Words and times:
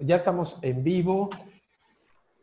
ya 0.00 0.16
estamos 0.16 0.58
en 0.62 0.82
vivo 0.82 1.30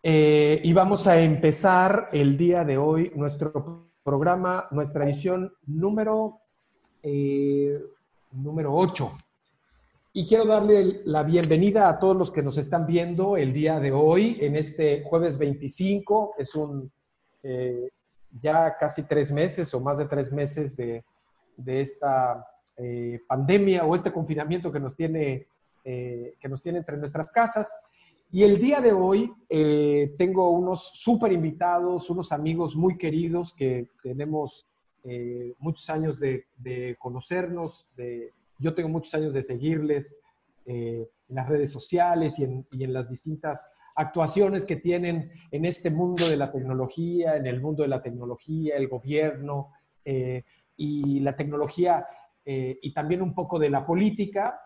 eh, 0.07 0.61
y 0.63 0.71
vamos 0.71 1.07
a 1.07 1.19
empezar 1.19 2.09
el 2.13 2.37
día 2.37 2.63
de 2.63 2.77
hoy 2.77 3.11
nuestro 3.15 3.89
programa, 4.03 4.67
nuestra 4.69 5.03
edición 5.05 5.51
número, 5.65 6.41
eh, 7.01 7.81
número 8.31 8.71
8. 8.75 9.11
Y 10.13 10.27
quiero 10.27 10.45
darle 10.45 11.01
la 11.05 11.23
bienvenida 11.23 11.89
a 11.89 11.97
todos 11.97 12.15
los 12.15 12.31
que 12.31 12.43
nos 12.43 12.57
están 12.59 12.85
viendo 12.85 13.35
el 13.35 13.51
día 13.51 13.79
de 13.79 13.91
hoy, 13.91 14.37
en 14.41 14.55
este 14.55 15.03
jueves 15.03 15.39
25. 15.39 16.35
Es 16.37 16.53
un 16.53 16.91
eh, 17.41 17.89
ya 18.41 18.77
casi 18.77 19.07
tres 19.07 19.31
meses 19.31 19.73
o 19.73 19.79
más 19.79 19.97
de 19.97 20.05
tres 20.05 20.31
meses 20.31 20.77
de, 20.77 21.03
de 21.57 21.81
esta 21.81 22.45
pandemia 23.27 23.85
o 23.85 23.95
este 23.95 24.11
confinamiento 24.11 24.71
que 24.71 24.81
nos 24.81 24.95
tiene 24.95 25.47
eh, 25.87 26.33
que 26.39 26.49
nos 26.49 26.63
tiene 26.63 26.79
entre 26.79 26.97
nuestras 26.97 27.31
casas. 27.31 27.71
Y 28.31 28.41
el 28.41 28.57
día 28.57 28.81
de 28.81 28.91
hoy 28.91 29.31
eh, 29.47 30.11
tengo 30.17 30.49
unos 30.49 30.83
súper 30.95 31.31
invitados, 31.31 32.09
unos 32.09 32.31
amigos 32.31 32.75
muy 32.75 32.97
queridos 32.97 33.53
que 33.53 33.91
tenemos 34.01 34.65
eh, 35.03 35.53
muchos 35.59 35.87
años 35.91 36.19
de, 36.19 36.47
conocernos, 36.97 37.85
de, 37.95 38.31
yo 38.57 38.73
tengo 38.73 38.89
muchos 38.89 39.13
años 39.13 39.35
de 39.35 39.43
seguirles 39.43 40.15
en 40.65 41.07
las 41.29 41.47
redes 41.47 41.71
sociales 41.71 42.39
y 42.39 42.45
en, 42.45 42.65
y 42.71 42.83
en, 42.83 42.91
las 42.91 43.11
distintas 43.11 43.69
actuaciones 43.93 44.65
que 44.65 44.77
tienen 44.77 45.29
en 45.51 45.65
este 45.65 45.91
mundo 45.91 46.27
de 46.27 46.35
la 46.35 46.51
tecnología, 46.51 47.37
en 47.37 47.45
el 47.45 47.61
mundo 47.61 47.83
de 47.83 47.89
la 47.89 48.01
tecnología, 48.01 48.75
el 48.75 48.87
gobierno 48.87 49.69
y 50.75 51.19
la 51.19 51.35
tecnología 51.35 52.07
y 52.43 52.91
también 52.91 53.21
un 53.21 53.35
poco 53.35 53.59
de 53.59 53.69
la 53.69 53.85
política 53.85 54.61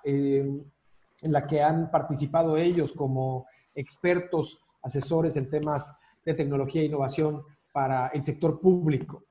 en 1.22 1.32
la 1.32 1.46
que 1.46 1.62
han 1.62 1.92
participado 1.92 2.58
ellos 2.58 2.94
como 2.94 3.48
expertos, 3.76 4.64
asesores 4.82 5.36
en 5.38 5.50
temas 5.50 5.94
de 6.26 6.34
tecnología 6.34 6.82
e 6.82 6.86
innovación 6.86 7.44
para 7.72 8.08
el 8.08 8.24
sector 8.24 8.60
público. 8.60 9.24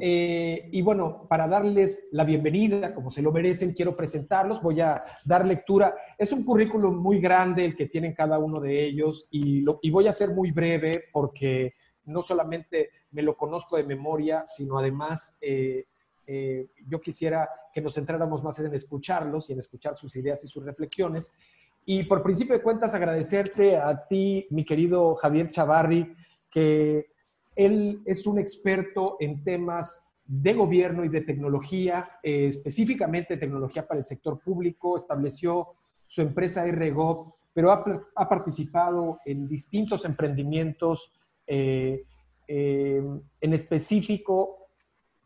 Eh, 0.00 0.70
y 0.72 0.80
bueno, 0.80 1.26
para 1.28 1.46
darles 1.46 2.08
la 2.12 2.24
bienvenida, 2.24 2.94
como 2.94 3.10
se 3.10 3.20
lo 3.20 3.30
merecen, 3.30 3.74
quiero 3.74 3.94
presentarlos, 3.94 4.62
voy 4.62 4.80
a 4.80 5.00
dar 5.26 5.46
lectura. 5.46 5.94
Es 6.16 6.32
un 6.32 6.44
currículum 6.44 6.96
muy 6.96 7.20
grande 7.20 7.64
el 7.64 7.76
que 7.76 7.86
tienen 7.86 8.14
cada 8.14 8.38
uno 8.38 8.60
de 8.60 8.84
ellos 8.84 9.28
y, 9.30 9.64
y 9.82 9.90
voy 9.90 10.08
a 10.08 10.12
ser 10.12 10.30
muy 10.30 10.50
breve 10.50 11.00
porque 11.12 11.74
no 12.04 12.22
solamente 12.22 12.90
me 13.10 13.22
lo 13.22 13.36
conozco 13.36 13.76
de 13.76 13.84
memoria, 13.84 14.44
sino 14.46 14.78
además 14.78 15.38
eh, 15.40 15.86
eh, 16.34 16.70
yo 16.88 16.98
quisiera 16.98 17.46
que 17.74 17.82
nos 17.82 17.92
centráramos 17.92 18.42
más 18.42 18.58
en 18.58 18.72
escucharlos 18.72 19.50
y 19.50 19.52
en 19.52 19.58
escuchar 19.58 19.94
sus 19.94 20.16
ideas 20.16 20.42
y 20.42 20.48
sus 20.48 20.64
reflexiones. 20.64 21.36
Y 21.84 22.04
por 22.04 22.22
principio 22.22 22.54
de 22.56 22.62
cuentas, 22.62 22.94
agradecerte 22.94 23.76
a 23.76 24.06
ti, 24.06 24.46
mi 24.48 24.64
querido 24.64 25.14
Javier 25.16 25.48
Chavarri, 25.48 26.16
que 26.50 27.04
él 27.54 28.00
es 28.06 28.26
un 28.26 28.38
experto 28.38 29.18
en 29.20 29.44
temas 29.44 30.08
de 30.24 30.54
gobierno 30.54 31.04
y 31.04 31.10
de 31.10 31.20
tecnología, 31.20 32.02
eh, 32.22 32.46
específicamente 32.46 33.36
tecnología 33.36 33.86
para 33.86 33.98
el 33.98 34.06
sector 34.06 34.40
público, 34.40 34.96
estableció 34.96 35.74
su 36.06 36.22
empresa 36.22 36.64
RGO, 36.66 37.36
pero 37.52 37.70
ha, 37.72 38.28
participado 38.28 39.18
en 39.26 39.46
distintos 39.46 40.06
emprendimientos, 40.06 41.10
eh, 41.46 42.06
en 42.48 43.52
específico 43.52 44.61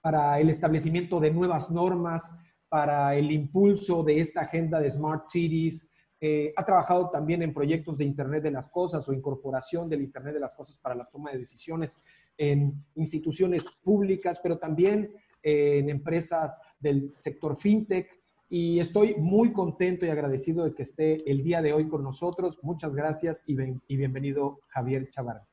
para 0.07 0.39
el 0.39 0.51
establecimiento 0.51 1.19
de 1.19 1.33
nuevas 1.33 1.69
normas, 1.69 2.33
para 2.69 3.17
el 3.17 3.33
impulso 3.33 4.05
de 4.05 4.21
esta 4.21 4.43
agenda 4.43 4.79
de 4.79 4.89
Smart 4.89 5.25
Cities. 5.25 5.91
Eh, 6.21 6.53
ha 6.55 6.65
trabajado 6.65 7.11
también 7.11 7.43
en 7.43 7.53
proyectos 7.53 7.99
de 7.99 8.05
Internet 8.05 8.45
de 8.45 8.53
las 8.53 8.71
Cosas 8.71 9.09
o 9.09 9.13
incorporación 9.13 9.89
del 9.89 10.03
Internet 10.03 10.35
de 10.35 10.39
las 10.39 10.55
Cosas 10.55 10.79
para 10.79 10.95
la 10.95 11.07
toma 11.07 11.33
de 11.33 11.39
decisiones 11.39 12.05
en 12.39 12.85
instituciones 12.95 13.65
públicas, 13.83 14.39
pero 14.41 14.59
también 14.59 15.13
eh, 15.43 15.79
en 15.79 15.91
empresas 15.91 16.57
del 16.79 17.13
sector 17.19 17.57
fintech. 17.57 18.09
Y 18.49 18.79
estoy 18.79 19.17
muy 19.17 19.53
contento 19.53 20.07
y 20.07 20.11
agradecido 20.11 20.67
de 20.67 20.73
que 20.73 20.85
esté 20.85 21.29
el 21.29 21.43
día 21.43 21.63
de 21.63 21.73
hoy 21.73 21.89
con 21.89 22.05
nosotros. 22.05 22.61
Muchas 22.63 22.95
gracias 22.95 23.43
y, 23.45 23.57
y 23.89 23.97
bienvenido 23.97 24.61
Javier 24.69 25.11
Chavarra. 25.11 25.49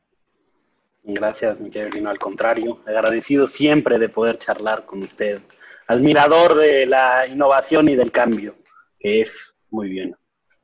Gracias, 1.06 1.60
Miguel 1.60 2.08
al 2.08 2.18
contrario, 2.18 2.80
agradecido 2.86 3.46
siempre 3.46 4.00
de 4.00 4.08
poder 4.08 4.40
charlar 4.40 4.86
con 4.86 5.04
usted, 5.04 5.42
admirador 5.88 6.56
de 6.56 6.86
la 6.86 7.28
innovación 7.28 7.90
y 7.90 7.96
del 7.96 8.12
cambio, 8.12 8.56
que 8.98 9.22
es 9.22 9.54
muy 9.70 9.90
bien. 9.90 10.16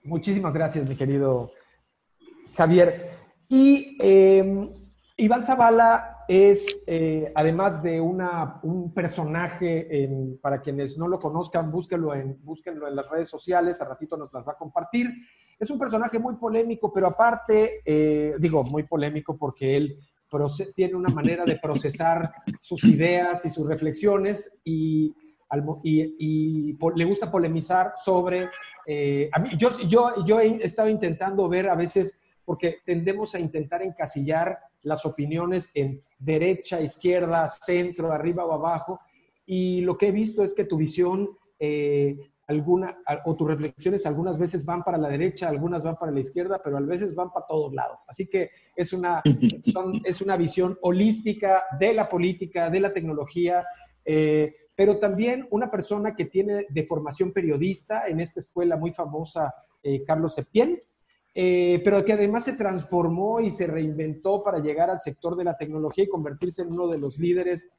Muchísimas 0.04 0.54
gracias, 0.54 0.88
mi 0.88 0.96
querido 0.96 1.50
Javier. 2.56 2.94
Y 3.50 3.98
em, 4.00 4.70
Iván 5.18 5.44
Zavala 5.44 6.24
es, 6.30 6.84
eh, 6.88 7.30
además 7.36 7.84
de 7.84 8.00
una, 8.00 8.62
un 8.64 8.94
personaje, 8.94 10.38
para 10.42 10.62
quienes 10.62 10.98
no 10.98 11.10
lo 11.10 11.20
conozcan, 11.20 11.70
búsquenlo 11.70 12.16
en, 12.16 12.40
búsquenlo 12.46 12.88
en 12.88 12.96
las 12.96 13.10
redes 13.10 13.28
sociales, 13.30 13.82
a 13.82 13.86
ratito 13.86 14.16
nos 14.16 14.32
las 14.32 14.48
va 14.48 14.54
a 14.54 14.58
compartir. 14.58 15.12
Es 15.60 15.70
un 15.70 15.78
personaje 15.78 16.18
muy 16.18 16.38
polémico, 16.38 16.94
pero 16.94 17.08
aparte, 17.08 17.82
eh, 17.86 18.36
digo, 18.40 18.64
muy 18.64 18.84
polémico 18.84 19.38
porque 19.38 19.76
él 19.76 20.00
tiene 20.76 20.96
una 20.96 21.10
manera 21.10 21.44
de 21.46 21.58
procesar 21.58 22.32
sus 22.62 22.84
ideas 22.84 23.46
y 23.46 23.50
sus 23.50 23.68
reflexiones 23.68 24.58
y, 24.64 25.14
le 26.96 27.06
gusta 27.06 27.32
polemizar 27.32 27.94
sobre... 28.04 28.50
Eh, 28.86 29.30
a 29.32 29.40
mí, 29.40 29.50
yo, 29.58 29.70
yo, 29.88 30.26
yo 30.26 30.40
he 30.40 30.64
estado 30.64 30.90
intentando 30.90 31.48
ver 31.48 31.70
a 31.70 31.76
veces, 31.76 32.20
porque 32.46 32.78
tendemos 32.86 33.36
a 33.36 33.40
intentar 33.40 33.82
encasillar 33.82 34.58
las 34.84 35.06
opiniones 35.06 35.72
en 35.76 36.02
derecha, 36.18 36.82
izquierda, 36.82 37.48
centro, 37.48 38.12
arriba 38.12 38.46
o 38.46 38.54
abajo, 38.54 39.00
y 39.46 39.82
lo 39.82 39.98
que 39.98 40.08
he 40.08 40.12
visto 40.12 40.44
es 40.44 40.54
que 40.54 40.66
tu 40.66 40.78
visión 40.78 41.30
eh, 41.60 42.16
alguna, 42.50 42.98
o 43.26 43.36
tus 43.36 43.48
reflexiones 43.48 44.08
algunas 44.08 44.40
veces 44.40 44.66
van 44.66 44.84
para 44.84 44.98
la 44.98 45.10
derecha, 45.10 45.48
algunas 45.48 45.84
van 45.84 45.96
para 45.96 46.12
la 46.12 46.20
izquierda, 46.20 46.60
pero 46.64 46.78
a 46.78 46.82
veces 46.82 47.14
van 47.14 47.32
para 47.32 47.46
todos 47.46 47.74
lados. 47.74 48.06
Así 48.08 48.28
que 48.28 48.50
es 48.76 48.92
una, 48.92 49.22
es 50.04 50.22
una 50.22 50.36
visión 50.36 50.78
holística 50.82 51.64
de 51.80 51.94
la 51.94 52.10
política, 52.10 52.72
de 52.72 52.80
la 52.80 52.92
tecnología, 52.92 53.64
eh, 54.04 54.56
pero 54.76 54.98
también 54.98 55.48
una 55.52 55.70
persona 55.70 56.16
que 56.16 56.26
tiene 56.26 56.66
de 56.70 56.84
formación 56.88 57.32
periodista 57.32 58.08
en 58.08 58.20
esta 58.20 58.40
escuela 58.40 58.78
muy 58.78 58.94
famosa, 58.94 59.54
eh, 59.84 60.04
Carlos 60.04 60.34
Septién, 60.34 60.82
eh, 61.36 61.80
pero 61.84 62.04
que 62.04 62.14
además 62.14 62.46
se 62.46 62.54
transformó 62.54 63.42
y 63.42 63.52
se 63.52 63.68
reinventó 63.68 64.42
para 64.42 64.58
llegar 64.58 64.90
al 64.90 65.00
sector 65.00 65.36
de 65.36 65.44
la 65.44 65.56
tecnología 65.56 66.06
y 66.06 66.10
convertirse 66.10 66.64
en 66.64 66.72
uno 66.72 66.88
de 66.88 66.98
los 66.98 67.20
líderes 67.20 67.70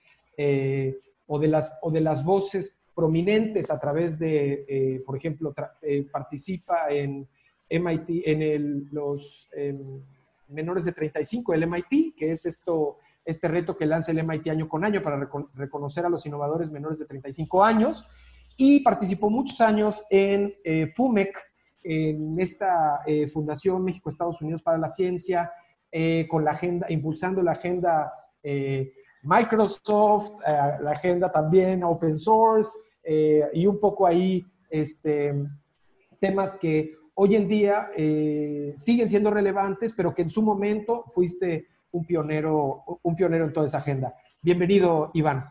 o, 1.27 1.39
de 1.39 1.49
las, 1.49 1.79
o 1.83 1.91
de 1.91 2.01
las 2.01 2.25
voces 2.25 2.80
prominentes 3.01 3.71
a 3.71 3.81
través 3.81 4.19
de, 4.19 4.67
eh, 4.69 5.03
por 5.07 5.17
ejemplo, 5.17 5.55
eh, 5.81 6.07
participa 6.13 6.91
en 6.91 7.27
MIT, 7.67 8.25
en 8.27 8.89
los 8.93 9.49
em, 9.57 10.03
menores 10.49 10.85
de 10.85 10.93
35, 10.93 11.55
el 11.55 11.63
MIT, 11.67 12.15
que 12.15 12.33
es 12.33 12.45
esto, 12.45 12.99
este 13.25 13.49
reto 13.49 13.75
que 13.75 13.87
lanza 13.87 14.13
el 14.13 14.19
MIT 14.23 14.51
año 14.51 14.69
con 14.69 14.85
año 14.85 15.03
para 15.03 15.31
reconocer 15.55 16.05
a 16.05 16.11
los 16.11 16.27
innovadores 16.27 16.71
menores 16.71 16.99
de 16.99 17.07
35 17.07 17.65
años. 17.65 18.11
Y 18.59 18.81
participó 18.81 19.31
muchos 19.31 19.59
años 19.63 20.03
en 20.11 20.53
eh, 20.63 20.93
FUMEC, 20.95 21.39
en 21.83 22.39
esta 22.39 23.01
Fundación 23.33 23.83
México-Estados 23.83 24.43
Unidos 24.43 24.61
para 24.61 24.77
la 24.77 24.91
Ciencia, 24.91 25.51
con 26.29 26.45
la 26.45 26.51
agenda, 26.51 26.87
impulsando 26.91 27.43
la 27.43 27.53
agenda 27.53 28.13
Microsoft, 29.23 30.33
la 30.47 30.91
agenda 30.91 31.33
también 31.33 31.83
open 31.83 32.19
source, 32.19 32.71
eh, 33.03 33.43
y 33.53 33.67
un 33.67 33.79
poco 33.79 34.07
ahí 34.07 34.45
este, 34.71 35.35
temas 36.21 36.59
que 36.61 36.95
hoy 37.15 37.37
en 37.37 37.49
día 37.49 37.91
eh, 37.97 38.73
siguen 38.77 39.09
siendo 39.09 39.31
relevantes, 39.31 39.93
pero 39.97 40.15
que 40.15 40.23
en 40.23 40.31
su 40.31 40.43
momento 40.43 41.05
fuiste 41.09 41.67
un 41.93 42.05
pionero, 42.05 42.85
un 43.03 43.17
pionero 43.17 43.45
en 43.45 43.53
toda 43.53 43.67
esa 43.67 43.79
agenda. 43.79 44.15
Bienvenido, 44.43 45.11
Iván. 45.15 45.45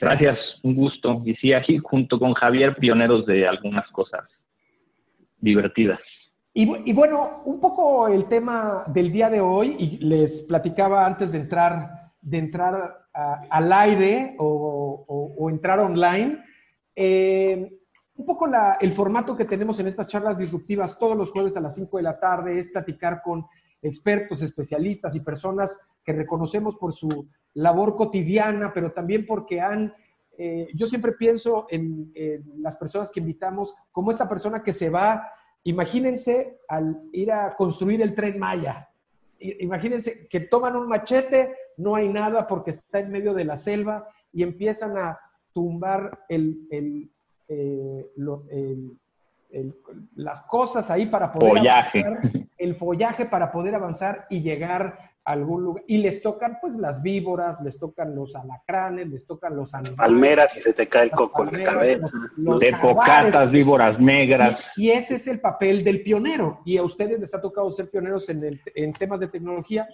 Gracias, 0.00 0.38
un 0.62 0.74
gusto. 0.74 1.22
Y 1.24 1.34
sí, 1.36 1.52
aquí 1.52 1.78
junto 1.78 2.18
con 2.18 2.34
Javier, 2.34 2.76
pioneros 2.76 3.26
de 3.26 3.46
algunas 3.46 3.88
cosas 3.90 4.24
divertidas. 5.38 6.00
Y, 6.56 6.92
bueno, 6.92 7.42
un 7.46 7.60
poco 7.60 8.06
el 8.06 8.26
tema 8.26 8.84
del 8.86 9.10
día 9.10 9.28
de 9.28 9.40
hoy, 9.40 9.74
y 9.76 9.98
les 9.98 10.42
platicaba 10.42 11.04
antes 11.04 11.32
de 11.32 11.38
entrar, 11.38 12.03
de 12.24 12.38
entrar 12.38 13.06
al 13.12 13.72
aire 13.72 14.34
o, 14.38 15.48
entrar 15.50 15.78
online. 15.78 16.42
Eh, 16.96 17.78
un 18.16 18.26
poco 18.26 18.48
el 18.80 18.92
formato 18.92 19.36
que 19.36 19.44
tenemos 19.44 19.78
en 19.80 19.88
estas 19.88 20.06
charlas 20.06 20.38
disruptivas 20.38 20.98
todos 20.98 21.16
los 21.16 21.30
jueves 21.30 21.56
a 21.56 21.60
las 21.60 21.74
5 21.74 21.96
de 21.96 22.02
la 22.02 22.18
tarde 22.18 22.58
es 22.58 22.68
platicar 22.68 23.20
con 23.22 23.44
expertos, 23.82 24.40
especialistas 24.42 25.14
y 25.14 25.20
personas 25.20 25.78
que 26.02 26.12
reconocemos 26.12 26.76
por 26.76 26.94
su 26.94 27.28
labor 27.52 27.96
cotidiana, 27.96 28.72
pero 28.72 28.92
también 28.92 29.26
porque 29.26 29.60
han, 29.60 29.92
eh, 30.38 30.68
yo 30.74 30.86
siempre 30.86 31.12
pienso 31.12 31.66
en, 31.68 32.12
las 32.58 32.76
personas 32.76 33.10
que 33.10 33.20
invitamos 33.20 33.74
como 33.92 34.10
esta 34.10 34.28
persona 34.28 34.62
que 34.62 34.72
se 34.72 34.88
va 34.88 35.28
imagínense 35.64 36.60
al 36.68 37.02
ir 37.12 37.32
a 37.32 37.56
construir 37.56 38.00
el 38.02 38.14
tren 38.14 38.38
Maya. 38.38 38.88
Imagínense 39.38 40.26
que 40.28 40.40
toman 40.40 40.76
un 40.76 40.88
machete, 40.88 41.54
no 41.76 41.94
hay 41.94 42.08
nada 42.08 42.46
porque 42.46 42.70
está 42.70 43.00
en 43.00 43.10
medio 43.10 43.34
de 43.34 43.44
la 43.44 43.56
selva 43.56 44.08
y 44.32 44.42
empiezan 44.42 44.96
a 44.98 45.18
tumbar 45.52 46.10
el, 46.28 46.66
el, 46.70 47.10
eh, 47.48 48.10
las 50.16 50.42
cosas 50.42 50.90
ahí 50.90 51.06
para 51.06 51.32
poder 51.32 51.58
avanzar, 51.58 52.20
el 52.58 52.74
follaje 52.74 53.26
para 53.26 53.52
poder 53.52 53.76
avanzar 53.76 54.26
y 54.28 54.42
llegar 54.42 54.98
a 55.24 55.32
algún 55.32 55.62
lugar. 55.62 55.84
Y 55.86 55.98
les 55.98 56.22
tocan 56.22 56.58
pues 56.60 56.74
las 56.74 57.02
víboras, 57.02 57.60
les 57.60 57.78
tocan 57.78 58.16
los 58.16 58.34
alacranes, 58.34 59.08
les 59.08 59.26
tocan 59.26 59.54
los 59.54 59.72
animales. 59.74 59.96
Palmeras 59.96 60.56
y 60.56 60.60
se 60.60 60.72
te 60.72 60.88
cae 60.88 61.04
el 61.04 61.10
coco 61.12 61.44
en 61.44 61.58
la 61.58 61.64
cabeza. 61.64 62.08
Los, 62.36 62.60
víboras 63.52 64.00
negras. 64.00 64.58
Y, 64.76 64.90
ese 64.90 65.14
es 65.14 65.28
el 65.28 65.40
papel 65.40 65.84
del 65.84 66.02
pionero. 66.02 66.60
Y 66.64 66.76
a 66.76 66.82
ustedes 66.82 67.20
les 67.20 67.32
ha 67.32 67.40
tocado 67.40 67.70
ser 67.70 67.90
pioneros 67.90 68.28
en, 68.28 68.60
en 68.74 68.92
temas 68.92 69.20
de 69.20 69.28
tecnología. 69.28 69.88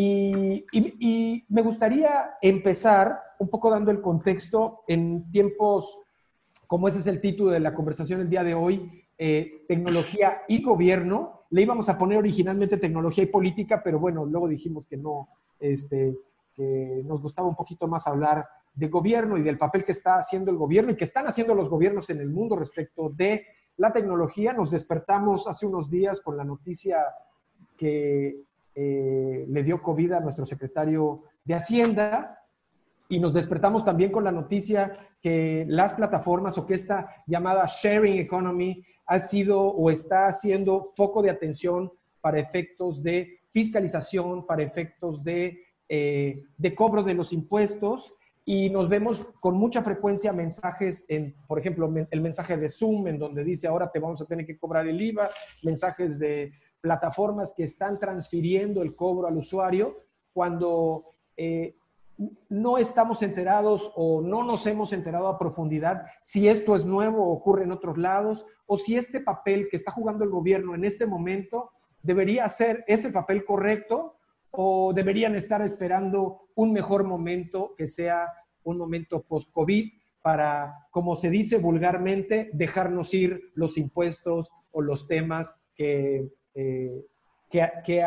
Y, 0.00 1.44
me 1.48 1.62
gustaría 1.62 2.36
empezar 2.40 3.18
un 3.40 3.48
poco 3.48 3.68
dando 3.68 3.90
el 3.90 4.00
contexto 4.00 4.80
en 4.86 5.28
tiempos 5.32 5.98
como 6.68 6.86
ese 6.86 7.00
es 7.00 7.06
el 7.08 7.20
título 7.20 7.50
de 7.50 7.58
la 7.58 7.74
conversación 7.74 8.20
el 8.20 8.28
día 8.28 8.44
de 8.44 8.54
hoy, 8.54 9.06
eh, 9.16 9.64
tecnología 9.66 10.42
y 10.46 10.62
gobierno. 10.62 11.46
Le 11.50 11.62
íbamos 11.62 11.88
a 11.88 11.98
poner 11.98 12.18
originalmente 12.18 12.76
tecnología 12.76 13.24
y 13.24 13.28
política, 13.28 13.80
pero 13.82 13.98
bueno, 13.98 14.24
luego 14.24 14.46
dijimos 14.46 14.86
que 14.86 14.98
no, 14.98 15.30
este, 15.58 16.16
que 16.54 17.02
nos 17.04 17.20
gustaba 17.20 17.48
un 17.48 17.56
poquito 17.56 17.88
más 17.88 18.06
hablar 18.06 18.46
de 18.76 18.86
gobierno 18.88 19.36
y 19.36 19.42
del 19.42 19.58
papel 19.58 19.84
que 19.84 19.92
está 19.92 20.18
haciendo 20.18 20.52
el 20.52 20.58
gobierno 20.58 20.92
y 20.92 20.96
que 20.96 21.04
están 21.04 21.26
haciendo 21.26 21.54
los 21.54 21.68
gobiernos 21.68 22.08
en 22.10 22.20
el 22.20 22.28
mundo 22.28 22.54
respecto 22.54 23.08
de 23.08 23.46
la 23.78 23.92
tecnología. 23.92 24.52
Nos 24.52 24.70
despertamos 24.70 25.48
hace 25.48 25.66
unos 25.66 25.90
días 25.90 26.20
con 26.20 26.36
la 26.36 26.44
noticia 26.44 26.98
que 27.76 28.44
eh, 28.80 29.44
le 29.48 29.62
dio 29.64 29.82
COVID 29.82 30.12
a 30.12 30.20
nuestro 30.20 30.46
secretario 30.46 31.24
de 31.44 31.54
Hacienda, 31.54 32.38
y 33.08 33.18
nos 33.18 33.34
despertamos 33.34 33.84
también 33.84 34.12
con 34.12 34.22
la 34.22 34.30
noticia 34.30 34.96
que 35.20 35.64
las 35.66 35.94
plataformas 35.94 36.58
o 36.58 36.66
que 36.66 36.74
esta 36.74 37.24
llamada 37.26 37.66
sharing 37.66 38.18
economy 38.18 38.84
ha 39.06 39.18
sido 39.18 39.60
o 39.60 39.90
está 39.90 40.28
haciendo 40.28 40.92
foco 40.94 41.22
de 41.22 41.30
atención 41.30 41.90
para 42.20 42.38
efectos 42.38 43.02
de 43.02 43.40
fiscalización, 43.50 44.46
para 44.46 44.62
efectos 44.62 45.24
de, 45.24 45.58
eh, 45.88 46.44
de 46.56 46.74
cobro 46.74 47.02
de 47.02 47.14
los 47.14 47.32
impuestos 47.32 48.12
y 48.44 48.70
nos 48.70 48.88
vemos 48.88 49.30
con 49.40 49.56
mucha 49.56 49.82
frecuencia 49.82 50.32
mensajes 50.32 51.04
en, 51.08 51.34
por 51.46 51.58
ejemplo, 51.58 51.92
el 52.10 52.20
mensaje 52.20 52.56
de 52.56 52.68
Zoom 52.68 53.08
en 53.08 53.18
donde 53.18 53.44
dice 53.44 53.66
ahora 53.66 53.90
te 53.90 53.98
vamos 53.98 54.20
a 54.22 54.26
tener 54.26 54.46
que 54.46 54.56
cobrar 54.56 54.86
el 54.86 55.00
IVA, 55.00 55.28
mensajes 55.64 56.18
de 56.18 56.52
plataformas 56.80 57.54
que 57.56 57.64
están 57.64 57.98
transfiriendo 57.98 58.82
el 58.82 58.94
cobro 58.94 59.26
al 59.26 59.36
usuario 59.36 59.96
cuando 60.32 61.14
eh, 61.36 61.76
no 62.48 62.78
estamos 62.78 63.22
enterados 63.22 63.92
o 63.94 64.20
no 64.20 64.42
nos 64.42 64.66
hemos 64.66 64.92
enterado 64.92 65.28
a 65.28 65.38
profundidad 65.38 66.02
si 66.20 66.48
esto 66.48 66.74
es 66.74 66.84
nuevo 66.84 67.24
o 67.24 67.32
ocurre 67.32 67.64
en 67.64 67.72
otros 67.72 67.96
lados 67.96 68.44
o 68.66 68.76
si 68.76 68.96
este 68.96 69.20
papel 69.20 69.68
que 69.70 69.76
está 69.76 69.92
jugando 69.92 70.24
el 70.24 70.30
gobierno 70.30 70.74
en 70.74 70.84
este 70.84 71.06
momento 71.06 71.70
debería 72.02 72.48
ser 72.48 72.84
ese 72.88 73.10
papel 73.10 73.44
correcto 73.44 74.16
o 74.50 74.92
deberían 74.92 75.34
estar 75.36 75.62
esperando 75.62 76.48
un 76.54 76.72
mejor 76.72 77.04
momento 77.04 77.74
que 77.76 77.86
sea 77.86 78.26
un 78.64 78.78
momento 78.78 79.22
post-COVID 79.22 79.92
para, 80.22 80.88
como 80.90 81.16
se 81.16 81.30
dice 81.30 81.58
vulgarmente, 81.58 82.50
dejarnos 82.52 83.14
ir 83.14 83.52
los 83.54 83.78
impuestos 83.78 84.50
o 84.72 84.82
los 84.82 85.06
temas 85.06 85.60
que, 85.74 86.28
eh, 86.60 87.06
que, 87.48 87.70
que, 87.84 88.04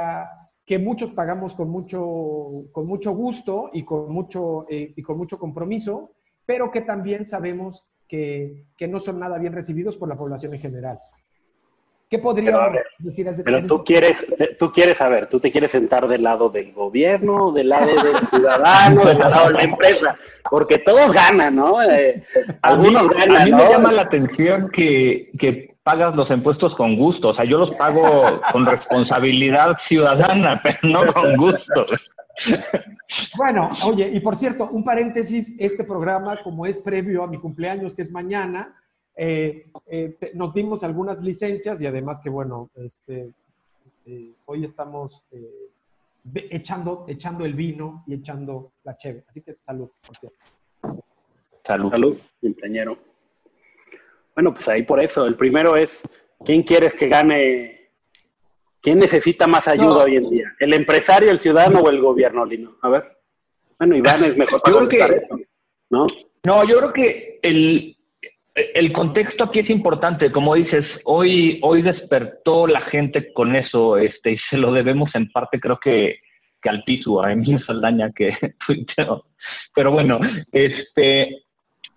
que 0.66 0.78
muchos 0.78 1.12
pagamos 1.12 1.56
con 1.56 1.70
mucho, 1.70 2.66
con 2.74 2.86
mucho 2.86 3.12
gusto 3.12 3.70
y 3.72 3.86
con 3.86 4.12
mucho, 4.12 4.66
eh, 4.70 4.92
y 4.94 5.02
con 5.02 5.18
mucho 5.18 5.40
compromiso, 5.40 6.12
pero 6.46 6.70
que 6.70 6.82
también 6.82 7.26
sabemos 7.26 7.86
que, 8.10 8.66
que, 8.76 8.90
no 8.90 9.00
son 9.00 9.22
nada 9.22 9.40
bien 9.40 9.54
recibidos 9.54 9.96
por 9.96 10.10
la 10.10 10.18
población 10.18 10.54
en 10.54 10.60
general. 10.60 11.00
¿Qué 12.10 12.20
podría 12.20 12.60
decir 13.00 13.26
ese 13.30 13.42
Pero 13.42 13.66
tú 13.66 13.86
quieres, 13.86 14.28
tú 14.60 14.70
quieres 14.74 14.98
saber, 14.98 15.30
tú 15.30 15.40
te 15.40 15.50
quieres 15.50 15.72
sentar 15.72 16.10
del 16.10 16.24
lado 16.24 16.50
del 16.50 16.74
gobierno, 16.74 17.54
del 17.54 17.70
lado 17.70 17.86
del 18.04 18.28
ciudadano, 18.30 19.06
del 19.06 19.18
lado 19.18 19.48
de 19.48 19.54
la 19.54 19.64
empresa, 19.64 20.18
porque 20.50 20.80
todos 20.80 21.14
ganan, 21.14 21.56
¿no? 21.56 21.82
Eh, 21.82 22.22
algunos 22.64 23.10
ganan. 23.12 23.38
A 23.38 23.46
mí 23.46 23.52
me 23.54 23.70
llama 23.70 23.94
la 23.94 24.02
atención 24.02 24.70
que, 24.72 25.32
que 25.40 25.71
pagas 25.84 26.16
los 26.16 26.30
impuestos 26.30 26.76
con 26.76 26.96
gusto. 26.96 27.30
O 27.30 27.36
sea, 27.36 27.46
yo 27.46 27.58
los 27.58 27.72
pago 27.72 28.42
con 28.52 28.66
responsabilidad 28.66 29.76
ciudadana, 29.88 30.62
pero 30.64 30.80
no 30.84 31.14
con 31.14 31.36
gusto. 31.38 31.86
Bueno, 33.38 33.72
oye, 33.86 34.10
y 34.14 34.20
por 34.20 34.36
cierto, 34.36 34.70
un 34.72 34.84
paréntesis, 34.84 35.60
este 35.60 35.84
programa, 35.84 36.42
como 36.44 36.66
es 36.66 36.78
previo 36.80 37.24
a 37.24 37.28
mi 37.28 37.38
cumpleaños, 37.38 37.94
que 37.94 38.02
es 38.02 38.12
mañana, 38.12 38.76
eh, 39.16 39.70
eh, 39.88 40.18
nos 40.34 40.54
dimos 40.54 40.84
algunas 40.84 41.22
licencias 41.22 41.82
y 41.82 41.86
además 41.86 42.20
que, 42.22 42.30
bueno, 42.30 42.70
este, 42.76 43.32
eh, 44.06 44.34
hoy 44.46 44.64
estamos 44.64 45.24
echando, 46.34 47.06
echando 47.08 47.46
el 47.46 47.54
vino 47.54 48.04
y 48.08 48.16
echando 48.16 48.72
la 48.84 48.96
cheve. 48.98 49.24
Así 49.28 49.42
que 49.42 49.58
salud, 49.62 49.90
por 50.06 50.18
cierto. 50.18 50.38
Salud. 51.66 51.92
Salud, 51.92 52.18
compañero. 52.42 53.11
Bueno, 54.36 54.54
pues 54.54 54.68
ahí 54.68 54.84
por 54.84 55.02
eso. 55.02 55.26
El 55.26 55.36
primero 55.36 55.76
es, 55.76 56.08
¿quién 56.46 56.64
quieres 56.64 56.94
que 56.94 57.08
gane? 57.08 57.90
¿Quién 58.82 59.00
necesita 59.00 59.48
más 59.48 59.68
ayuda 59.68 60.04
hoy 60.04 60.16
en 60.16 60.30
día? 60.30 60.54
¿El 60.60 60.74
empresario, 60.74 61.32
el 61.32 61.40
ciudadano 61.40 61.80
o 61.80 61.90
el 61.90 62.02
gobierno, 62.02 62.46
Lino? 62.46 62.72
A 62.82 62.90
ver. 62.90 63.04
Bueno, 63.78 63.96
Iván 63.96 64.24
es 64.26 64.38
mejor 64.38 64.62
para 64.62 64.74
yo 64.74 64.88
creo 64.88 65.08
que, 65.10 65.16
eso, 65.16 65.40
¿no? 65.90 66.08
No, 66.44 66.68
yo 66.68 66.78
creo 66.78 66.94
que 66.94 67.40
el, 67.44 67.96
el 68.56 68.94
contexto 68.94 69.46
aquí 69.46 69.60
es 69.60 69.70
importante. 69.70 70.32
Como 70.32 70.56
dices, 70.56 70.86
hoy, 71.04 71.60
hoy 71.62 71.82
despertó 71.82 72.68
la 72.68 72.82
gente 72.82 73.32
con 73.34 73.56
eso, 73.56 73.98
este, 73.98 74.34
y 74.34 74.38
se 74.50 74.58
lo 74.58 74.72
debemos 74.72 75.14
en 75.16 75.32
parte, 75.32 75.60
creo 75.60 75.80
que, 75.80 76.20
que 76.62 76.70
al 76.70 76.84
piso, 76.84 77.24
a 77.24 77.32
Emilio 77.32 77.60
Saldaña, 77.66 78.12
que 78.12 78.36
Pero 79.76 79.92
bueno, 79.92 80.20
este, 80.52 81.44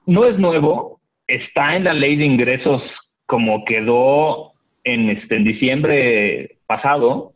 no 0.07 0.25
es 0.25 0.39
nuevo, 0.39 1.01
está 1.27 1.77
en 1.77 1.85
la 1.85 1.95
ley 1.95 2.17
de 2.17 2.25
ingresos 2.25 2.83
como 3.27 3.65
quedó 3.65 4.53
en, 4.85 5.11
este, 5.11 5.37
en 5.37 5.45
diciembre 5.45 6.57
pasado 6.67 7.33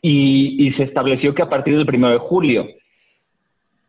y, 0.00 0.72
se 0.76 0.84
estableció 0.84 1.34
que 1.34 1.42
a 1.42 1.48
partir 1.48 1.76
del 1.76 1.86
primero 1.86 2.12
de 2.12 2.18
julio 2.18 2.66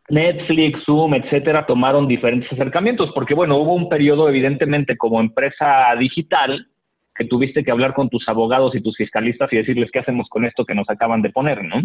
Netflix, 0.08 0.84
Zoom, 0.84 1.14
etcétera, 1.14 1.66
tomaron 1.66 2.06
diferentes 2.06 2.52
acercamientos, 2.52 3.10
porque 3.14 3.34
bueno, 3.34 3.56
hubo 3.56 3.74
un 3.74 3.88
periodo 3.88 4.28
evidentemente 4.28 4.96
como 4.96 5.20
empresa 5.20 5.94
digital 5.98 6.68
que 7.14 7.24
tuviste 7.24 7.64
que 7.64 7.70
hablar 7.70 7.94
con 7.94 8.10
tus 8.10 8.28
abogados 8.28 8.74
y 8.74 8.82
tus 8.82 8.96
fiscalistas 8.96 9.50
y 9.52 9.56
decirles 9.56 9.90
qué 9.90 10.00
hacemos 10.00 10.28
con 10.28 10.44
esto 10.44 10.64
que 10.64 10.74
nos 10.74 10.88
acaban 10.90 11.22
de 11.22 11.30
poner, 11.30 11.64
¿no? 11.64 11.82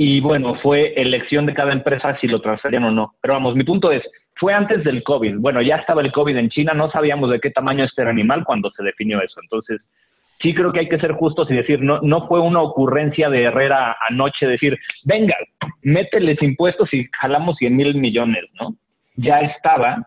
Y 0.00 0.20
bueno, 0.20 0.54
fue 0.62 0.94
elección 0.94 1.44
de 1.44 1.54
cada 1.54 1.72
empresa 1.72 2.16
si 2.20 2.28
lo 2.28 2.40
transferían 2.40 2.84
o 2.84 2.92
no. 2.92 3.16
Pero 3.20 3.34
vamos, 3.34 3.56
mi 3.56 3.64
punto 3.64 3.90
es, 3.90 4.02
fue 4.36 4.54
antes 4.54 4.84
del 4.84 5.02
COVID. 5.02 5.38
Bueno, 5.38 5.60
ya 5.60 5.74
estaba 5.74 6.02
el 6.02 6.12
COVID 6.12 6.36
en 6.36 6.50
China, 6.50 6.72
no 6.72 6.88
sabíamos 6.88 7.30
de 7.30 7.40
qué 7.40 7.50
tamaño 7.50 7.84
este 7.84 8.02
era 8.02 8.12
animal 8.12 8.44
cuando 8.44 8.70
se 8.70 8.84
definió 8.84 9.20
eso. 9.20 9.40
Entonces, 9.42 9.80
sí 10.40 10.54
creo 10.54 10.72
que 10.72 10.80
hay 10.80 10.88
que 10.88 11.00
ser 11.00 11.12
justos 11.14 11.50
y 11.50 11.54
decir, 11.54 11.82
no, 11.82 12.00
no 12.00 12.28
fue 12.28 12.38
una 12.38 12.62
ocurrencia 12.62 13.28
de 13.28 13.42
Herrera 13.42 13.96
anoche 14.08 14.46
decir, 14.46 14.78
venga, 15.04 15.34
mételes 15.82 16.40
impuestos 16.42 16.94
y 16.94 17.08
jalamos 17.20 17.56
100 17.56 17.76
mil 17.76 17.94
millones, 17.96 18.44
¿no? 18.60 18.76
Ya 19.16 19.40
estaba. 19.40 20.06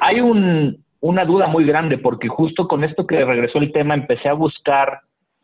Hay 0.00 0.20
un, 0.20 0.84
una 1.00 1.24
duda 1.24 1.48
muy 1.48 1.64
grande 1.64 1.98
porque 1.98 2.28
justo 2.28 2.68
con 2.68 2.84
esto 2.84 3.04
que 3.04 3.24
regresó 3.24 3.58
el 3.58 3.72
tema 3.72 3.94
empecé 3.94 4.28
a 4.28 4.34
buscar 4.34 5.00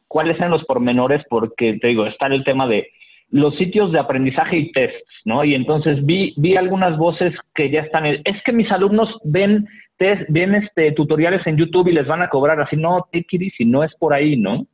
cuáles 0.07 0.37
eran 0.37 0.53
los 0.53 0.65
pormenores 0.65 1.25
porque, 1.29 1.77
te 1.81 1.89
digo, 1.89 2.07
está 2.07 2.29
el 2.29 2.45
tema 2.45 2.69
de 2.69 2.89
los 3.31 3.57
sitios 3.57 3.93
de 3.93 4.01
aprendizaje 4.01 4.57
y 4.57 4.73
tests, 4.73 5.09
¿no? 5.25 5.45
Y 5.45 5.55
entonces 5.55 6.05
vi, 6.05 6.35
vi 6.37 6.57
algunas 6.57 6.97
voces 6.97 7.35
que 7.55 7.71
ya 7.71 7.81
están, 7.81 8.07
es 8.07 8.43
que 8.45 8.53
mis 8.53 8.71
alumnos 8.73 9.19
ven 9.25 9.69
test, 9.99 10.23
ven 10.29 10.55
este, 10.55 10.93
tutoriales 10.93 11.47
en 11.47 11.57
YouTube 11.57 11.89
y 11.89 11.93
les 11.93 12.07
van 12.07 12.23
a 12.23 12.29
cobrar 12.29 12.61
así, 12.61 12.77
no, 12.77 13.07
take 13.13 13.27
it 13.31 13.53
si 13.57 13.65
no 13.65 13.85
es 13.85 13.95
por 13.97 14.13
ahí, 14.13 14.37
¿no? 14.37 14.67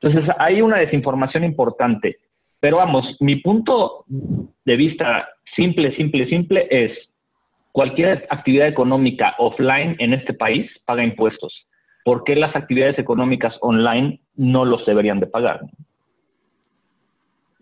Entonces 0.00 0.28
hay 0.38 0.60
una 0.60 0.78
desinformación 0.78 1.44
importante. 1.44 2.16
Pero 2.60 2.76
vamos, 2.76 3.16
mi 3.20 3.36
punto 3.36 4.04
de 4.08 4.76
vista 4.76 5.28
simple, 5.56 5.94
simple, 5.96 6.28
simple 6.28 6.66
es 6.70 6.92
cualquier 7.72 8.26
actividad 8.30 8.68
económica 8.68 9.34
offline 9.38 9.96
en 9.98 10.12
este 10.12 10.34
país 10.34 10.70
paga 10.84 11.02
impuestos. 11.02 11.52
¿Por 12.04 12.24
qué 12.24 12.36
las 12.36 12.54
actividades 12.54 12.98
económicas 12.98 13.54
online 13.60 14.20
no 14.36 14.64
los 14.64 14.84
deberían 14.86 15.20
de 15.20 15.26
pagar? 15.26 15.60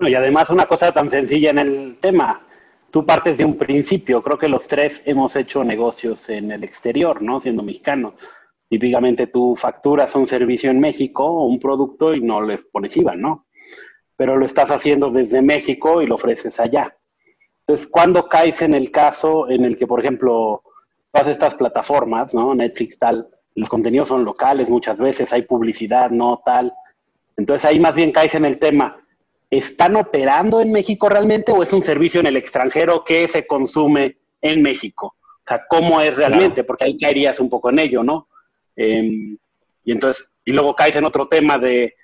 Y 0.08 0.14
además 0.14 0.50
una 0.50 0.66
cosa 0.66 0.92
tan 0.92 1.10
sencilla 1.10 1.50
en 1.50 1.58
el 1.58 1.98
tema, 2.00 2.42
tú 2.90 3.04
partes 3.04 3.36
de 3.36 3.44
un 3.44 3.56
principio, 3.56 4.22
creo 4.22 4.38
que 4.38 4.48
los 4.48 4.66
tres 4.66 5.02
hemos 5.04 5.36
hecho 5.36 5.62
negocios 5.64 6.28
en 6.28 6.50
el 6.50 6.64
exterior, 6.64 7.22
¿no? 7.22 7.40
Siendo 7.40 7.62
mexicanos. 7.62 8.14
Típicamente 8.68 9.26
tú 9.26 9.56
facturas 9.56 10.14
un 10.14 10.26
servicio 10.26 10.70
en 10.70 10.80
México 10.80 11.24
o 11.24 11.46
un 11.46 11.58
producto 11.58 12.14
y 12.14 12.20
no 12.20 12.40
les 12.40 12.64
pones 12.64 12.96
IVA, 12.96 13.16
¿no? 13.16 13.46
Pero 14.16 14.36
lo 14.36 14.46
estás 14.46 14.70
haciendo 14.70 15.10
desde 15.10 15.42
México 15.42 16.02
y 16.02 16.06
lo 16.06 16.14
ofreces 16.14 16.60
allá. 16.60 16.96
Entonces, 17.66 17.86
¿cuándo 17.86 18.28
caes 18.28 18.62
en 18.62 18.74
el 18.74 18.90
caso 18.90 19.48
en 19.50 19.64
el 19.64 19.76
que, 19.76 19.86
por 19.86 20.00
ejemplo, 20.00 20.62
todas 21.12 21.28
estas 21.28 21.54
plataformas, 21.54 22.34
¿no? 22.34 22.54
Netflix, 22.54 22.98
tal, 22.98 23.28
los 23.54 23.68
contenidos 23.68 24.08
son 24.08 24.24
locales 24.24 24.70
muchas 24.70 24.98
veces, 24.98 25.32
hay 25.32 25.42
publicidad, 25.42 26.10
no 26.10 26.40
tal. 26.44 26.72
Entonces 27.36 27.64
ahí 27.64 27.78
más 27.78 27.94
bien 27.94 28.12
caes 28.12 28.34
en 28.34 28.44
el 28.44 28.58
tema, 28.58 28.96
¿están 29.50 29.96
operando 29.96 30.60
en 30.60 30.70
México 30.70 31.08
realmente 31.08 31.52
o 31.52 31.62
es 31.62 31.72
un 31.72 31.82
servicio 31.82 32.20
en 32.20 32.26
el 32.26 32.36
extranjero 32.36 33.04
que 33.04 33.26
se 33.28 33.46
consume 33.46 34.18
en 34.40 34.62
México? 34.62 35.16
O 35.18 35.46
sea, 35.46 35.64
¿cómo 35.68 36.00
es 36.00 36.14
realmente? 36.14 36.62
Porque 36.64 36.84
ahí 36.84 36.96
caerías 36.96 37.40
un 37.40 37.50
poco 37.50 37.70
en 37.70 37.80
ello, 37.80 38.02
¿no? 38.04 38.28
Em, 38.76 39.36
y 39.84 39.92
entonces, 39.92 40.32
y 40.44 40.52
luego 40.52 40.76
caes 40.76 40.96
en 40.96 41.04
otro 41.04 41.26
tema 41.26 41.58
de, 41.58 41.94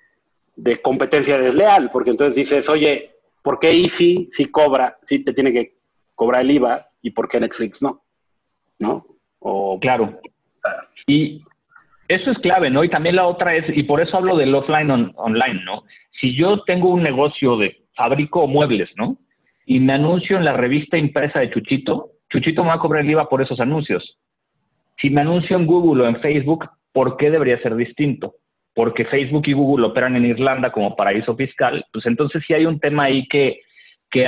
de 0.57 0.79
competencia 0.79 1.39
desleal, 1.39 1.91
porque 1.91 2.11
entonces 2.11 2.35
dices, 2.35 2.69
oye, 2.69 3.13
¿por 3.43 3.59
qué 3.61 3.71
Easy 3.71 4.29
sí 4.33 4.47
cobra, 4.47 4.99
sí 5.05 5.21
te 5.21 5.33
tiene 5.33 5.53
que 5.53 5.77
cobrar 6.15 6.41
el 6.43 6.51
IVA 6.51 6.89
y 7.03 7.11
por 7.11 7.29
qué 7.29 7.39
Netflix 7.39 7.83
no? 7.83 8.03
¿No? 8.79 9.07
O, 9.39 9.79
claro. 9.79 10.19
Y 11.07 11.45
eso 12.09 12.31
es 12.31 12.39
clave, 12.39 12.71
¿no? 12.71 12.83
Y 12.83 12.91
también 12.91 13.17
la 13.17 13.27
otra 13.27 13.55
es, 13.55 13.65
y 13.69 13.85
por 13.85 14.01
eso 14.01 14.17
hablo 14.17 14.37
del 14.37 14.55
offline 14.55 15.13
online, 15.17 15.63
¿no? 15.65 15.85
Si 16.21 16.35
yo 16.35 16.63
tengo 16.63 16.91
un 16.91 17.03
negocio 17.03 17.57
de 17.57 17.77
fabrico 17.95 18.47
muebles, 18.47 18.91
¿no? 18.97 19.17
Y 19.67 19.81
me 19.81 19.95
anuncio 19.95 20.37
en 20.37 20.45
la 20.45 20.53
revista 20.53 20.97
impresa 20.97 21.41
de 21.41 21.51
Chuchito, 21.51 22.11
Chuchito 22.31 22.63
me 22.63 22.69
va 22.69 22.75
a 22.75 22.79
cobrar 22.79 23.05
el 23.05 23.11
IVA 23.11 23.29
por 23.29 23.43
esos 23.43 23.61
anuncios. 23.61 24.19
Si 25.01 25.11
me 25.11 25.21
anuncio 25.21 25.57
en 25.57 25.67
Google 25.67 26.05
o 26.05 26.09
en 26.09 26.21
Facebook, 26.21 26.69
¿por 26.93 27.17
qué 27.17 27.31
debería 27.31 27.61
ser 27.61 27.77
distinto? 27.77 28.35
Porque 28.75 29.05
Facebook 29.05 29.45
y 29.47 29.53
Google 29.53 29.87
operan 29.87 30.17
en 30.17 30.27
Irlanda 30.27 30.71
como 30.71 30.97
paraíso 30.97 31.35
fiscal, 31.37 31.85
pues 31.93 32.07
entonces 32.07 32.43
sí 32.47 32.55
hay 32.55 32.67
un 32.67 32.81
tema 32.81 33.05
ahí 33.05 33.27
que, 33.29 33.61
que 34.11 34.27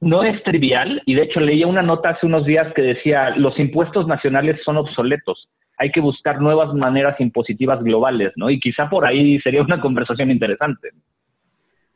no 0.00 0.24
es 0.24 0.42
trivial, 0.42 1.02
y 1.06 1.14
de 1.14 1.22
hecho 1.22 1.40
leía 1.40 1.66
una 1.66 1.82
nota 1.82 2.10
hace 2.10 2.26
unos 2.26 2.44
días 2.44 2.72
que 2.74 2.82
decía, 2.82 3.30
los 3.36 3.58
impuestos 3.58 4.06
nacionales 4.06 4.60
son 4.64 4.76
obsoletos 4.76 5.48
hay 5.82 5.90
que 5.90 6.00
buscar 6.00 6.40
nuevas 6.40 6.72
maneras 6.74 7.20
impositivas 7.20 7.82
globales, 7.82 8.32
¿no? 8.36 8.48
Y 8.50 8.60
quizá 8.60 8.88
por 8.88 9.04
ahí 9.04 9.40
sería 9.40 9.62
una 9.62 9.80
conversación 9.80 10.30
interesante. 10.30 10.90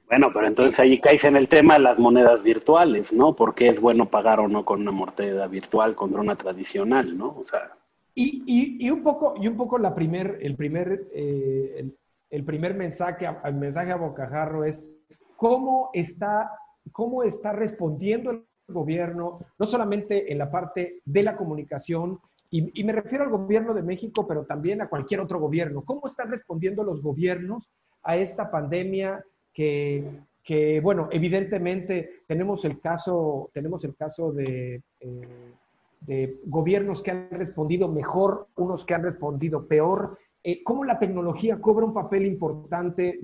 Bueno, 0.09 0.31
pero 0.35 0.49
entonces 0.49 0.81
ahí 0.81 0.99
caes 0.99 1.23
en 1.23 1.37
el 1.37 1.47
tema 1.47 1.75
de 1.75 1.81
las 1.81 1.97
monedas 2.01 2.43
virtuales, 2.43 3.13
¿no? 3.13 3.37
Porque 3.37 3.69
es 3.69 3.81
bueno 3.81 4.07
pagar 4.07 4.41
o 4.41 4.49
no 4.49 4.65
con 4.65 4.81
una 4.81 4.91
moneda 4.91 5.47
virtual 5.47 5.95
contra 5.95 6.21
una 6.21 6.35
tradicional, 6.35 7.17
¿no? 7.17 7.37
O 7.39 7.45
sea. 7.45 7.77
Y, 8.13 8.43
y, 8.81 8.91
un 8.91 9.05
poco, 9.05 9.35
y 9.41 9.47
un 9.47 9.57
poco 9.57 9.79
la 9.79 9.95
primer, 9.95 10.41
el 10.43 10.57
primer, 10.57 11.07
eh, 11.15 11.89
el, 12.31 12.45
primer 12.45 12.75
mensaje, 12.75 13.29
el 13.45 13.55
mensaje 13.55 13.93
a 13.93 13.97
Bocajarro 13.97 14.65
es 14.65 14.89
cómo 15.37 15.91
está, 15.93 16.51
cómo 16.91 17.23
está 17.23 17.53
respondiendo 17.53 18.33
el 18.33 18.45
gobierno, 18.67 19.47
no 19.61 19.67
solamente 19.67 20.33
en 20.33 20.39
la 20.39 20.51
parte 20.51 21.03
de 21.05 21.23
la 21.23 21.37
comunicación, 21.37 22.19
y, 22.51 22.85
me 22.85 22.93
refiero 22.93 23.25
al 23.25 23.31
gobierno 23.31 23.75
de 23.75 23.83
México, 23.83 24.27
pero 24.27 24.45
también 24.45 24.81
a 24.81 24.89
cualquier 24.89 25.21
otro 25.21 25.39
gobierno. 25.41 25.85
¿Cómo 25.85 26.07
están 26.07 26.31
respondiendo 26.31 26.85
los 26.85 27.03
gobiernos 27.03 27.69
a 28.03 28.17
esta 28.17 28.51
pandemia 28.51 29.25
que, 29.53 30.81
bueno, 30.83 31.09
evidentemente 31.11 32.23
tenemos 32.27 32.65
el 32.65 32.81
caso, 32.81 33.51
tenemos 33.53 33.85
el 33.85 33.97
caso 33.97 34.33
de, 34.33 34.83
eh, 35.01 35.53
de 36.01 36.41
gobiernos 36.45 37.03
que 37.03 37.11
han 37.11 37.31
respondido 37.31 37.89
mejor, 37.89 38.49
unos 38.57 38.85
que 38.85 38.95
han 38.95 39.03
respondido 39.03 39.67
peor. 39.67 40.19
Eh, 40.45 40.63
¿Cómo 40.63 40.85
la 40.85 40.99
tecnología 40.99 41.61
cobra 41.61 41.87
un 41.87 41.95
papel 41.95 42.27
importante? 42.27 43.19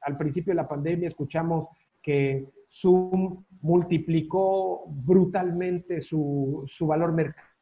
al 0.00 0.16
principio 0.16 0.52
de 0.52 0.56
la 0.56 0.66
pandemia 0.66 1.08
escuchamos 1.08 1.68
que 2.00 2.46
Zoom 2.70 3.44
multiplicó 3.60 4.84
brutalmente 4.88 6.02
su, 6.02 6.64
su 6.66 6.86
valor 6.86 7.12
mercado, 7.12 7.53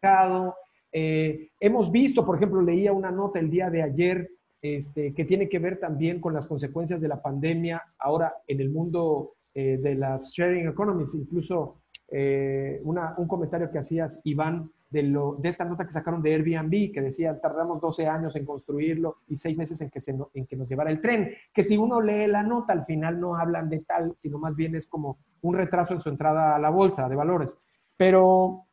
eh, 0.93 1.51
hemos 1.61 1.93
visto, 1.93 2.25
por 2.27 2.37
ejemplo, 2.37 2.61
leía 2.61 2.93
una 2.93 3.11
nota 3.11 3.39
el 3.39 3.51
día 3.51 3.71
de 3.71 3.83
ayer 3.83 4.31
este, 4.61 5.15
que 5.15 5.25
tiene 5.25 5.49
que 5.49 5.59
ver 5.59 5.79
también 5.79 6.21
con 6.21 6.35
las 6.35 6.47
consecuencias 6.47 7.01
de 7.01 7.09
la 7.09 7.21
pandemia 7.21 7.83
ahora 7.99 8.35
en 8.47 8.61
el 8.61 8.71
mundo 8.71 9.35
eh, 9.55 9.79
de 9.81 9.95
las 9.95 10.31
sharing 10.33 10.69
economies. 10.69 11.15
Incluso 11.15 11.83
eh, 12.09 12.81
un 12.85 13.27
comentario 13.27 13.71
que 13.71 13.79
hacías, 13.79 14.21
Iván, 14.25 14.71
de, 14.91 15.05
lo, 15.05 15.37
de 15.37 15.49
esta 15.49 15.65
nota 15.65 15.87
que 15.87 15.93
sacaron 15.93 16.21
de 16.21 16.35
Airbnb, 16.35 16.93
que 16.93 17.01
decía, 17.01 17.41
tardamos 17.41 17.81
12 17.81 18.07
años 18.07 18.37
en 18.37 18.45
construirlo 18.45 19.19
y 19.27 19.37
6 19.37 19.57
meses 19.57 19.81
en 19.81 19.89
que, 19.89 20.03
se, 20.03 20.15
en 20.35 20.47
que 20.47 20.57
nos 20.57 20.69
llevara 20.69 20.91
el 20.91 21.01
tren. 21.01 21.33
Que 21.53 21.65
si 21.65 21.79
uno 21.79 22.01
lee 22.01 22.27
la 22.27 22.43
nota, 22.43 22.75
al 22.75 22.85
final 22.85 23.19
no 23.19 23.37
hablan 23.37 23.71
de 23.71 23.81
tal, 23.81 24.13
sino 24.17 24.39
más 24.39 24.55
bien 24.55 24.75
es 24.75 24.87
como 24.87 25.19
un 25.41 25.55
retraso 25.55 25.95
en 25.95 26.01
su 26.01 26.11
entrada 26.11 26.55
a 26.55 26.59
la 26.59 26.71
bolsa 26.71 27.09
de 27.09 27.17
valores. 27.17 27.57
Pero 27.97 28.67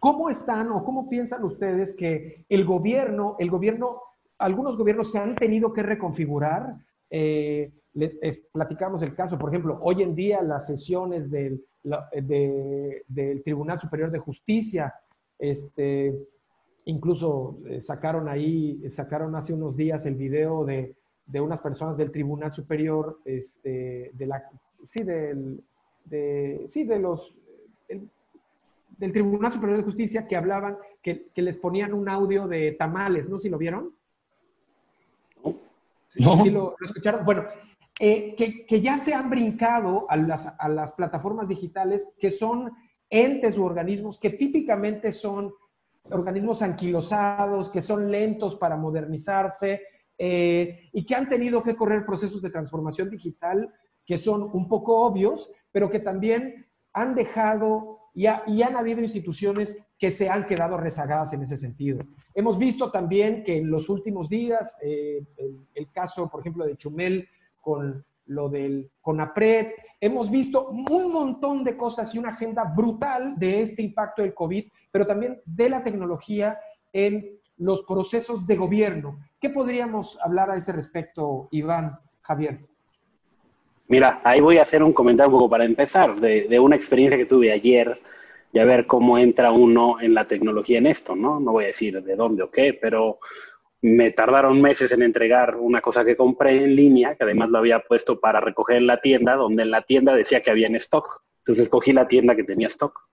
¿Cómo 0.00 0.30
están 0.30 0.70
o 0.70 0.84
cómo 0.84 1.08
piensan 1.08 1.44
ustedes 1.44 1.94
que 1.94 2.44
el 2.48 2.64
gobierno, 2.64 3.36
el 3.38 3.50
gobierno, 3.50 4.00
algunos 4.38 4.76
gobiernos 4.76 5.10
se 5.10 5.18
han 5.18 5.34
tenido 5.34 5.72
que 5.72 5.82
reconfigurar? 5.82 6.76
Eh, 7.10 7.72
les 7.94 8.38
platicamos 8.52 9.02
el 9.02 9.14
caso, 9.14 9.38
por 9.38 9.50
ejemplo, 9.50 9.78
hoy 9.82 10.02
en 10.02 10.14
día 10.14 10.40
las 10.42 10.66
sesiones 10.66 11.30
del, 11.30 11.64
Tribunal 13.44 13.80
Superior 13.80 14.10
de 14.10 14.18
Justicia, 14.18 14.94
este, 15.38 16.14
incluso 16.84 17.58
eh, 17.66 17.80
sacaron 17.80 18.28
ahí, 18.28 18.88
sacaron 18.90 19.34
hace 19.34 19.52
unos 19.52 19.76
días 19.76 20.06
el 20.06 20.14
video 20.14 20.64
de, 20.64 20.94
de 21.26 21.40
unas 21.40 21.60
personas 21.60 21.96
del 21.96 22.10
Tribunal 22.10 22.52
Superior, 22.54 23.18
este, 23.24 24.10
de 24.14 24.26
la, 24.26 24.48
sí, 24.86 25.02
del, 25.02 25.62
de, 26.04 26.64
sí, 26.68 26.84
de 26.84 26.98
los, 26.98 27.34
del 28.98 29.12
Tribunal 29.12 29.52
Superior 29.52 29.78
de 29.78 29.84
Justicia 29.84 30.26
que 30.26 30.36
hablaban, 30.36 30.76
que, 31.02 31.30
les 31.36 31.56
ponían 31.56 31.94
un 31.94 32.08
audio 32.08 32.46
de 32.46 32.72
tamales, 32.72 33.28
¿no? 33.28 33.38
¿Si 33.38 33.48
lo 33.48 33.56
vieron? 33.56 33.94
¿Sí, 36.08 36.22
lo, 36.50 36.74
escucharon? 36.80 37.24
Bueno, 37.24 37.44
eh, 38.00 38.34
que, 38.36 38.80
ya 38.80 38.98
se 38.98 39.14
han 39.14 39.30
brincado 39.30 40.06
a 40.10 40.16
las, 40.16 40.54
a 40.58 40.68
las 40.68 40.92
plataformas 40.92 41.48
digitales 41.48 42.12
que 42.18 42.30
son 42.30 42.72
entes 43.10 43.56
u 43.56 43.64
organismos 43.64 44.18
que 44.18 44.30
típicamente 44.30 45.12
son 45.12 45.52
organismos 46.10 46.62
anquilosados, 46.62 47.70
que 47.70 47.80
son 47.80 48.10
lentos 48.10 48.56
para 48.56 48.76
modernizarse 48.76 49.82
eh, 50.16 50.88
y 50.92 51.04
que 51.04 51.14
han 51.14 51.28
tenido 51.28 51.62
que 51.62 51.76
correr 51.76 52.04
procesos 52.04 52.42
de 52.42 52.50
transformación 52.50 53.10
digital 53.10 53.72
que 54.04 54.18
son 54.18 54.48
un 54.52 54.66
poco 54.68 55.06
obvios, 55.06 55.52
pero 55.70 55.90
que 55.90 56.00
también 56.00 56.66
han 56.94 57.14
dejado 57.14 57.97
y, 58.18 58.62
han 58.62 58.74
habido 58.74 59.00
instituciones 59.00 59.80
que 59.96 60.10
se 60.10 60.28
han 60.28 60.44
quedado 60.44 60.76
rezagadas 60.76 61.32
en 61.34 61.42
ese 61.42 61.56
sentido. 61.56 62.00
Hemos 62.34 62.58
visto 62.58 62.90
también 62.90 63.44
que 63.44 63.58
en 63.58 63.70
los 63.70 63.88
últimos 63.88 64.28
días, 64.28 64.76
eh, 64.82 65.22
el, 65.72 65.92
caso, 65.92 66.28
por 66.28 66.40
ejemplo, 66.40 66.66
de 66.66 66.76
Chumel 66.76 67.28
con 67.60 68.04
lo 68.26 68.48
del 68.48 68.90
CONAPRED, 69.00 69.68
hemos 70.00 70.32
visto 70.32 70.68
un 70.68 71.12
montón 71.12 71.62
de 71.62 71.76
cosas 71.76 72.12
y 72.12 72.18
una 72.18 72.30
agenda 72.30 72.64
brutal 72.64 73.38
de 73.38 73.60
este 73.60 73.82
impacto 73.82 74.22
del 74.22 74.34
COVID, 74.34 74.64
pero 74.90 75.06
también 75.06 75.40
de 75.44 75.70
la 75.70 75.84
tecnología 75.84 76.58
en 76.92 77.38
los 77.56 77.82
procesos 77.82 78.48
de 78.48 78.56
gobierno. 78.56 79.20
¿Qué 79.40 79.50
podríamos 79.50 80.18
hablar 80.20 80.50
a 80.50 80.56
ese 80.56 80.72
respecto, 80.72 81.46
Iván, 81.52 81.92
Javier? 82.22 82.67
Mira, 83.88 84.20
ahí 84.22 84.40
voy 84.40 84.58
a 84.58 84.62
hacer 84.62 84.82
un 84.82 84.92
comentario 84.92 85.48
para 85.48 85.64
empezar, 85.64 86.20
de, 86.20 86.60
una 86.60 86.76
experiencia 86.76 87.16
que 87.16 87.24
tuve 87.24 87.50
ayer 87.50 87.98
y 88.52 88.58
a 88.58 88.64
ver 88.64 88.86
cómo 88.86 89.16
entra 89.16 89.50
uno 89.50 89.98
en 90.00 90.12
la 90.12 90.26
tecnología 90.26 90.76
en 90.76 90.86
esto, 90.86 91.16
¿no? 91.16 91.40
No 91.40 91.52
voy 91.52 91.64
a 91.64 91.68
decir 91.68 92.02
de 92.02 92.14
dónde 92.14 92.42
o 92.42 92.50
qué, 92.50 92.74
pero 92.74 93.18
me 93.80 94.10
tardaron 94.10 94.60
meses 94.60 94.92
en 94.92 95.02
entregar 95.02 95.56
una 95.56 95.80
cosa 95.80 96.04
que 96.04 96.16
compré 96.16 96.64
en 96.64 96.76
línea, 96.76 97.14
que 97.14 97.24
además 97.24 97.48
lo 97.48 97.58
había 97.58 97.80
puesto 97.80 98.20
para 98.20 98.40
recoger 98.40 98.76
en 98.76 98.86
la 98.86 99.00
tienda, 99.00 99.36
donde 99.36 99.62
en 99.62 99.70
la 99.70 99.80
tienda 99.82 100.14
decía 100.14 100.42
que 100.42 100.50
había 100.50 100.66
en 100.66 100.76
stock. 100.76 101.22
Entonces 101.38 101.64
escogí 101.64 101.92
la 101.92 102.06
tienda 102.06 102.36
que 102.36 102.44
tenía 102.44 102.66
stock. 102.66 103.08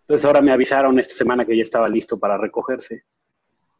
Entonces 0.00 0.24
ahora 0.26 0.42
me 0.42 0.52
avisaron 0.52 0.98
esta 0.98 1.14
semana 1.14 1.46
que 1.46 1.56
ya 1.56 1.62
estaba 1.62 1.88
listo 1.88 2.18
para 2.18 2.36
recogerse. 2.36 3.04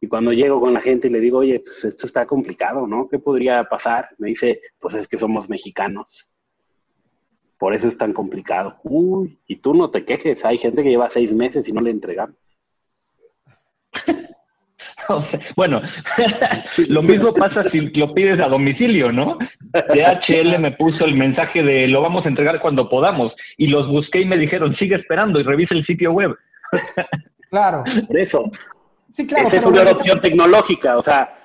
Y 0.00 0.07
cuando 0.07 0.33
llego 0.33 0.61
con 0.61 0.73
la 0.73 0.81
gente 0.81 1.09
y 1.09 1.11
le 1.11 1.21
digo, 1.21 1.38
oye, 1.38 1.61
pues 1.61 1.85
esto 1.85 2.07
está 2.07 2.26
complicado, 2.26 2.87
¿no? 2.87 3.09
¿Qué 3.09 3.19
podría 3.19 3.64
pasar? 3.64 4.11
Me 4.19 4.28
dice, 4.28 4.61
pues 4.78 4.95
es 4.95 5.09
que 5.09 5.19
somos 5.19 5.49
mexicanos. 5.49 6.28
Por 7.59 7.75
eso 7.75 7.88
es 7.88 7.99
tan 7.99 8.12
complicado. 8.12 8.76
Uy, 8.85 9.38
y 9.49 9.57
tú 9.57 9.75
no 9.75 9.90
te 9.90 10.05
quejes, 10.05 10.45
hay 10.45 10.59
gente 10.59 10.85
que 10.85 10.90
lleva 10.90 11.11
seis 11.11 11.33
meses 11.33 11.69
y 11.69 11.73
no 11.73 11.81
le 11.81 11.90
entregamos. 11.90 12.37
bueno, 15.57 15.83
lo 16.88 17.02
mismo 17.02 17.35
pasa 17.35 17.69
si 17.71 17.81
lo 17.81 18.14
pides 18.14 18.40
a 18.40 18.49
domicilio, 18.49 19.11
¿no? 19.11 19.38
DHL 19.73 20.59
me 20.59 20.73
puso 20.73 21.05
el 21.05 21.14
mensaje 21.14 21.62
de 21.62 21.88
lo 21.88 22.00
vamos 22.00 22.25
a 22.25 22.28
entregar 22.28 22.61
cuando 22.61 22.88
podamos 22.88 23.35
y 23.57 23.67
los 23.67 23.88
busqué 23.88 24.21
y 24.21 24.26
me 24.26 24.38
dijeron 24.38 24.76
sigue 24.76 24.97
esperando 24.97 25.40
y 25.40 25.43
revisa 25.43 25.75
el 25.75 25.85
sitio 25.85 26.12
web. 26.12 26.37
claro. 27.50 27.85
Por 28.07 28.19
eso, 28.19 28.50
Sí, 29.09 29.27
claro. 29.27 29.49
Esa 29.49 29.57
es 29.59 29.65
una 29.65 29.83
adopción 29.83 30.21
tecnológica, 30.21 30.97
o 30.97 31.03
sea, 31.03 31.38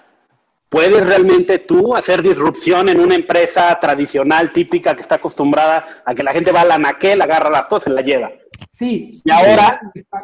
¿Puedes 0.74 1.06
realmente 1.06 1.60
tú 1.60 1.96
hacer 1.96 2.24
disrupción 2.24 2.90
en 2.90 3.00
una 3.00 3.14
empresa 3.14 3.78
tradicional, 3.80 4.52
típica, 4.52 4.96
que 4.96 5.04
está 5.04 5.16
acostumbrada 5.16 5.86
a 6.04 6.16
que 6.16 6.24
la 6.24 6.32
gente 6.32 6.52
va 6.52 6.62
a 6.62 6.66
la 6.66 6.80
naquel, 6.80 7.22
agarra 7.22 7.52
las 7.52 7.68
cosas 7.68 7.90
y 7.90 7.96
la 7.96 8.02
lleva? 8.02 8.32
Sí. 8.70 9.12
Y 9.24 9.32
ahora... 9.32 9.80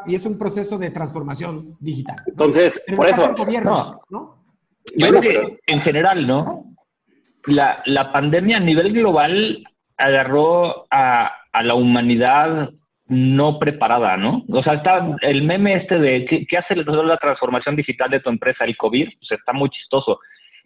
Y 0.07 0.15
es 0.15 0.25
un 0.25 0.39
proceso 0.39 0.79
de 0.79 0.89
transformación 0.89 1.77
digital. 1.79 2.23
Entonces, 2.25 2.81
por 2.95 3.07
eso... 3.07 3.35
Gobierno, 3.35 4.01
¿no? 4.09 4.43
Yo 4.95 5.09
creo 5.09 5.21
que 5.21 5.59
en 5.67 5.81
general, 5.81 6.25
¿no? 6.25 6.73
La, 7.45 7.83
la 7.85 8.11
pandemia 8.11 8.57
a 8.57 8.61
nivel 8.61 8.91
global 8.91 9.63
agarró 9.97 10.87
a, 10.89 11.29
a 11.53 11.61
la 11.61 11.75
humanidad 11.75 12.71
no 13.09 13.57
preparada, 13.57 14.17
¿no? 14.17 14.43
O 14.51 14.63
sea, 14.63 14.73
está 14.73 15.15
el 15.21 15.43
meme 15.43 15.73
este 15.75 15.97
de 15.97 16.25
¿qué, 16.25 16.57
hace 16.57 16.75
la 16.75 17.17
transformación 17.17 17.75
digital 17.75 18.11
de 18.11 18.19
tu 18.19 18.29
empresa, 18.29 18.65
el 18.65 18.77
COVID? 18.77 19.09
Pues 19.19 19.31
está 19.31 19.51
muy 19.51 19.69
chistoso. 19.69 20.19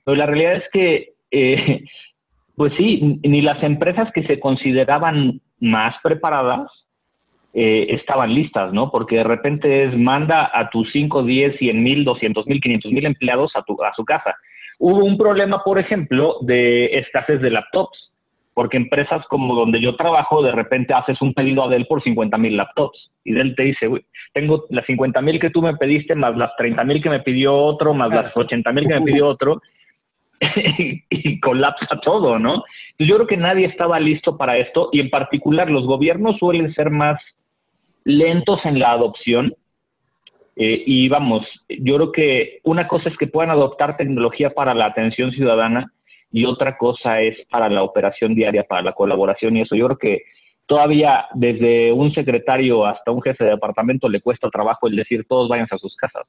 Pero 0.03 0.17
la 0.17 0.25
realidad 0.25 0.55
es 0.57 0.63
que, 0.71 1.13
eh, 1.31 1.85
pues 2.55 2.73
sí, 2.77 3.19
ni 3.23 3.41
las 3.41 3.63
empresas 3.63 4.11
que 4.13 4.23
se 4.23 4.39
consideraban 4.39 5.39
más 5.59 5.95
preparadas 6.03 6.69
eh, 7.53 7.87
estaban 7.89 8.33
listas, 8.33 8.73
¿no? 8.73 8.91
Porque 8.91 9.17
de 9.17 9.23
repente 9.23 9.85
es 9.85 9.97
manda 9.97 10.51
a 10.53 10.69
tus 10.69 10.91
5, 10.91 11.23
10, 11.23 11.57
100 11.57 11.83
mil, 11.83 12.03
200 12.03 12.45
mil, 12.47 12.59
500 12.59 12.91
mil 12.91 13.05
empleados 13.05 13.51
a, 13.55 13.61
tu, 13.61 13.81
a 13.81 13.93
su 13.93 14.03
casa. 14.03 14.35
Hubo 14.79 15.05
un 15.05 15.17
problema, 15.17 15.63
por 15.63 15.79
ejemplo, 15.79 16.39
de 16.41 16.87
escasez 16.97 17.39
de 17.41 17.51
laptops, 17.51 18.12
porque 18.53 18.77
empresas 18.77 19.25
como 19.27 19.55
donde 19.55 19.81
yo 19.81 19.95
trabajo, 19.95 20.43
de 20.43 20.51
repente 20.51 20.93
haces 20.93 21.21
un 21.21 21.33
pedido 21.33 21.63
a 21.63 21.69
Dell 21.69 21.87
por 21.87 22.03
50 22.03 22.37
mil 22.37 22.55
laptops 22.55 23.11
y 23.23 23.33
Dell 23.33 23.55
te 23.55 23.63
dice, 23.63 23.89
tengo 24.33 24.65
las 24.69 24.85
50 24.85 25.21
mil 25.21 25.39
que 25.39 25.49
tú 25.49 25.61
me 25.61 25.75
pediste, 25.75 26.15
más 26.15 26.37
las 26.37 26.55
30 26.57 26.83
mil 26.83 27.01
que 27.01 27.09
me 27.09 27.21
pidió 27.21 27.55
otro, 27.55 27.93
más 27.93 28.09
las 28.11 28.35
80 28.35 28.71
mil 28.71 28.87
que 28.87 28.99
me 28.99 29.05
pidió 29.05 29.27
otro, 29.27 29.61
y, 31.09 31.39
colapsa 31.39 31.99
todo, 32.01 32.37
¿no? 32.37 32.63
Yo 32.99 33.15
creo 33.15 33.27
que 33.27 33.37
nadie 33.37 33.65
estaba 33.65 33.99
listo 33.99 34.37
para 34.37 34.57
esto 34.57 34.89
y 34.91 34.99
en 34.99 35.09
particular 35.09 35.69
los 35.69 35.85
gobiernos 35.85 36.37
suelen 36.37 36.73
ser 36.73 36.89
más 36.89 37.19
lentos 38.03 38.59
en 38.65 38.79
la 38.79 38.91
adopción. 38.91 39.55
Eh, 40.55 40.83
y 40.85 41.09
vamos, 41.09 41.47
yo 41.67 41.95
creo 41.95 42.11
que 42.11 42.59
una 42.63 42.87
cosa 42.87 43.09
es 43.09 43.17
que 43.17 43.25
puedan 43.25 43.49
adoptar 43.49 43.97
tecnología 43.97 44.51
para 44.51 44.75
la 44.75 44.85
atención 44.85 45.31
ciudadana 45.31 45.91
y 46.33 46.45
otra 46.45 46.77
cosa 46.79 47.21
es 47.21 47.37
para 47.47 47.69
la 47.69 47.83
operación 47.83 48.33
diaria, 48.33 48.63
para 48.63 48.81
la 48.81 48.93
colaboración 48.93 49.55
y 49.55 49.61
eso. 49.61 49.75
Yo 49.75 49.85
creo 49.85 49.97
que 49.99 50.23
todavía 50.65 51.27
desde 51.35 51.93
un 51.93 52.11
secretario 52.11 52.87
hasta 52.87 53.11
un 53.11 53.21
jefe 53.21 53.43
de 53.43 53.51
departamento 53.51 54.09
le 54.09 54.19
cuesta 54.19 54.49
trabajo 54.49 54.87
el 54.87 54.95
decir 54.95 55.27
todos 55.29 55.47
váyanse 55.47 55.75
a 55.75 55.77
sus 55.77 55.95
casas. 55.95 56.25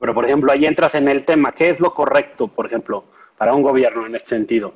Pero, 0.00 0.14
por 0.14 0.24
ejemplo, 0.24 0.50
ahí 0.50 0.64
entras 0.64 0.94
en 0.94 1.06
el 1.06 1.26
tema, 1.26 1.52
¿qué 1.52 1.68
es 1.68 1.80
lo 1.80 1.92
correcto, 1.92 2.48
por 2.48 2.64
ejemplo, 2.64 3.04
para 3.36 3.54
un 3.54 3.62
gobierno 3.62 4.06
en 4.06 4.14
este 4.14 4.30
sentido? 4.30 4.72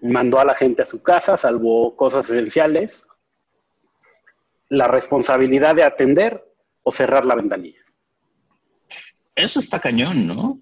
Mandó 0.00 0.40
a 0.40 0.46
la 0.46 0.54
gente 0.54 0.80
a 0.80 0.86
su 0.86 1.02
casa, 1.02 1.36
salvo 1.36 1.94
cosas 1.96 2.30
esenciales, 2.30 3.06
la 4.70 4.88
responsabilidad 4.88 5.74
de 5.74 5.84
atender 5.84 6.42
o 6.82 6.90
cerrar 6.90 7.26
la 7.26 7.34
ventanilla. 7.34 7.80
Eso 9.36 9.60
está 9.60 9.78
cañón, 9.78 10.26
¿no? 10.26 10.58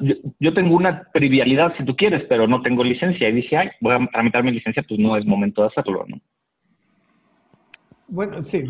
Yo, 0.00 0.14
yo, 0.38 0.54
tengo 0.54 0.76
una 0.76 1.08
trivialidad, 1.12 1.74
si 1.76 1.84
tú 1.84 1.96
quieres, 1.96 2.24
pero 2.28 2.46
no 2.46 2.62
tengo 2.62 2.84
licencia. 2.84 3.28
Y 3.28 3.32
dije, 3.32 3.56
ay, 3.56 3.70
voy 3.80 3.94
a 3.94 4.06
tramitar 4.12 4.44
mi 4.44 4.52
licencia, 4.52 4.84
pues 4.86 5.00
no 5.00 5.16
es 5.16 5.26
momento 5.26 5.62
de 5.62 5.68
hacerlo, 5.68 6.04
¿no? 6.06 6.20
Bueno, 8.12 8.44
sí, 8.44 8.62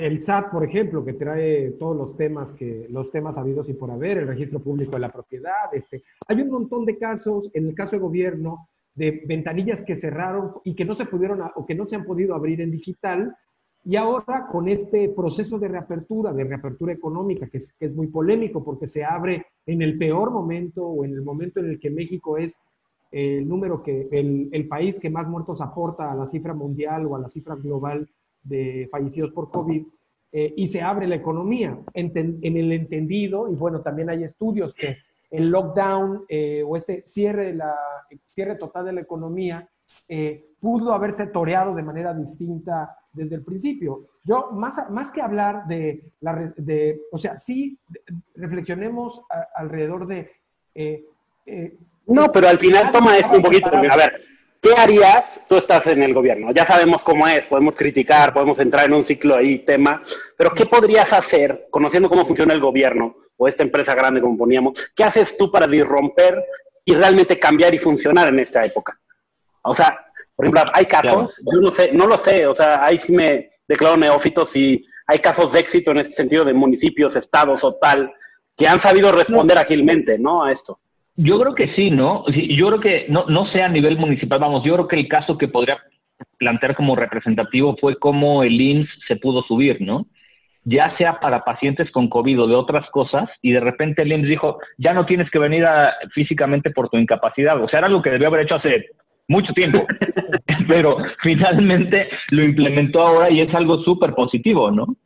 el 0.00 0.20
SAT, 0.22 0.50
por 0.50 0.64
ejemplo, 0.64 1.04
que 1.04 1.12
trae 1.12 1.72
todos 1.72 1.94
los 1.94 2.16
temas 2.16 2.50
que 2.52 2.86
los 2.88 3.10
temas 3.10 3.36
habidos 3.36 3.68
y 3.68 3.74
por 3.74 3.90
haber, 3.90 4.16
el 4.16 4.26
registro 4.26 4.58
público 4.58 4.92
de 4.92 5.00
la 5.00 5.10
propiedad, 5.10 5.68
este, 5.72 6.02
hay 6.26 6.40
un 6.40 6.48
montón 6.48 6.86
de 6.86 6.96
casos, 6.96 7.50
en 7.52 7.68
el 7.68 7.74
caso 7.74 7.96
de 7.96 8.02
gobierno, 8.02 8.70
de 8.94 9.22
ventanillas 9.26 9.82
que 9.82 9.96
cerraron 9.96 10.52
y 10.64 10.74
que 10.74 10.86
no 10.86 10.94
se 10.94 11.04
pudieron 11.04 11.42
o 11.54 11.66
que 11.66 11.74
no 11.74 11.84
se 11.84 11.96
han 11.96 12.04
podido 12.04 12.34
abrir 12.34 12.62
en 12.62 12.70
digital. 12.70 13.36
Y 13.88 13.94
ahora 13.94 14.48
con 14.50 14.68
este 14.68 15.08
proceso 15.10 15.58
de 15.58 15.68
reapertura, 15.68 16.32
de 16.32 16.42
reapertura 16.44 16.92
económica, 16.92 17.48
que 17.48 17.58
es, 17.58 17.72
que 17.72 17.86
es 17.86 17.94
muy 17.94 18.08
polémico 18.08 18.64
porque 18.64 18.88
se 18.88 19.04
abre 19.04 19.46
en 19.64 19.80
el 19.80 19.96
peor 19.96 20.32
momento 20.32 20.84
o 20.84 21.04
en 21.04 21.12
el 21.12 21.22
momento 21.22 21.60
en 21.60 21.70
el 21.70 21.78
que 21.78 21.90
México 21.90 22.36
es 22.36 22.58
el 23.12 23.48
número 23.48 23.82
que, 23.84 24.08
el, 24.10 24.48
el 24.50 24.66
país 24.66 24.98
que 24.98 25.08
más 25.08 25.28
muertos 25.28 25.60
aporta 25.60 26.10
a 26.10 26.16
la 26.16 26.26
cifra 26.26 26.52
mundial 26.52 27.06
o 27.06 27.14
a 27.14 27.20
la 27.20 27.28
cifra 27.28 27.54
global 27.54 28.08
de 28.42 28.88
fallecidos 28.90 29.32
por 29.32 29.50
COVID 29.50 29.84
eh, 30.32 30.52
y 30.56 30.66
se 30.66 30.82
abre 30.82 31.06
la 31.06 31.14
economía 31.14 31.78
en, 31.94 32.12
el 32.42 32.72
entendido, 32.72 33.48
y 33.50 33.54
bueno, 33.54 33.80
también 33.80 34.10
hay 34.10 34.24
estudios 34.24 34.74
que 34.74 34.98
el 35.30 35.48
lockdown 35.50 36.24
eh, 36.28 36.62
o 36.66 36.76
este 36.76 37.02
cierre, 37.06 37.54
la, 37.54 37.74
cierre 38.26 38.56
total 38.56 38.86
de 38.86 38.92
la 38.92 39.00
economía 39.00 39.68
eh, 40.08 40.50
pudo 40.60 40.92
haberse 40.92 41.28
toreado 41.28 41.74
de 41.74 41.82
manera 41.82 42.12
distinta 42.12 42.96
desde 43.16 43.36
el 43.36 43.42
principio. 43.42 44.06
Yo, 44.22 44.50
más, 44.52 44.90
más 44.90 45.10
que 45.10 45.22
hablar 45.22 45.66
de, 45.66 46.12
la, 46.20 46.52
de, 46.56 47.00
o 47.10 47.18
sea, 47.18 47.38
sí 47.38 47.78
reflexionemos 48.34 49.22
alrededor 49.56 50.06
de... 50.06 50.30
no, 52.06 52.30
pero 52.32 52.48
al 52.48 52.58
final 52.58 52.92
toma 52.92 53.16
esto 53.18 53.36
un 53.36 53.42
poquito, 53.42 53.68
a 53.68 53.96
ver, 53.96 54.20
¿Qué 54.66 54.72
harías? 54.74 55.40
Tú 55.48 55.56
estás 55.56 55.86
en 55.86 56.02
el 56.02 56.12
gobierno, 56.12 56.50
ya 56.52 56.66
sabemos 56.66 57.02
cómo 57.04 57.28
es, 57.28 57.44
podemos 57.46 57.76
criticar, 57.76 58.32
podemos 58.32 58.58
entrar 58.58 58.86
en 58.86 58.94
un 58.94 59.04
ciclo 59.04 59.36
ahí, 59.36 59.60
tema, 59.60 60.02
pero 60.36 60.50
¿qué 60.50 60.66
podrías 60.66 61.12
hacer, 61.12 61.66
conociendo 61.70 62.08
cómo 62.08 62.24
funciona 62.24 62.52
el 62.52 62.60
gobierno 62.60 63.14
o 63.36 63.46
esta 63.46 63.62
empresa 63.62 63.94
grande 63.94 64.20
como 64.20 64.36
poníamos, 64.36 64.90
qué 64.96 65.04
haces 65.04 65.36
tú 65.36 65.52
para 65.52 65.68
disromper 65.68 66.42
y 66.84 66.94
realmente 66.94 67.38
cambiar 67.38 67.74
y 67.74 67.78
funcionar 67.78 68.28
en 68.28 68.40
esta 68.40 68.64
época? 68.64 68.98
O 69.62 69.74
sea, 69.74 70.05
por 70.36 70.44
ejemplo, 70.44 70.70
hay 70.74 70.84
casos, 70.84 71.42
yo 71.50 71.60
no 71.60 71.70
sé, 71.70 71.92
no 71.92 72.06
lo 72.06 72.18
sé, 72.18 72.46
o 72.46 72.52
sea, 72.52 72.84
ahí 72.84 72.98
sí 72.98 73.14
me 73.14 73.48
declaro 73.66 73.96
neófito 73.96 74.44
si 74.44 74.84
hay 75.06 75.18
casos 75.18 75.52
de 75.52 75.60
éxito 75.60 75.92
en 75.92 75.98
este 75.98 76.12
sentido 76.12 76.44
de 76.44 76.52
municipios, 76.52 77.16
estados 77.16 77.64
o 77.64 77.76
tal, 77.76 78.12
que 78.54 78.68
han 78.68 78.78
sabido 78.78 79.12
responder 79.12 79.56
ágilmente, 79.56 80.18
¿no? 80.18 80.44
A 80.44 80.52
esto. 80.52 80.78
Yo 81.14 81.40
creo 81.40 81.54
que 81.54 81.74
sí, 81.74 81.90
¿no? 81.90 82.26
Yo 82.28 82.66
creo 82.66 82.80
que 82.80 83.06
no, 83.08 83.24
no 83.26 83.46
sea 83.46 83.66
a 83.66 83.70
nivel 83.70 83.96
municipal, 83.96 84.38
vamos, 84.38 84.62
yo 84.62 84.74
creo 84.74 84.88
que 84.88 84.96
el 84.96 85.08
caso 85.08 85.38
que 85.38 85.48
podría 85.48 85.78
plantear 86.38 86.76
como 86.76 86.96
representativo 86.96 87.76
fue 87.80 87.96
cómo 87.98 88.42
el 88.42 88.60
IMSS 88.60 88.90
se 89.08 89.16
pudo 89.16 89.42
subir, 89.42 89.80
¿no? 89.80 90.06
Ya 90.64 90.94
sea 90.98 91.18
para 91.20 91.44
pacientes 91.44 91.90
con 91.92 92.10
COVID 92.10 92.42
o 92.42 92.46
de 92.46 92.56
otras 92.56 92.90
cosas, 92.90 93.30
y 93.40 93.52
de 93.52 93.60
repente 93.60 94.02
el 94.02 94.12
IMSS 94.12 94.28
dijo, 94.28 94.58
ya 94.76 94.92
no 94.92 95.06
tienes 95.06 95.30
que 95.30 95.38
venir 95.38 95.64
físicamente 96.12 96.70
por 96.70 96.90
tu 96.90 96.98
incapacidad. 96.98 97.62
O 97.62 97.68
sea, 97.68 97.78
era 97.78 97.86
algo 97.86 98.02
que 98.02 98.10
debió 98.10 98.28
haber 98.28 98.42
hecho 98.42 98.56
hace 98.56 98.86
mucho 99.28 99.52
tiempo, 99.52 99.86
pero 100.68 100.98
finalmente 101.22 102.08
lo 102.30 102.44
implementó 102.44 103.00
ahora 103.00 103.30
y 103.30 103.40
es 103.40 103.54
algo 103.54 103.78
súper 103.82 104.14
positivo, 104.14 104.70
¿no? 104.70 104.96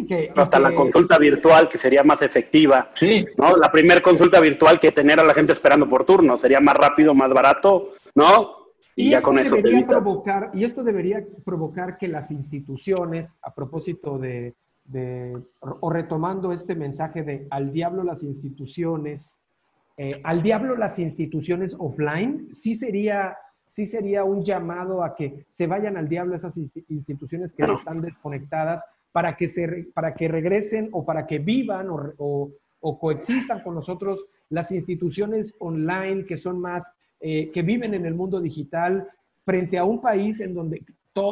que, 0.00 0.32
hasta 0.34 0.58
la 0.58 0.74
consulta 0.74 1.18
virtual 1.18 1.68
que 1.68 1.78
sería 1.78 2.02
más 2.02 2.22
efectiva. 2.22 2.90
Sí. 2.98 3.26
¿no? 3.36 3.56
La 3.56 3.70
primera 3.70 4.00
consulta 4.00 4.40
virtual 4.40 4.80
que 4.80 4.92
tener 4.92 5.20
a 5.20 5.24
la 5.24 5.34
gente 5.34 5.52
esperando 5.52 5.88
por 5.88 6.04
turno 6.04 6.38
sería 6.38 6.60
más 6.60 6.74
rápido, 6.74 7.14
más 7.14 7.30
barato, 7.30 7.90
¿no? 8.14 8.62
Y, 8.94 9.10
ya 9.10 9.22
con 9.22 9.38
eso 9.38 9.56
te 9.56 9.84
provocar, 9.84 10.50
Y 10.52 10.64
esto 10.64 10.82
debería 10.82 11.24
provocar 11.44 11.96
que 11.96 12.08
las 12.08 12.30
instituciones, 12.30 13.36
a 13.40 13.54
propósito 13.54 14.18
de, 14.18 14.54
de 14.84 15.34
o 15.60 15.90
retomando 15.90 16.52
este 16.52 16.74
mensaje 16.74 17.22
de 17.22 17.46
al 17.50 17.72
diablo 17.72 18.04
las 18.04 18.22
instituciones, 18.22 19.38
eh, 19.96 20.20
al 20.24 20.42
diablo 20.42 20.76
las 20.76 20.98
instituciones 20.98 21.76
offline, 21.78 22.48
sí 22.52 22.74
sería, 22.74 23.36
sí 23.72 23.86
sería 23.86 24.24
un 24.24 24.42
llamado 24.42 25.04
a 25.04 25.14
que 25.14 25.46
se 25.50 25.66
vayan 25.66 25.96
al 25.96 26.08
diablo 26.08 26.36
esas 26.36 26.56
instituciones 26.56 27.52
que 27.52 27.64
están 27.64 28.00
desconectadas 28.00 28.84
para 29.12 29.36
que, 29.36 29.48
se, 29.48 29.88
para 29.94 30.14
que 30.14 30.28
regresen 30.28 30.88
o 30.92 31.04
para 31.04 31.26
que 31.26 31.38
vivan 31.38 31.88
o, 31.90 32.50
o, 32.80 32.98
coexistan 32.98 33.62
con 33.62 33.74
nosotros 33.74 34.24
las 34.48 34.72
instituciones 34.72 35.54
online 35.60 36.24
que 36.24 36.36
son 36.36 36.60
más, 36.60 36.90
eh, 37.20 37.50
que 37.52 37.62
viven 37.62 37.94
en 37.94 38.06
el 38.06 38.14
mundo 38.14 38.40
digital 38.40 39.08
frente 39.44 39.78
a 39.78 39.84
un 39.84 40.00
país 40.00 40.40
en 40.40 40.54
donde 40.54 40.82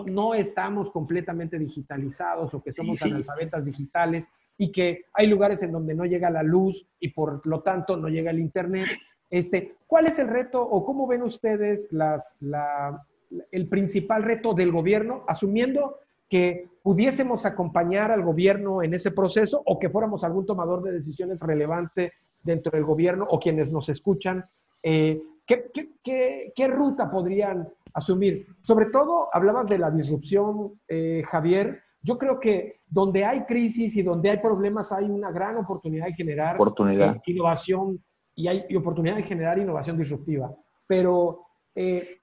no 0.06 0.34
estamos 0.34 0.90
completamente 0.90 1.58
digitalizados 1.58 2.52
o 2.52 2.62
que 2.62 2.72
somos 2.72 3.00
analfabetas 3.02 3.64
digitales 3.64 4.28
y 4.60 4.70
que 4.70 5.06
hay 5.14 5.26
lugares 5.26 5.62
en 5.62 5.72
donde 5.72 5.94
no 5.94 6.04
llega 6.04 6.28
la 6.28 6.42
luz 6.42 6.86
y 7.00 7.08
por 7.08 7.46
lo 7.46 7.62
tanto 7.62 7.96
no 7.96 8.08
llega 8.08 8.30
el 8.30 8.38
Internet. 8.38 8.88
Este, 9.30 9.76
¿Cuál 9.86 10.04
es 10.06 10.18
el 10.18 10.28
reto 10.28 10.62
o 10.62 10.84
cómo 10.84 11.06
ven 11.06 11.22
ustedes 11.22 11.88
las, 11.92 12.36
la, 12.40 13.02
el 13.50 13.68
principal 13.68 14.22
reto 14.22 14.52
del 14.52 14.70
gobierno, 14.70 15.24
asumiendo 15.26 15.96
que 16.28 16.68
pudiésemos 16.82 17.46
acompañar 17.46 18.12
al 18.12 18.22
gobierno 18.22 18.82
en 18.82 18.92
ese 18.92 19.12
proceso 19.12 19.62
o 19.64 19.78
que 19.78 19.88
fuéramos 19.88 20.24
algún 20.24 20.44
tomador 20.44 20.82
de 20.82 20.92
decisiones 20.92 21.40
relevante 21.40 22.12
dentro 22.42 22.70
del 22.70 22.84
gobierno 22.84 23.26
o 23.30 23.40
quienes 23.40 23.72
nos 23.72 23.88
escuchan, 23.88 24.44
eh, 24.82 25.22
¿qué, 25.46 26.68
ruta 26.68 27.10
podrían 27.10 27.66
asumir? 27.94 28.46
Sobre 28.60 28.90
todo, 28.90 29.30
hablabas 29.32 29.70
de 29.70 29.78
la 29.78 29.90
disrupción, 29.90 30.78
eh, 30.86 31.22
Javier. 31.26 31.80
Yo 32.02 32.18
creo 32.18 32.38
que 32.38 32.79
donde 32.90 33.24
hay 33.24 33.44
crisis 33.44 33.96
y 33.96 34.02
donde 34.02 34.30
hay 34.30 34.38
problemas 34.38 34.92
hay 34.92 35.04
una 35.04 35.30
gran 35.30 35.56
oportunidad 35.56 36.06
de 36.06 36.14
generar 36.14 36.56
oportunidad. 36.56 37.16
Eh, 37.16 37.22
innovación 37.26 38.02
y 38.34 38.48
hay 38.48 38.76
oportunidad 38.76 39.16
de 39.16 39.22
generar 39.22 39.58
innovación 39.58 39.96
disruptiva. 39.96 40.52
Pero 40.86 41.46
eh, 41.74 42.18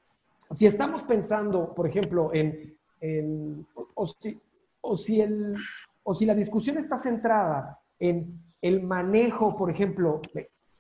si 0.52 0.66
estamos 0.66 1.04
pensando, 1.04 1.74
por 1.74 1.88
ejemplo, 1.88 2.32
en, 2.34 2.76
o, 3.94 4.06
si, 4.06 4.40
o, 4.82 4.98
si 4.98 5.22
el, 5.22 5.56
o 6.04 6.14
si 6.14 6.26
la 6.26 6.36
discusión 6.36 6.78
está 6.78 6.98
centrada 6.98 7.80
en 8.00 8.40
el 8.62 8.84
manejo, 8.84 9.56
por 9.56 9.70
ejemplo, 9.70 10.22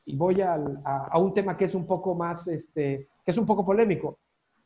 y 0.05 0.15
voy 0.15 0.41
a, 0.41 0.55
a, 0.83 1.17
un 1.19 1.33
tema 1.33 1.55
que 1.55 1.65
es 1.65 1.75
un 1.75 1.85
poco 1.85 2.15
más, 2.15 2.47
este, 2.47 3.07
que 3.23 3.31
es 3.31 3.37
un 3.37 3.45
poco 3.45 3.65
polémico. 3.65 4.19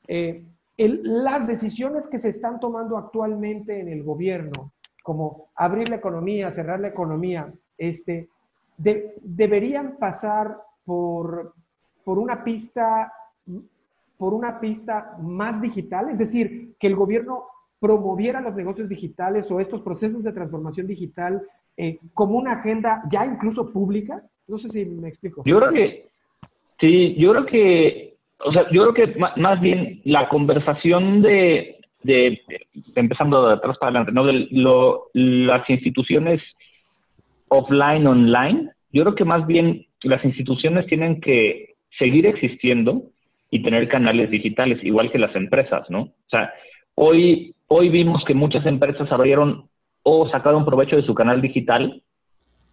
Eh, 0.08 0.46
las 0.78 1.48
decisiones 1.48 2.08
que 2.08 2.18
se 2.18 2.30
están 2.30 2.60
tomando 2.60 2.98
actualmente 2.98 3.80
en 3.80 3.88
el 3.88 4.04
gobierno, 4.04 4.72
como 5.02 5.50
abrir 5.56 5.90
la 5.90 5.98
economía, 5.98 6.52
cerrar 6.52 6.80
la 6.80 6.90
economía, 6.90 7.52
este, 7.78 8.30
deberían 8.78 9.98
pasar 9.98 10.58
por, 10.84 11.54
por 12.04 12.20
una 12.20 12.44
pista 12.44 13.12
por 14.22 14.36
una 14.36 14.60
pista 14.60 15.18
más 15.20 15.64
digital, 15.64 16.08
es 16.12 16.20
decir, 16.20 16.76
que 16.80 16.86
el 16.86 16.96
gobierno 16.96 17.46
promoviera 17.80 18.40
los 18.40 18.54
negocios 18.54 18.88
digitales 18.88 19.52
o 19.52 19.60
estos 19.60 19.82
procesos 19.82 20.24
de 20.24 20.32
transformación 20.32 20.86
digital 20.86 21.42
eh, 21.76 21.98
como 22.14 22.38
una 22.38 22.52
agenda 22.52 23.02
ya 23.12 23.26
incluso 23.26 23.74
pública? 23.74 24.22
No 24.48 24.58
sé 24.58 24.70
si 24.70 24.86
me 24.86 25.10
explico. 25.10 25.42
Yo 25.44 25.58
creo 25.58 25.72
que, 25.72 26.10
sí, 26.80 27.16
yo 27.16 27.32
creo 27.32 27.46
que, 27.48 28.18
o 28.46 28.52
sea, 28.52 28.68
yo 28.72 28.84
creo 28.84 28.94
que 28.94 29.20
más 29.38 29.60
bien 29.60 30.02
la 30.04 30.30
conversación 30.30 31.24
de, 31.24 31.81
de 32.04 32.42
empezando 32.96 33.48
de 33.48 33.54
atrás 33.54 33.78
para 33.80 33.90
adelante, 33.90 34.12
¿no? 34.12 34.26
De 34.26 34.48
lo, 34.52 35.10
las 35.14 35.70
instituciones 35.70 36.42
offline, 37.48 38.08
online, 38.08 38.70
yo 38.92 39.04
creo 39.04 39.16
que 39.16 39.26
más 39.26 39.46
bien 39.46 39.86
las 40.04 40.24
instituciones 40.24 40.86
tienen 40.88 41.20
que 41.22 41.76
seguir 41.98 42.26
existiendo 42.26 43.04
y 43.50 43.62
tener 43.62 43.88
canales 43.90 44.32
digitales, 44.32 44.80
igual 44.84 45.12
que 45.12 45.20
las 45.20 45.36
empresas, 45.36 45.90
¿no? 45.90 46.02
O 46.02 46.30
sea, 46.30 46.54
hoy, 46.96 47.54
hoy 47.68 47.90
vimos 47.90 48.24
que 48.26 48.34
muchas 48.34 48.66
empresas 48.66 49.12
abrieron 49.12 49.70
o 50.04 50.30
sacaron 50.30 50.66
provecho 50.66 50.96
de 50.96 51.06
su 51.06 51.14
canal 51.14 51.42
digital 51.42 52.02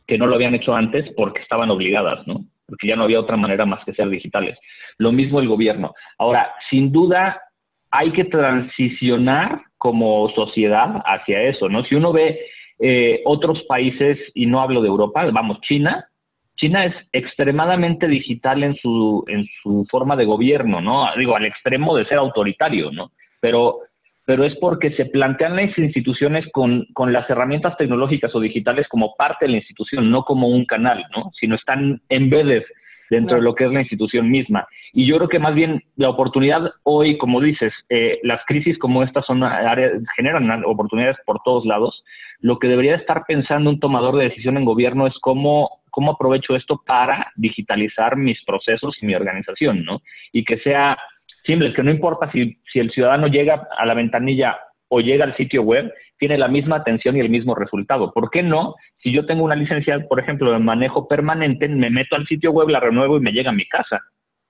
que 0.07 0.17
no 0.17 0.27
lo 0.27 0.37
habían 0.37 0.55
hecho 0.55 0.75
antes 0.75 1.13
porque 1.17 1.43
estaban 1.43 1.71
obligadas, 1.71 2.27
¿no? 2.27 2.45
Porque 2.67 2.87
ya 2.87 2.97
no 2.97 3.05
había 3.05 3.21
otra 3.21 3.37
manera 3.37 3.67
más 3.67 3.85
que 3.85 3.93
ser 3.93 4.09
digitales. 4.09 4.59
Lo 4.97 5.13
mismo 5.13 5.41
el 5.41 5.49
gobierno. 5.49 5.93
Ahora, 6.19 6.51
sin 6.71 6.93
duda, 6.93 7.41
hay 7.91 8.13
que 8.13 8.25
transicionar 8.25 9.63
como 9.79 10.29
sociedad 10.35 11.03
hacia 11.05 11.43
eso, 11.43 11.69
¿no? 11.69 11.85
Si 11.85 11.95
uno 11.95 12.13
ve 12.13 12.39
eh, 12.81 13.23
otros 13.25 13.63
países, 13.69 14.19
y 14.35 14.47
no 14.47 14.61
hablo 14.61 14.83
de 14.83 14.89
Europa, 14.89 15.25
vamos, 15.33 15.61
China, 15.63 16.09
China 16.57 16.85
es 16.85 16.95
extremadamente 17.13 18.09
digital 18.09 18.65
en 18.65 18.77
su, 18.77 19.25
en 19.29 19.47
su 19.63 19.87
forma 19.91 20.17
de 20.17 20.25
gobierno, 20.25 20.81
¿no? 20.81 21.07
Digo, 21.17 21.37
al 21.37 21.45
extremo 21.45 21.97
de 21.97 22.05
ser 22.07 22.19
autoritario, 22.19 22.91
¿no? 22.91 23.13
Pero, 23.41 23.79
pero 24.25 24.45
es 24.45 24.57
porque 24.57 24.91
se 24.93 25.07
plantean 25.07 25.55
las 25.55 25.79
instituciones 25.79 26.47
con, 26.53 26.87
con 26.93 27.13
las 27.13 27.31
herramientas 27.31 27.77
tecnológicas 27.77 28.35
o 28.35 28.41
digitales 28.41 28.89
como 28.89 29.15
parte 29.15 29.47
de 29.47 29.53
la 29.53 29.59
institución, 29.59 30.11
no 30.11 30.25
como 30.25 30.49
un 30.49 30.65
canal, 30.65 31.05
¿no? 31.17 31.31
Sino 31.39 31.55
están 31.55 32.03
embedded 32.09 32.65
dentro 33.11 33.37
de 33.37 33.43
lo 33.43 33.55
que 33.55 33.65
es 33.65 33.73
la 33.73 33.81
institución 33.81 34.31
misma. 34.31 34.67
Y 34.93 35.07
yo 35.07 35.17
creo 35.17 35.29
que 35.29 35.39
más 35.39 35.55
bien 35.55 35.83
la 35.97 36.11
oportunidad 36.11 36.71
hoy, 36.83 37.19
como 37.19 37.41
dices, 37.41 37.73
eh, 37.89 38.19
las 38.23 38.41
crisis 38.47 38.79
como 38.79 39.03
estas 39.03 39.27
son 39.27 39.43
áreas, 39.43 39.93
generan 40.17 40.65
oportunidades 40.65 41.17
por 41.25 41.41
todos 41.45 41.65
lados. 41.65 42.05
Lo 42.41 42.59
que 42.59 42.69
debería 42.69 42.97
estar 42.97 43.25
pensando 43.27 43.71
un 43.71 43.81
tomador 43.81 44.17
de 44.17 44.25
decisión 44.25 44.57
en 44.57 44.65
gobierno 44.65 45.07
es 45.07 45.15
cómo 45.21 45.79
¿cómo 45.91 46.13
aprovecho 46.13 46.55
esto 46.55 46.81
para 46.87 47.33
digitalizar 47.35 48.17
mis 48.17 48.41
procesos 48.45 48.97
y 49.01 49.07
mi 49.07 49.17
organización, 49.17 49.85
¿no? 49.85 50.01
Y 50.33 50.45
que 50.45 50.59
sea 50.59 50.97
simple, 51.45 51.73
que 51.73 51.83
no 51.83 51.91
importa 51.91 52.31
si, 52.31 52.57
si 52.73 52.79
el 52.79 52.93
ciudadano 52.93 53.27
llega 53.27 53.67
a 53.77 53.85
la 53.85 53.95
ventanilla 53.95 54.59
o 54.89 55.01
llega 55.01 55.25
al 55.25 55.37
sitio 55.37 55.63
web, 55.63 55.93
tiene 56.19 56.37
la 56.37 56.49
misma 56.49 56.77
atención 56.77 57.17
y 57.17 57.21
el 57.21 57.31
mismo 57.31 57.55
resultado. 57.55 58.13
¿Por 58.13 58.31
qué 58.31 58.43
no? 58.43 58.75
Si 59.03 59.13
yo 59.13 59.27
tengo 59.27 59.45
una 59.45 59.55
licencia, 59.55 60.07
por 60.09 60.21
ejemplo, 60.21 60.53
de 60.53 60.59
manejo 60.59 61.07
permanente, 61.07 61.69
me 61.69 61.91
meto 61.91 62.17
al 62.17 62.27
sitio 62.27 62.51
web, 62.51 62.69
la 62.69 62.81
renuevo 62.81 63.17
y 63.17 63.21
me 63.21 63.33
llega 63.33 63.51
a 63.51 63.55
mi 63.55 63.67
casa. 63.67 64.01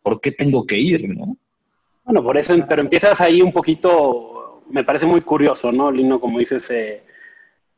¿Por 0.03 0.21
qué 0.21 0.33
tengo 0.33 0.67
que 0.67 0.79
ir, 0.79 1.09
no? 1.09 1.37
Bueno, 2.05 2.23
por 2.23 2.39
eso, 2.39 2.55
pero 2.67 2.81
empiezas 2.81 3.21
ahí 3.21 3.43
un 3.43 3.53
poquito, 3.53 4.63
me 4.71 4.83
parece 4.83 5.05
muy 5.05 5.21
curioso, 5.21 5.71
¿no, 5.71 5.91
Lino? 5.91 6.19
Como 6.19 6.39
dices, 6.39 6.71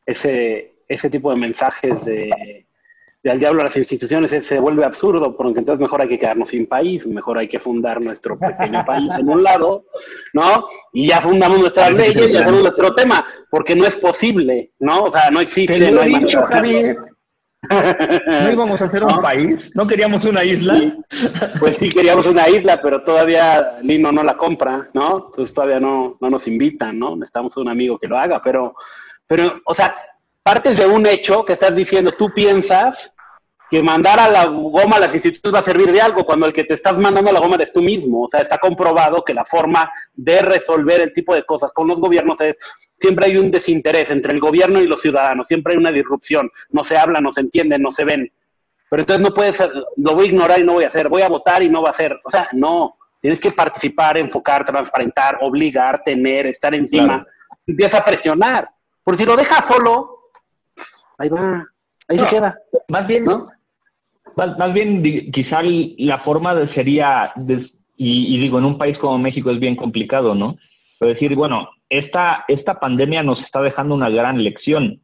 ese, 0.05 0.71
ese 0.87 1.09
tipo 1.09 1.31
de 1.31 1.37
mensajes 1.37 2.05
de 2.05 2.65
de 3.23 3.31
al 3.31 3.39
diablo 3.39 3.61
a 3.61 3.65
las 3.65 3.77
instituciones 3.77 4.31
se 4.43 4.59
vuelve 4.59 4.83
absurdo, 4.83 5.35
porque 5.35 5.59
entonces 5.59 5.79
mejor 5.79 6.01
hay 6.01 6.07
que 6.07 6.17
quedarnos 6.17 6.49
sin 6.49 6.65
país, 6.65 7.05
mejor 7.05 7.37
hay 7.37 7.47
que 7.47 7.59
fundar 7.59 8.01
nuestro 8.01 8.37
pequeño 8.37 8.83
país 8.85 9.13
en 9.17 9.29
un 9.29 9.43
lado, 9.43 9.85
¿no? 10.33 10.65
Y 10.91 11.07
ya 11.07 11.21
fundamos 11.21 11.59
nuestras 11.59 11.91
leyes 11.91 12.31
y 12.31 12.37
hacemos 12.37 12.61
nuestro 12.61 12.95
tema, 12.95 13.23
porque 13.49 13.75
no 13.75 13.85
es 13.85 13.95
posible, 13.95 14.71
¿no? 14.79 15.03
O 15.03 15.11
sea, 15.11 15.29
no 15.29 15.39
existe. 15.39 15.91
No, 15.91 16.01
hay 16.01 16.11
no 18.27 18.51
íbamos 18.51 18.81
a 18.81 18.85
hacer 18.85 19.03
un 19.03 19.21
país, 19.21 19.59
no 19.75 19.85
queríamos 19.85 20.25
una 20.25 20.43
isla. 20.43 20.95
Pues 21.59 21.77
sí, 21.77 21.91
queríamos 21.91 22.25
una 22.25 22.49
isla, 22.49 22.81
pero 22.81 23.03
todavía 23.03 23.77
Lino 23.83 24.11
no 24.11 24.23
la 24.23 24.35
compra, 24.35 24.89
¿no? 24.95 25.27
Entonces 25.27 25.53
todavía 25.53 25.79
no, 25.79 26.17
no 26.19 26.29
nos 26.31 26.47
invitan, 26.47 26.97
¿no? 26.97 27.15
Necesitamos 27.15 27.55
un 27.57 27.69
amigo 27.69 27.99
que 27.99 28.07
lo 28.07 28.17
haga, 28.17 28.41
pero, 28.43 28.73
pero, 29.27 29.61
o 29.65 29.75
sea, 29.75 29.95
partes 30.43 30.77
de 30.77 30.85
un 30.85 31.05
hecho 31.05 31.45
que 31.45 31.53
estás 31.53 31.75
diciendo, 31.75 32.13
tú 32.17 32.31
piensas 32.33 33.13
que 33.71 33.81
mandar 33.81 34.19
a 34.19 34.29
la 34.29 34.45
goma 34.47 34.97
a 34.97 34.99
las 34.99 35.13
instituciones 35.13 35.55
va 35.55 35.59
a 35.59 35.63
servir 35.63 35.93
de 35.93 36.01
algo 36.01 36.25
cuando 36.25 36.45
el 36.45 36.51
que 36.51 36.65
te 36.65 36.73
estás 36.73 36.97
mandando 36.97 37.29
a 37.29 37.33
la 37.33 37.39
goma 37.39 37.55
eres 37.55 37.71
tú 37.71 37.81
mismo. 37.81 38.23
O 38.23 38.27
sea, 38.27 38.41
está 38.41 38.57
comprobado 38.57 39.23
que 39.23 39.33
la 39.33 39.45
forma 39.45 39.89
de 40.13 40.41
resolver 40.41 40.99
el 40.99 41.13
tipo 41.13 41.33
de 41.33 41.45
cosas 41.45 41.71
con 41.71 41.87
los 41.87 42.01
gobiernos 42.01 42.41
es 42.41 42.57
siempre 42.99 43.27
hay 43.27 43.37
un 43.37 43.49
desinterés 43.49 44.11
entre 44.11 44.33
el 44.33 44.41
gobierno 44.41 44.81
y 44.81 44.87
los 44.87 45.01
ciudadanos, 45.01 45.47
siempre 45.47 45.73
hay 45.73 45.77
una 45.77 45.91
disrupción, 45.91 46.51
no 46.69 46.83
se 46.83 46.97
habla, 46.97 47.21
no 47.21 47.31
se 47.31 47.39
entiende, 47.39 47.79
no 47.79 47.93
se 47.93 48.03
ven. 48.03 48.29
Pero 48.89 49.03
entonces 49.03 49.25
no 49.25 49.33
puedes, 49.33 49.57
lo 49.95 50.15
voy 50.15 50.25
a 50.25 50.29
ignorar 50.29 50.59
y 50.59 50.63
no 50.65 50.73
voy 50.73 50.83
a 50.83 50.87
hacer, 50.87 51.07
voy 51.07 51.21
a 51.21 51.29
votar 51.29 51.63
y 51.63 51.69
no 51.69 51.81
va 51.81 51.87
a 51.87 51.91
hacer. 51.91 52.19
O 52.25 52.29
sea, 52.29 52.49
no, 52.51 52.97
tienes 53.21 53.39
que 53.39 53.51
participar, 53.51 54.17
enfocar, 54.17 54.65
transparentar, 54.65 55.37
obligar, 55.39 56.03
tener, 56.03 56.45
estar 56.47 56.75
encima. 56.75 57.25
Empieza 57.65 57.99
a 57.99 58.05
presionar. 58.05 58.69
Por 59.01 59.15
si 59.15 59.23
lo 59.25 59.37
dejas 59.37 59.65
solo, 59.65 60.20
ahí 61.21 61.29
va, 61.29 61.65
ahí 62.07 62.17
se 62.17 62.27
queda. 62.27 62.57
Más 62.87 63.07
bien, 63.07 63.25
¿no? 63.25 63.47
más, 64.35 64.73
bien, 64.73 65.31
quizá 65.31 65.61
la 65.61 66.19
forma 66.19 66.55
de 66.55 66.73
sería, 66.73 67.33
y, 67.97 68.39
digo, 68.39 68.59
en 68.59 68.65
un 68.65 68.77
país 68.77 68.97
como 68.97 69.17
México 69.17 69.51
es 69.51 69.59
bien 69.59 69.75
complicado, 69.75 70.35
¿no? 70.35 70.57
Pero 70.99 71.13
decir, 71.13 71.35
bueno, 71.35 71.69
esta, 71.89 72.45
esta 72.47 72.79
pandemia 72.79 73.23
nos 73.23 73.39
está 73.41 73.61
dejando 73.61 73.95
una 73.95 74.09
gran 74.09 74.43
lección. 74.43 75.01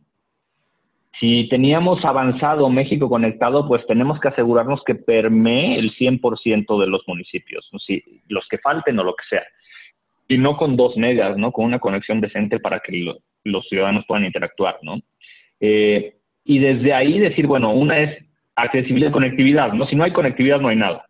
Si 1.19 1.47
teníamos 1.49 2.05
avanzado 2.05 2.69
México 2.69 3.09
conectado, 3.09 3.67
pues 3.67 3.85
tenemos 3.87 4.19
que 4.19 4.27
asegurarnos 4.27 4.83
que 4.83 4.95
permee 4.95 5.79
el 5.79 5.95
100% 5.95 6.79
de 6.79 6.87
los 6.87 7.01
municipios, 7.07 7.67
¿no? 7.71 7.79
si, 7.79 8.03
los 8.27 8.47
que 8.47 8.59
falten 8.59 8.99
o 8.99 9.03
lo 9.03 9.15
que 9.15 9.25
sea. 9.29 9.43
Y 10.27 10.37
no 10.37 10.57
con 10.57 10.75
dos 10.75 10.95
megas, 10.97 11.37
¿no? 11.37 11.51
Con 11.51 11.65
una 11.65 11.79
conexión 11.79 12.21
decente 12.21 12.59
para 12.59 12.81
que 12.81 13.15
los 13.43 13.67
ciudadanos 13.67 14.05
puedan 14.05 14.25
interactuar, 14.25 14.77
¿no? 14.83 14.99
Eh, 15.59 16.17
y 16.43 16.59
desde 16.59 16.93
ahí 16.93 17.19
decir, 17.19 17.47
bueno, 17.47 17.73
una 17.73 17.99
es 17.99 18.23
accesibilidad 18.55 19.09
y 19.09 19.13
conectividad, 19.13 19.73
¿no? 19.73 19.87
Si 19.87 19.95
no 19.95 20.03
hay 20.03 20.13
conectividad 20.13 20.59
no 20.59 20.69
hay 20.69 20.77
nada. 20.77 21.05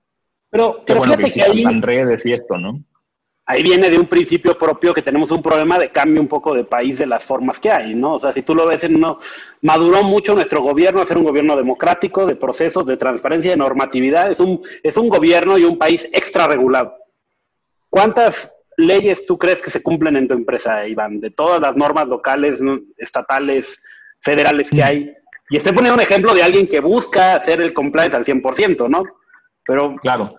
Pero, 0.49 0.83
pero 0.85 1.01
fíjate 1.01 1.31
que, 1.33 1.41
ahí... 1.41 1.63
redes 1.81 2.21
y 2.25 2.33
esto, 2.33 2.57
¿no? 2.57 2.81
Ahí 3.49 3.63
viene 3.63 3.89
de 3.89 3.97
un 3.97 4.07
principio 4.07 4.57
propio 4.57 4.93
que 4.93 5.01
tenemos 5.01 5.31
un 5.31 5.41
problema 5.41 5.79
de 5.79 5.89
cambio 5.89 6.19
un 6.19 6.27
poco 6.27 6.53
de 6.53 6.65
país 6.65 6.97
de 6.97 7.05
las 7.05 7.23
formas 7.23 7.59
que 7.61 7.71
hay, 7.71 7.95
¿no? 7.95 8.15
O 8.15 8.19
sea, 8.19 8.33
si 8.33 8.41
tú 8.41 8.53
lo 8.53 8.67
ves 8.67 8.83
en 8.83 8.97
uno, 8.97 9.19
maduró 9.61 10.03
mucho 10.03 10.35
nuestro 10.35 10.61
gobierno 10.61 11.01
a 11.01 11.05
ser 11.05 11.17
un 11.17 11.23
gobierno 11.23 11.55
democrático, 11.55 12.25
de 12.25 12.35
procesos, 12.35 12.85
de 12.85 12.97
transparencia, 12.97 13.51
de 13.51 13.57
normatividad, 13.57 14.29
es 14.29 14.41
un, 14.41 14.61
es 14.83 14.97
un 14.97 15.07
gobierno 15.07 15.57
y 15.57 15.63
un 15.63 15.77
país 15.77 16.09
extra 16.11 16.45
regulado. 16.45 16.93
¿Cuántas 17.89 18.53
leyes 18.75 19.25
tú 19.25 19.37
crees 19.37 19.61
que 19.61 19.69
se 19.69 19.81
cumplen 19.81 20.17
en 20.17 20.27
tu 20.27 20.33
empresa, 20.33 20.85
Iván? 20.85 21.21
De 21.21 21.31
todas 21.31 21.61
las 21.61 21.77
normas 21.77 22.09
locales, 22.09 22.59
estatales, 22.97 23.81
federales 24.21 24.69
que 24.69 24.83
hay, 24.83 25.13
y 25.49 25.57
estoy 25.57 25.73
poniendo 25.73 25.95
un 25.95 26.03
ejemplo 26.03 26.33
de 26.33 26.43
alguien 26.43 26.67
que 26.67 26.79
busca 26.79 27.35
hacer 27.35 27.61
el 27.61 27.73
compliance 27.73 28.15
al 28.15 28.25
100%, 28.25 28.89
¿no? 28.89 29.03
Pero 29.65 29.95
claro. 29.97 30.35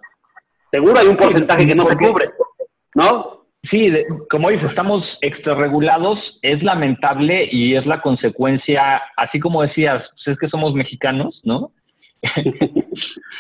seguro 0.71 0.99
hay 0.99 1.07
un 1.07 1.17
porcentaje 1.17 1.67
que 1.67 1.75
no 1.75 1.87
se 1.87 1.97
cubre, 1.97 2.31
¿no? 2.95 3.39
Sí, 3.71 3.93
como 4.31 4.51
dices, 4.51 4.71
estamos 4.71 5.05
extrarregulados, 5.21 6.39
es 6.43 6.63
lamentable 6.63 7.49
y 7.51 7.75
es 7.75 7.87
la 7.87 8.01
consecuencia, 8.01 9.03
así 9.17 9.41
como 9.41 9.63
decías, 9.63 10.05
pues 10.13 10.35
es 10.35 10.39
que 10.39 10.49
somos 10.49 10.75
mexicanos, 10.75 11.41
¿no? 11.45 11.73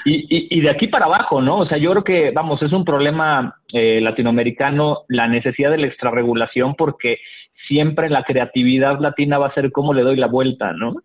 y, 0.04 0.56
y, 0.56 0.60
de 0.60 0.70
aquí 0.70 0.86
para 0.86 1.06
abajo, 1.06 1.40
¿no? 1.40 1.58
O 1.58 1.66
sea, 1.66 1.78
yo 1.78 1.90
creo 1.90 2.04
que, 2.04 2.30
vamos, 2.30 2.62
es 2.62 2.72
un 2.72 2.84
problema 2.84 3.56
eh, 3.72 4.00
latinoamericano 4.00 5.04
la 5.08 5.26
necesidad 5.26 5.70
de 5.70 5.78
la 5.78 5.86
extrarregulación 5.88 6.74
porque 6.76 7.18
siempre 7.68 8.10
la 8.10 8.24
creatividad 8.24 8.98
latina 8.98 9.38
va 9.38 9.48
a 9.48 9.54
ser 9.54 9.70
cómo 9.70 9.94
le 9.94 10.02
doy 10.02 10.16
la 10.16 10.26
vuelta, 10.26 10.72
¿no? 10.72 10.96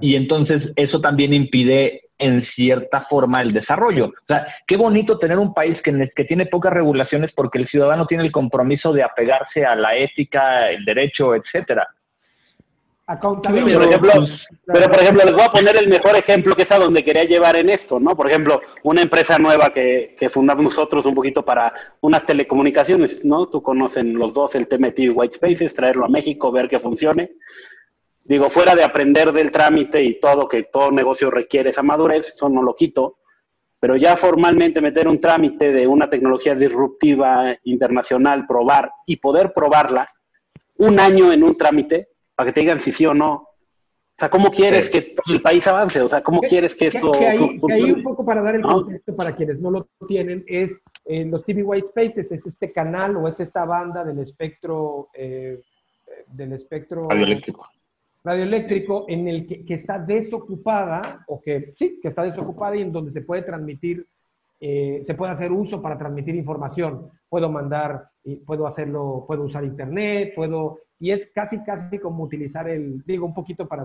Y 0.00 0.14
entonces 0.14 0.72
eso 0.76 1.00
también 1.00 1.34
impide 1.34 2.02
en 2.18 2.44
cierta 2.54 3.06
forma 3.10 3.42
el 3.42 3.52
desarrollo. 3.52 4.06
O 4.06 4.26
sea, 4.26 4.46
qué 4.66 4.76
bonito 4.76 5.18
tener 5.18 5.38
un 5.38 5.52
país 5.52 5.80
que, 5.82 6.10
que 6.14 6.24
tiene 6.24 6.46
pocas 6.46 6.72
regulaciones 6.72 7.32
porque 7.34 7.58
el 7.58 7.68
ciudadano 7.68 8.06
tiene 8.06 8.24
el 8.24 8.32
compromiso 8.32 8.92
de 8.92 9.02
apegarse 9.02 9.64
a 9.64 9.74
la 9.74 9.96
ética, 9.96 10.70
el 10.70 10.84
derecho, 10.84 11.34
etcétera. 11.34 11.88
Pero, 13.06 13.78
por 13.78 13.84
ejemplo, 13.84 14.12
pero 14.64 14.88
por 14.88 15.00
ejemplo, 15.00 15.24
les 15.24 15.34
voy 15.34 15.42
a 15.42 15.50
poner 15.50 15.76
el 15.76 15.88
mejor 15.88 16.16
ejemplo 16.16 16.56
que 16.56 16.62
es 16.62 16.72
a 16.72 16.78
donde 16.78 17.04
quería 17.04 17.24
llevar 17.24 17.56
en 17.56 17.68
esto, 17.68 18.00
¿no? 18.00 18.16
Por 18.16 18.30
ejemplo, 18.30 18.62
una 18.82 19.02
empresa 19.02 19.38
nueva 19.38 19.70
que, 19.70 20.16
que 20.18 20.30
fundamos 20.30 20.64
nosotros 20.64 21.04
un 21.04 21.14
poquito 21.14 21.44
para 21.44 21.72
unas 22.00 22.24
telecomunicaciones, 22.24 23.24
¿no? 23.24 23.48
Tú 23.48 23.62
conocen 23.62 24.14
los 24.14 24.32
dos 24.32 24.54
el 24.54 24.68
TMT 24.68 24.98
y 25.00 25.08
White 25.10 25.36
Spaces, 25.36 25.74
traerlo 25.74 26.06
a 26.06 26.08
México, 26.08 26.50
ver 26.50 26.66
que 26.66 26.78
funcione. 26.78 27.32
Digo, 28.22 28.48
fuera 28.48 28.74
de 28.74 28.82
aprender 28.82 29.32
del 29.32 29.50
trámite 29.50 30.02
y 30.02 30.18
todo, 30.18 30.48
que 30.48 30.62
todo 30.62 30.90
negocio 30.90 31.30
requiere 31.30 31.70
esa 31.70 31.82
madurez, 31.82 32.28
eso 32.30 32.48
no 32.48 32.62
lo 32.62 32.74
quito, 32.74 33.18
pero 33.78 33.96
ya 33.96 34.16
formalmente 34.16 34.80
meter 34.80 35.08
un 35.08 35.20
trámite 35.20 35.72
de 35.72 35.86
una 35.86 36.08
tecnología 36.08 36.54
disruptiva 36.54 37.54
internacional, 37.64 38.46
probar 38.46 38.90
y 39.04 39.18
poder 39.18 39.52
probarla 39.52 40.08
un 40.76 40.98
año 40.98 41.30
en 41.32 41.44
un 41.44 41.54
trámite, 41.54 42.13
para 42.34 42.48
que 42.48 42.54
te 42.54 42.60
digan 42.60 42.80
si 42.80 42.92
sí 42.92 43.06
o 43.06 43.14
no. 43.14 43.34
O 44.16 44.20
sea, 44.20 44.30
¿cómo 44.30 44.50
quieres 44.50 44.88
que 44.88 45.14
el 45.28 45.42
país 45.42 45.66
avance? 45.66 46.00
O 46.00 46.08
sea, 46.08 46.22
¿cómo 46.22 46.40
quieres 46.40 46.76
que 46.76 46.86
esto... 46.86 47.10
Que, 47.10 47.26
ahí, 47.26 47.90
un 47.90 48.02
poco 48.04 48.24
para 48.24 48.42
dar 48.42 48.54
el 48.54 48.62
contexto 48.62 49.16
para 49.16 49.34
quienes 49.34 49.58
no 49.58 49.72
lo 49.72 49.88
tienen, 50.06 50.44
es 50.46 50.84
en 51.04 51.32
los 51.32 51.44
TV 51.44 51.64
White 51.64 51.88
Spaces, 51.88 52.30
es 52.30 52.46
este 52.46 52.72
canal 52.72 53.16
o 53.16 53.26
es 53.26 53.40
esta 53.40 53.64
banda 53.64 54.04
del 54.04 54.20
espectro... 54.20 55.08
Eh, 55.14 55.60
del 56.28 56.52
espectro... 56.52 57.08
Radioeléctrico. 57.08 57.66
Radioeléctrico 58.22 59.04
en 59.08 59.26
el 59.26 59.46
que, 59.46 59.64
que, 59.64 59.74
está 59.74 59.98
desocupada, 59.98 61.24
o 61.26 61.40
que 61.40 61.74
sí, 61.76 61.98
que 62.00 62.08
está 62.08 62.22
desocupada 62.22 62.76
y 62.76 62.82
en 62.82 62.92
donde 62.92 63.10
se 63.10 63.22
puede 63.22 63.42
transmitir, 63.42 64.06
eh, 64.60 65.00
se 65.02 65.14
puede 65.14 65.32
hacer 65.32 65.52
uso 65.52 65.82
para 65.82 65.98
transmitir 65.98 66.34
información. 66.36 67.10
Puedo 67.28 67.50
mandar, 67.50 68.08
puedo 68.46 68.66
hacerlo, 68.66 69.24
puedo 69.26 69.42
usar 69.42 69.64
internet, 69.64 70.32
puedo 70.34 70.78
y 70.98 71.10
es 71.10 71.30
casi, 71.34 71.62
casi 71.64 71.98
como 71.98 72.24
utilizar 72.24 72.68
el, 72.68 73.02
digo, 73.04 73.26
un 73.26 73.34
poquito 73.34 73.66
para, 73.66 73.84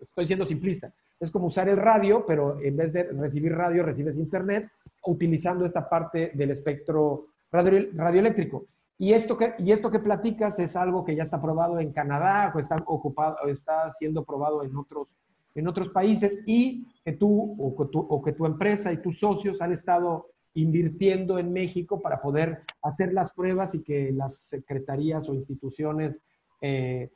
estoy 0.00 0.26
siendo 0.26 0.46
simplista, 0.46 0.92
es 1.18 1.30
como 1.30 1.46
usar 1.46 1.68
el 1.68 1.76
radio, 1.76 2.24
pero 2.26 2.60
en 2.60 2.76
vez 2.76 2.92
de 2.92 3.04
recibir 3.04 3.54
radio, 3.54 3.82
recibes 3.82 4.16
internet, 4.16 4.70
utilizando 5.04 5.66
esta 5.66 5.88
parte 5.88 6.32
del 6.34 6.50
espectro 6.50 7.26
radio, 7.52 7.88
radioeléctrico. 7.94 8.64
Y 8.98 9.12
esto, 9.12 9.36
que, 9.38 9.54
y 9.58 9.72
esto 9.72 9.90
que 9.90 9.98
platicas 9.98 10.58
es 10.58 10.76
algo 10.76 11.04
que 11.04 11.16
ya 11.16 11.22
está 11.22 11.40
probado 11.40 11.78
en 11.78 11.92
Canadá 11.92 12.52
o 12.54 12.58
está, 12.58 12.76
ocupado, 12.86 13.36
está 13.48 13.90
siendo 13.92 14.24
probado 14.24 14.62
en 14.62 14.76
otros, 14.76 15.08
en 15.54 15.68
otros 15.68 15.88
países 15.88 16.42
y 16.46 16.86
que 17.04 17.12
tú 17.12 17.56
o 17.58 17.74
que 17.76 17.90
tu, 17.90 17.98
o 17.98 18.22
que 18.22 18.32
tu 18.32 18.44
empresa 18.44 18.92
y 18.92 18.98
tus 18.98 19.18
socios 19.18 19.62
han 19.62 19.72
estado 19.72 20.26
invirtiendo 20.54 21.38
en 21.38 21.52
México 21.52 22.00
para 22.00 22.20
poder 22.20 22.62
hacer 22.82 23.12
las 23.12 23.32
pruebas 23.32 23.74
y 23.74 23.82
que 23.82 24.10
las 24.12 24.48
secretarías 24.48 25.28
o 25.28 25.34
instituciones 25.34 26.16
eh, 26.60 27.08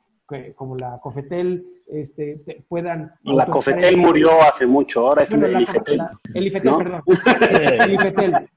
como 0.55 0.75
la 0.75 0.99
COFETEL 1.01 1.63
este, 1.87 2.41
puedan... 2.67 3.11
La 3.23 3.45
COFETEL 3.45 3.97
murió 3.97 4.41
hace 4.41 4.65
mucho, 4.65 5.07
ahora 5.07 5.23
es 5.23 5.31
el 5.31 5.61
IFETEL. 5.61 6.01
el 6.33 6.47
IFETEL, 6.47 6.77
perdón. 6.77 7.03
el 7.39 7.93
IFETEL. 7.93 8.49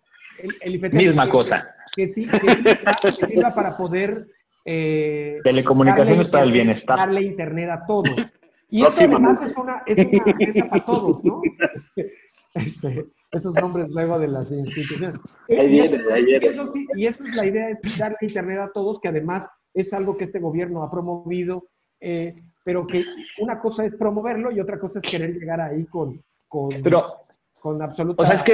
El, 0.60 0.74
IFETEL 0.76 1.06
Misma 1.08 1.30
cosa. 1.30 1.68
Que 1.94 2.06
sí, 2.06 2.26
que, 2.26 3.10
sirva 3.10 3.52
para 3.52 3.76
poder... 3.76 4.28
Eh, 4.64 5.38
Telecomunicaciones 5.44 6.28
para 6.28 6.44
el 6.44 6.52
bienestar. 6.52 6.98
Darle 6.98 7.22
internet 7.22 7.70
a 7.70 7.86
todos. 7.86 8.32
Y 8.70 8.82
eso 8.82 8.98
además 8.98 9.42
es 9.42 9.56
una, 9.56 9.82
es 9.86 9.98
una 9.98 10.68
para 10.68 10.84
todos, 10.84 11.24
¿no? 11.24 11.40
Este, 11.74 12.12
este, 12.54 13.06
esos 13.32 13.54
nombres 13.54 13.88
luego 13.90 14.18
de 14.18 14.28
las 14.28 14.50
instituciones. 14.50 15.20
y, 15.48 15.78
eso, 15.80 15.94
y 16.94 17.06
eso 17.06 17.24
es 17.24 17.34
la 17.34 17.46
idea, 17.46 17.68
es 17.68 17.80
darle 17.98 18.16
internet 18.22 18.58
a 18.60 18.72
todos, 18.72 19.00
que 19.00 19.08
además 19.08 19.48
es 19.74 19.92
algo 19.92 20.16
que 20.16 20.24
este 20.24 20.40
gobierno 20.40 20.82
ha 20.82 20.90
promovido, 20.90 21.64
eh, 22.00 22.34
pero 22.64 22.86
que 22.86 23.04
una 23.38 23.60
cosa 23.60 23.84
es 23.84 23.94
promoverlo 23.94 24.50
y 24.50 24.60
otra 24.60 24.78
cosa 24.78 24.98
es 24.98 25.04
querer 25.04 25.34
llegar 25.34 25.60
ahí 25.60 25.86
con, 25.86 26.22
con, 26.48 26.70
con 27.60 27.82
absoluta 27.82 28.44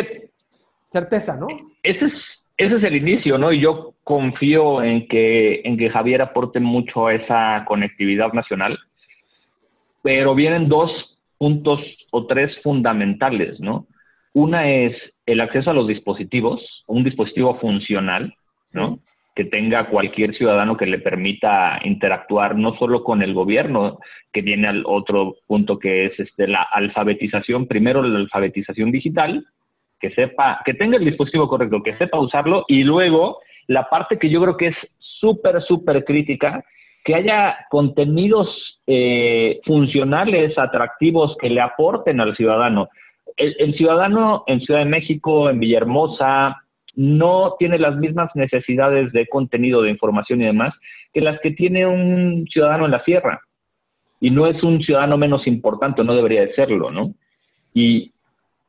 certeza, 0.90 1.36
¿no? 1.36 1.48
Ese 1.82 2.06
es, 2.06 2.12
ese 2.56 2.76
es 2.76 2.84
el 2.84 2.96
inicio, 2.96 3.36
¿no? 3.36 3.52
Y 3.52 3.60
yo 3.60 3.94
confío 4.04 4.82
en 4.82 5.08
que, 5.08 5.60
en 5.64 5.76
que 5.76 5.90
Javier 5.90 6.22
aporte 6.22 6.60
mucho 6.60 7.06
a 7.06 7.14
esa 7.14 7.64
conectividad 7.66 8.32
nacional, 8.32 8.78
pero 10.02 10.34
vienen 10.34 10.68
dos 10.68 11.13
puntos 11.38 11.80
o 12.10 12.26
tres 12.26 12.56
fundamentales, 12.62 13.60
¿no? 13.60 13.86
Una 14.32 14.68
es 14.68 14.96
el 15.26 15.40
acceso 15.40 15.70
a 15.70 15.74
los 15.74 15.86
dispositivos, 15.86 16.60
un 16.86 17.04
dispositivo 17.04 17.58
funcional, 17.60 18.34
¿no? 18.72 18.98
Que 19.34 19.44
tenga 19.44 19.88
cualquier 19.88 20.34
ciudadano 20.34 20.76
que 20.76 20.86
le 20.86 20.98
permita 20.98 21.80
interactuar 21.84 22.56
no 22.56 22.76
solo 22.76 23.04
con 23.04 23.22
el 23.22 23.34
gobierno, 23.34 23.98
que 24.32 24.42
viene 24.42 24.68
al 24.68 24.82
otro 24.86 25.36
punto 25.46 25.78
que 25.78 26.06
es 26.06 26.18
este, 26.18 26.48
la 26.48 26.62
alfabetización, 26.62 27.66
primero 27.66 28.02
la 28.02 28.18
alfabetización 28.18 28.90
digital, 28.90 29.46
que 30.00 30.10
sepa, 30.10 30.60
que 30.64 30.74
tenga 30.74 30.96
el 30.98 31.04
dispositivo 31.04 31.48
correcto, 31.48 31.82
que 31.82 31.96
sepa 31.96 32.18
usarlo, 32.18 32.64
y 32.68 32.82
luego 32.84 33.40
la 33.66 33.88
parte 33.88 34.18
que 34.18 34.30
yo 34.30 34.42
creo 34.42 34.56
que 34.56 34.68
es 34.68 34.76
súper, 34.98 35.62
súper 35.62 36.04
crítica, 36.04 36.64
que 37.04 37.14
haya 37.14 37.66
contenidos 37.70 38.48
eh, 38.86 39.60
funcionales, 39.64 40.58
atractivos, 40.58 41.36
que 41.40 41.50
le 41.50 41.60
aporten 41.60 42.20
al 42.20 42.34
ciudadano 42.34 42.88
el, 43.36 43.74
ciudadano 43.74 44.44
en 44.46 44.60
Ciudad 44.60 44.80
de 44.80 44.90
México, 44.90 45.50
en 45.50 45.58
Villahermosa, 45.58 46.62
no 46.94 47.56
tiene 47.58 47.78
las 47.78 47.96
mismas 47.96 48.30
necesidades 48.34 49.12
de 49.12 49.26
contenido, 49.26 49.82
de 49.82 49.90
información 49.90 50.40
y 50.40 50.46
demás 50.46 50.72
que 51.12 51.20
las 51.20 51.40
que 51.40 51.52
tiene 51.52 51.86
un 51.86 52.46
ciudadano 52.50 52.86
en 52.86 52.90
la 52.90 53.04
sierra. 53.04 53.40
Y 54.20 54.30
no 54.30 54.46
es 54.46 54.62
un 54.62 54.80
ciudadano 54.82 55.16
menos 55.16 55.46
importante, 55.46 56.02
no 56.02 56.14
debería 56.14 56.40
de 56.42 56.54
serlo, 56.54 56.90
¿no? 56.90 57.14
Y, 57.72 58.13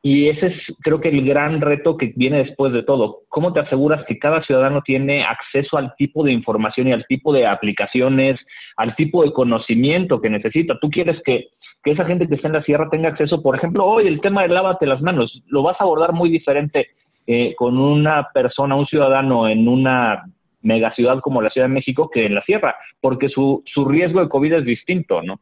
y 0.08 0.28
ese 0.28 0.46
es, 0.46 0.54
creo 0.82 1.00
que, 1.00 1.08
el 1.08 1.26
gran 1.26 1.60
reto 1.60 1.96
que 1.96 2.12
viene 2.14 2.38
después 2.38 2.72
de 2.72 2.84
todo. 2.84 3.22
¿Cómo 3.28 3.52
te 3.52 3.58
aseguras 3.58 4.04
que 4.06 4.20
cada 4.20 4.40
ciudadano 4.44 4.82
tiene 4.82 5.24
acceso 5.24 5.76
al 5.76 5.96
tipo 5.96 6.22
de 6.22 6.30
información 6.30 6.86
y 6.86 6.92
al 6.92 7.04
tipo 7.06 7.32
de 7.32 7.44
aplicaciones, 7.44 8.38
al 8.76 8.94
tipo 8.94 9.24
de 9.24 9.32
conocimiento 9.32 10.20
que 10.20 10.30
necesita? 10.30 10.78
Tú 10.80 10.90
quieres 10.90 11.20
que 11.24 11.48
que 11.82 11.90
esa 11.90 12.04
gente 12.04 12.28
que 12.28 12.36
está 12.36 12.46
en 12.46 12.54
la 12.54 12.62
sierra 12.62 12.88
tenga 12.88 13.08
acceso, 13.08 13.42
por 13.42 13.56
ejemplo, 13.56 13.84
hoy 13.84 14.06
el 14.06 14.20
tema 14.20 14.42
de 14.42 14.48
lávate 14.48 14.86
las 14.86 15.00
manos, 15.02 15.42
lo 15.46 15.62
vas 15.62 15.80
a 15.80 15.84
abordar 15.84 16.12
muy 16.12 16.30
diferente 16.30 16.88
eh, 17.26 17.54
con 17.56 17.76
una 17.76 18.28
persona, 18.32 18.76
un 18.76 18.86
ciudadano 18.86 19.48
en 19.48 19.66
una 19.66 20.24
megaciudad 20.62 21.20
como 21.20 21.42
la 21.42 21.50
Ciudad 21.50 21.66
de 21.66 21.74
México 21.74 22.10
que 22.12 22.26
en 22.26 22.34
la 22.34 22.42
sierra, 22.42 22.76
porque 23.00 23.28
su, 23.28 23.62
su 23.66 23.84
riesgo 23.84 24.20
de 24.20 24.28
COVID 24.28 24.52
es 24.54 24.64
distinto, 24.64 25.22
¿no? 25.22 25.40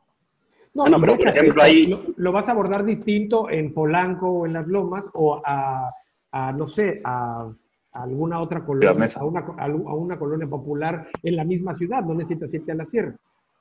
No, 0.74 0.88
no 0.88 1.00
pero 1.00 1.16
por 1.16 1.28
ejemplo 1.28 1.62
ahí... 1.62 2.14
Lo, 2.16 2.32
vas 2.32 2.48
a 2.48 2.52
abordar 2.52 2.84
distinto 2.84 3.48
en 3.48 3.72
Polanco 3.72 4.28
o 4.28 4.46
en 4.46 4.54
Las 4.54 4.66
Lomas 4.66 5.08
o 5.14 5.40
a, 5.44 5.90
a 6.32 6.52
no 6.52 6.66
sé, 6.66 7.00
a, 7.04 7.48
alguna 7.92 8.40
otra 8.40 8.64
colonia, 8.64 9.12
a 9.14 9.24
una, 9.24 9.40
a 9.40 9.94
una 9.94 10.18
colonia 10.18 10.48
popular 10.48 11.08
en 11.22 11.36
la 11.36 11.44
misma 11.44 11.76
ciudad, 11.76 12.02
no 12.02 12.14
necesitas 12.14 12.52
irte 12.52 12.72
a 12.72 12.74
la 12.74 12.84
sierra. 12.84 13.14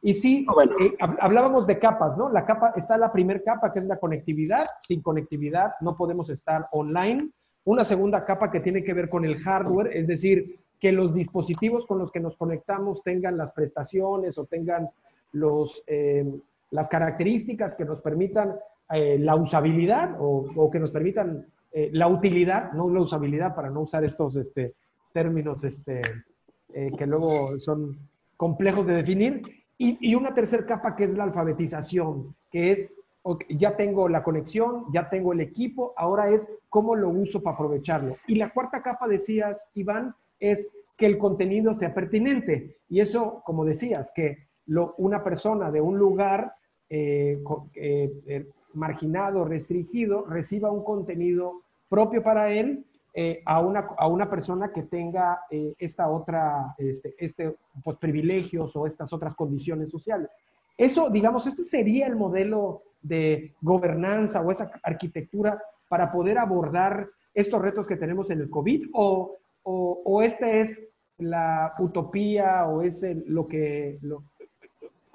Y 0.06 0.13
sí, 0.13 0.45
ah, 0.49 0.65
eh, 0.82 0.95
hablábamos 0.99 1.65
de 1.65 1.80
capas, 1.80 2.17
¿no? 2.17 2.30
La 2.30 2.45
capa, 2.45 2.73
está 2.76 2.97
la 2.97 3.12
primera 3.12 3.41
capa, 3.41 3.71
que 3.71 3.80
es 3.80 3.86
la 3.86 3.97
conectividad. 3.97 4.65
Sin 4.82 5.02
conectividad 5.02 5.76
no 5.80 5.95
podemos 5.95 6.30
estar 6.30 6.67
online. 6.73 7.30
Una 7.63 7.86
segunda 7.86 8.26
capa 8.26 8.52
que 8.52 8.60
tiene 8.60 8.84
que 8.84 8.93
ver 8.93 9.08
con 9.08 9.23
el 9.23 9.38
hardware, 9.38 9.95
es 9.95 10.06
decir, 10.06 10.60
que 10.78 10.91
los 10.91 11.13
dispositivos 11.13 11.86
con 11.86 11.99
los 11.99 12.12
que 12.12 12.19
nos 12.19 12.36
conectamos 12.36 13.02
tengan 13.02 13.38
las 13.38 13.54
prestaciones 13.54 14.38
o 14.38 14.45
tengan 14.45 14.89
los, 15.32 15.82
eh, 15.88 16.26
las 16.74 16.90
características 16.90 17.76
que 17.76 17.86
nos 17.86 18.02
permitan 18.02 18.56
eh, 18.92 19.18
la 19.20 19.36
usabilidad 19.36 20.18
o, 20.20 20.70
que 20.72 20.80
nos 20.80 20.92
permitan 20.92 21.48
la 21.92 22.08
utilidad, 22.08 22.72
no 22.74 22.88
la 22.90 23.02
usabilidad, 23.02 23.56
para 23.56 23.72
no 23.72 23.82
usar 23.82 24.04
estos 24.04 24.36
este, 24.36 24.74
términos 25.12 25.64
este, 25.64 26.02
que 26.72 27.08
luego 27.08 27.58
son 27.60 27.98
complejos 28.38 28.86
de 28.86 28.94
definir. 28.94 29.42
Y, 29.78 30.16
una 30.16 30.34
tercera 30.34 30.66
capa 30.66 30.96
que 30.96 31.04
es 31.06 31.16
la 31.16 31.24
alfabetización, 31.24 32.36
que 32.52 32.72
es, 32.72 32.94
ya 33.50 33.76
tengo 33.76 34.08
la 34.08 34.24
conexión, 34.24 34.86
ya 34.94 35.10
tengo 35.10 35.34
el 35.34 35.42
equipo, 35.42 35.94
ahora 35.98 36.30
es 36.30 36.50
cómo 36.70 36.96
lo 36.96 37.10
uso 37.10 37.42
para 37.42 37.56
aprovecharlo. 37.56 38.16
Y 38.28 38.36
la 38.36 38.52
cuarta 38.52 38.82
capa, 38.82 39.08
decías, 39.08 39.72
Iván, 39.74 40.16
es 40.40 40.70
que 40.98 41.06
el 41.06 41.18
contenido 41.18 41.74
sea 41.74 41.94
pertinente. 41.94 42.78
Y 42.88 43.00
eso, 43.00 43.42
como 43.46 43.66
decías, 43.66 44.12
que 44.16 44.48
lo, 44.68 44.94
una 44.98 45.24
persona 45.24 45.72
de 45.72 45.82
un 45.82 45.98
lugar 45.98 46.54
eh, 46.89 47.41
eh, 47.76 48.12
eh, 48.28 48.46
marginado, 48.74 49.46
restringido, 49.46 50.26
reciba 50.26 50.72
un 50.72 50.84
contenido 50.84 51.62
propio 51.89 52.24
para 52.24 52.52
él 52.52 52.86
eh, 53.13 53.43
a, 53.46 53.60
una, 53.60 53.88
a 53.98 54.08
una 54.08 54.30
persona 54.30 54.72
que 54.74 54.84
tenga 54.84 55.41
eh, 55.52 55.74
esta 55.78 56.10
otra, 56.10 56.74
este, 56.78 57.13
este, 57.19 57.56
pues, 57.84 57.98
privilegios 57.98 58.76
o 58.76 58.88
estas 58.88 59.13
otras 59.13 59.36
condiciones 59.36 59.91
sociales. 59.91 60.30
Eso, 60.76 61.12
digamos, 61.12 61.46
este 61.46 61.63
sería 61.63 62.08
el 62.08 62.15
modelo 62.15 62.82
de 63.04 63.54
gobernanza 63.62 64.41
o 64.41 64.50
esa 64.50 64.72
arquitectura 64.82 65.62
para 65.88 66.12
poder 66.12 66.39
abordar 66.39 67.08
estos 67.36 67.62
retos 67.62 67.88
que 67.88 67.98
tenemos 67.98 68.32
en 68.32 68.41
el 68.41 68.50
COVID 68.50 68.89
o, 68.93 69.38
o, 69.62 70.02
o 70.04 70.22
este 70.24 70.62
es 70.62 70.82
la 71.19 71.76
utopía 71.78 72.65
o 72.65 72.82
es 72.82 73.06
lo 73.28 73.48
que... 73.48 74.00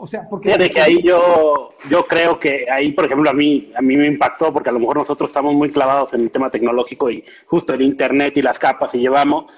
o 0.00 0.06
sea, 0.06 0.28
porque... 0.28 0.56
de 0.56 0.70
que 0.70 0.80
ahí 0.80 1.02
yo, 1.02 1.74
yo 1.90 2.06
creo 2.06 2.38
que 2.38 2.66
ahí, 2.70 2.92
por 2.92 3.04
ejemplo, 3.04 3.28
a 3.28 3.32
mí, 3.32 3.72
a 3.74 3.82
mí 3.82 3.96
me 3.96 4.06
impactó 4.06 4.52
porque 4.52 4.68
a 4.68 4.72
lo 4.72 4.78
mejor 4.78 4.96
nosotros 4.96 5.28
estamos 5.28 5.54
muy 5.54 5.70
clavados 5.70 6.14
en 6.14 6.20
el 6.20 6.30
tema 6.30 6.50
tecnológico 6.50 7.10
y 7.10 7.24
justo 7.46 7.72
el 7.72 7.82
Internet 7.82 8.36
y 8.36 8.42
las 8.42 8.60
capas 8.60 8.94
y 8.94 9.00
llevamos. 9.00 9.52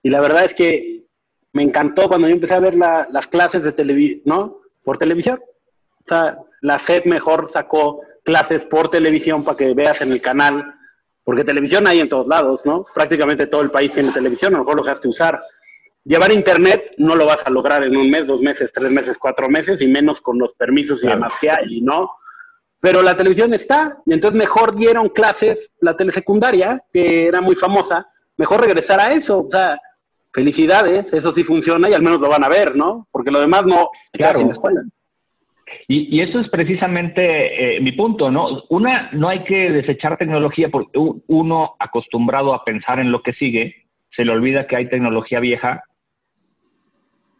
Y 0.00 0.10
la 0.10 0.20
verdad 0.20 0.44
es 0.44 0.54
que 0.54 1.02
me 1.52 1.64
encantó 1.64 2.06
cuando 2.08 2.28
yo 2.28 2.34
empecé 2.34 2.54
a 2.54 2.60
ver 2.60 2.76
las 2.76 3.26
clases 3.26 3.64
de 3.64 3.72
televisión, 3.72 4.22
¿no? 4.24 4.60
Por 4.84 4.98
televisión. 4.98 5.42
O 6.04 6.08
sea, 6.08 6.38
la 6.60 6.78
SED 6.78 7.04
mejor 7.06 7.50
sacó 7.52 8.02
clases 8.24 8.64
por 8.64 8.88
televisión 8.88 9.42
para 9.42 9.56
que 9.56 9.74
veas 9.74 10.00
en 10.00 10.12
el 10.12 10.22
canal, 10.22 10.74
porque 11.24 11.42
televisión 11.42 11.88
hay 11.88 11.98
en 11.98 12.08
todos 12.08 12.28
lados, 12.28 12.62
¿no? 12.64 12.86
Prácticamente 12.94 13.48
todo 13.48 13.62
el 13.62 13.72
país 13.72 13.92
tiene 13.92 14.12
televisión, 14.12 14.54
a 14.54 14.58
lo 14.58 14.64
mejor 14.64 14.76
lo 14.76 14.84
dejaste 14.84 15.08
usar. 15.08 15.42
Llevar 16.04 16.32
internet 16.32 16.94
no 16.98 17.14
lo 17.14 17.26
vas 17.26 17.46
a 17.46 17.50
lograr 17.50 17.84
en 17.84 17.96
un 17.96 18.10
mes, 18.10 18.26
dos 18.26 18.42
meses, 18.42 18.72
tres 18.72 18.90
meses, 18.90 19.18
cuatro 19.18 19.48
meses, 19.48 19.80
y 19.80 19.86
menos 19.86 20.20
con 20.20 20.38
los 20.38 20.54
permisos 20.54 21.02
y 21.04 21.06
demás 21.06 21.34
que 21.40 21.50
hay, 21.50 21.80
¿no? 21.80 22.10
Pero 22.80 23.02
la 23.02 23.16
televisión 23.16 23.54
está, 23.54 23.98
y 24.04 24.12
entonces 24.12 24.36
mejor 24.36 24.74
dieron 24.74 25.08
clases, 25.08 25.70
la 25.80 25.96
telesecundaria, 25.96 26.82
que 26.92 27.28
era 27.28 27.40
muy 27.40 27.54
famosa, 27.54 28.08
mejor 28.36 28.60
regresar 28.60 29.00
a 29.00 29.12
eso, 29.12 29.46
o 29.46 29.48
sea, 29.48 29.78
felicidades, 30.32 31.12
eso 31.12 31.30
sí 31.30 31.44
funciona 31.44 31.88
y 31.88 31.94
al 31.94 32.02
menos 32.02 32.20
lo 32.20 32.28
van 32.28 32.42
a 32.42 32.48
ver, 32.48 32.74
¿no? 32.74 33.06
Porque 33.12 33.30
lo 33.30 33.38
demás 33.38 33.64
no, 33.66 33.90
claro. 34.12 34.40
sin 34.40 34.50
escuela. 34.50 34.82
Y, 35.86 36.16
y, 36.16 36.20
eso 36.22 36.40
es 36.40 36.48
precisamente 36.48 37.76
eh, 37.76 37.80
mi 37.80 37.92
punto, 37.92 38.30
¿no? 38.30 38.64
Una, 38.70 39.10
no 39.12 39.28
hay 39.28 39.44
que 39.44 39.70
desechar 39.70 40.18
tecnología 40.18 40.68
porque 40.68 40.98
uno 40.98 41.76
acostumbrado 41.78 42.52
a 42.52 42.64
pensar 42.64 42.98
en 42.98 43.12
lo 43.12 43.22
que 43.22 43.32
sigue, 43.34 43.86
se 44.14 44.24
le 44.24 44.32
olvida 44.32 44.66
que 44.66 44.76
hay 44.76 44.88
tecnología 44.88 45.40
vieja 45.40 45.84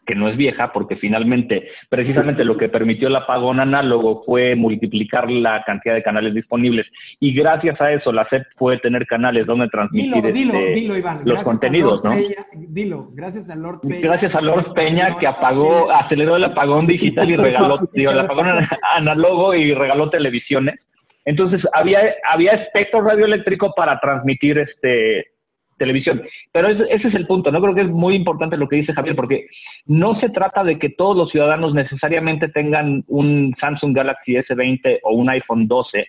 que 0.05 0.15
no 0.15 0.27
es 0.27 0.37
vieja, 0.37 0.71
porque 0.73 0.95
finalmente, 0.95 1.69
precisamente 1.89 2.43
lo 2.43 2.57
que 2.57 2.69
permitió 2.69 3.07
el 3.07 3.15
apagón 3.15 3.59
análogo 3.59 4.23
fue 4.25 4.55
multiplicar 4.55 5.29
la 5.29 5.63
cantidad 5.63 5.95
de 5.95 6.03
canales 6.03 6.33
disponibles. 6.33 6.85
Y 7.19 7.33
gracias 7.33 7.79
a 7.81 7.91
eso, 7.91 8.11
la 8.11 8.27
SEP 8.29 8.43
puede 8.57 8.79
tener 8.79 9.05
canales 9.07 9.45
donde 9.45 9.67
transmitir 9.69 10.25
este, 10.25 10.87
los 11.25 11.43
contenidos, 11.43 12.03
¿no? 12.03 12.11
dilo, 12.55 13.09
gracias 13.13 13.49
a 13.49 13.55
Lord 13.55 13.81
Peña. 13.81 13.99
Gracias 14.01 14.35
a 14.35 14.41
Lord 14.41 14.73
Peña 14.73 15.17
que 15.19 15.27
apagó, 15.27 15.91
aceleró 15.91 16.35
el 16.35 16.45
apagón 16.45 16.87
digital 16.87 17.29
y 17.29 17.35
regaló, 17.35 17.79
digo, 17.93 18.11
el 18.11 18.19
apagón 18.19 18.47
análogo 18.95 19.53
y 19.53 19.73
regaló 19.73 20.09
televisiones. 20.09 20.79
Entonces, 21.25 21.61
había, 21.71 22.15
había 22.29 22.51
espectro 22.51 23.01
radioeléctrico 23.01 23.73
para 23.75 23.97
transmitir 23.99 24.57
este 24.57 25.32
televisión. 25.83 26.21
Pero 26.53 26.69
ese, 26.69 27.07
es 27.07 27.13
el 27.13 27.27
punto, 27.27 27.51
¿no? 27.51 27.61
Creo 27.61 27.75
que 27.75 27.81
es 27.81 27.89
muy 27.89 28.15
importante 28.15 28.55
lo 28.55 28.69
que 28.69 28.77
dice 28.77 28.93
Javier, 28.93 29.15
porque 29.15 29.47
no 29.85 30.17
se 30.21 30.29
trata 30.29 30.63
de 30.63 30.79
que 30.79 30.89
todos 30.89 31.17
los 31.17 31.29
ciudadanos 31.29 31.73
necesariamente 31.73 32.47
tengan 32.47 33.03
un 33.07 33.53
Samsung 33.59 33.93
Galaxy 33.93 34.33
S20 34.33 34.99
o 35.03 35.13
un 35.13 35.29
iPhone 35.29 35.67
12. 35.67 36.07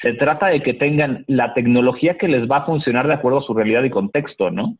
Se 0.00 0.14
trata 0.14 0.46
de 0.46 0.62
que 0.62 0.74
tengan 0.74 1.24
la 1.28 1.52
tecnología 1.52 2.16
que 2.16 2.28
les 2.28 2.50
va 2.50 2.58
a 2.58 2.66
funcionar 2.66 3.06
de 3.06 3.14
acuerdo 3.14 3.40
a 3.40 3.42
su 3.42 3.54
realidad 3.54 3.84
y 3.84 3.90
contexto, 3.90 4.50
¿no? 4.50 4.76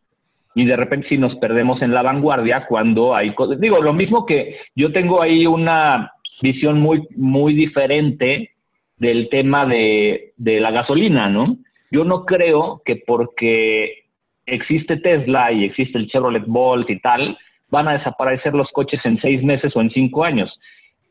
Y 0.55 0.65
de 0.65 0.77
repente 0.77 1.09
si 1.09 1.19
nos 1.19 1.37
perdemos 1.37 1.83
en 1.83 1.93
la 1.93 2.03
vanguardia 2.03 2.67
cuando 2.67 3.15
hay 3.15 3.35
cosas. 3.35 3.61
Digo, 3.61 3.81
lo 3.81 3.93
mismo 3.93 4.25
que 4.25 4.57
yo 4.75 4.93
tengo 4.93 5.23
ahí 5.23 5.47
una 5.47 6.13
visión 6.41 6.81
muy, 6.81 7.07
muy 7.17 7.55
diferente 7.55 8.51
del 8.97 9.29
tema 9.29 9.67
de, 9.67 10.33
de 10.37 10.61
la 10.61 10.71
gasolina, 10.71 11.29
¿no? 11.29 11.57
Yo 11.93 12.05
no 12.05 12.25
creo 12.25 12.81
que 12.87 12.97
porque 13.07 14.05
existe 14.47 14.97
Tesla 14.97 15.53
y 15.53 15.65
existe 15.65 15.99
el 15.99 16.09
Chevrolet 16.09 16.47
Bolt 16.47 16.89
y 16.89 16.99
tal, 16.99 17.37
van 17.69 17.87
a 17.87 17.93
desaparecer 17.93 18.55
los 18.55 18.71
coches 18.73 19.01
en 19.05 19.21
seis 19.21 19.45
meses 19.45 19.77
o 19.77 19.83
en 19.83 19.91
cinco 19.91 20.25
años. 20.25 20.51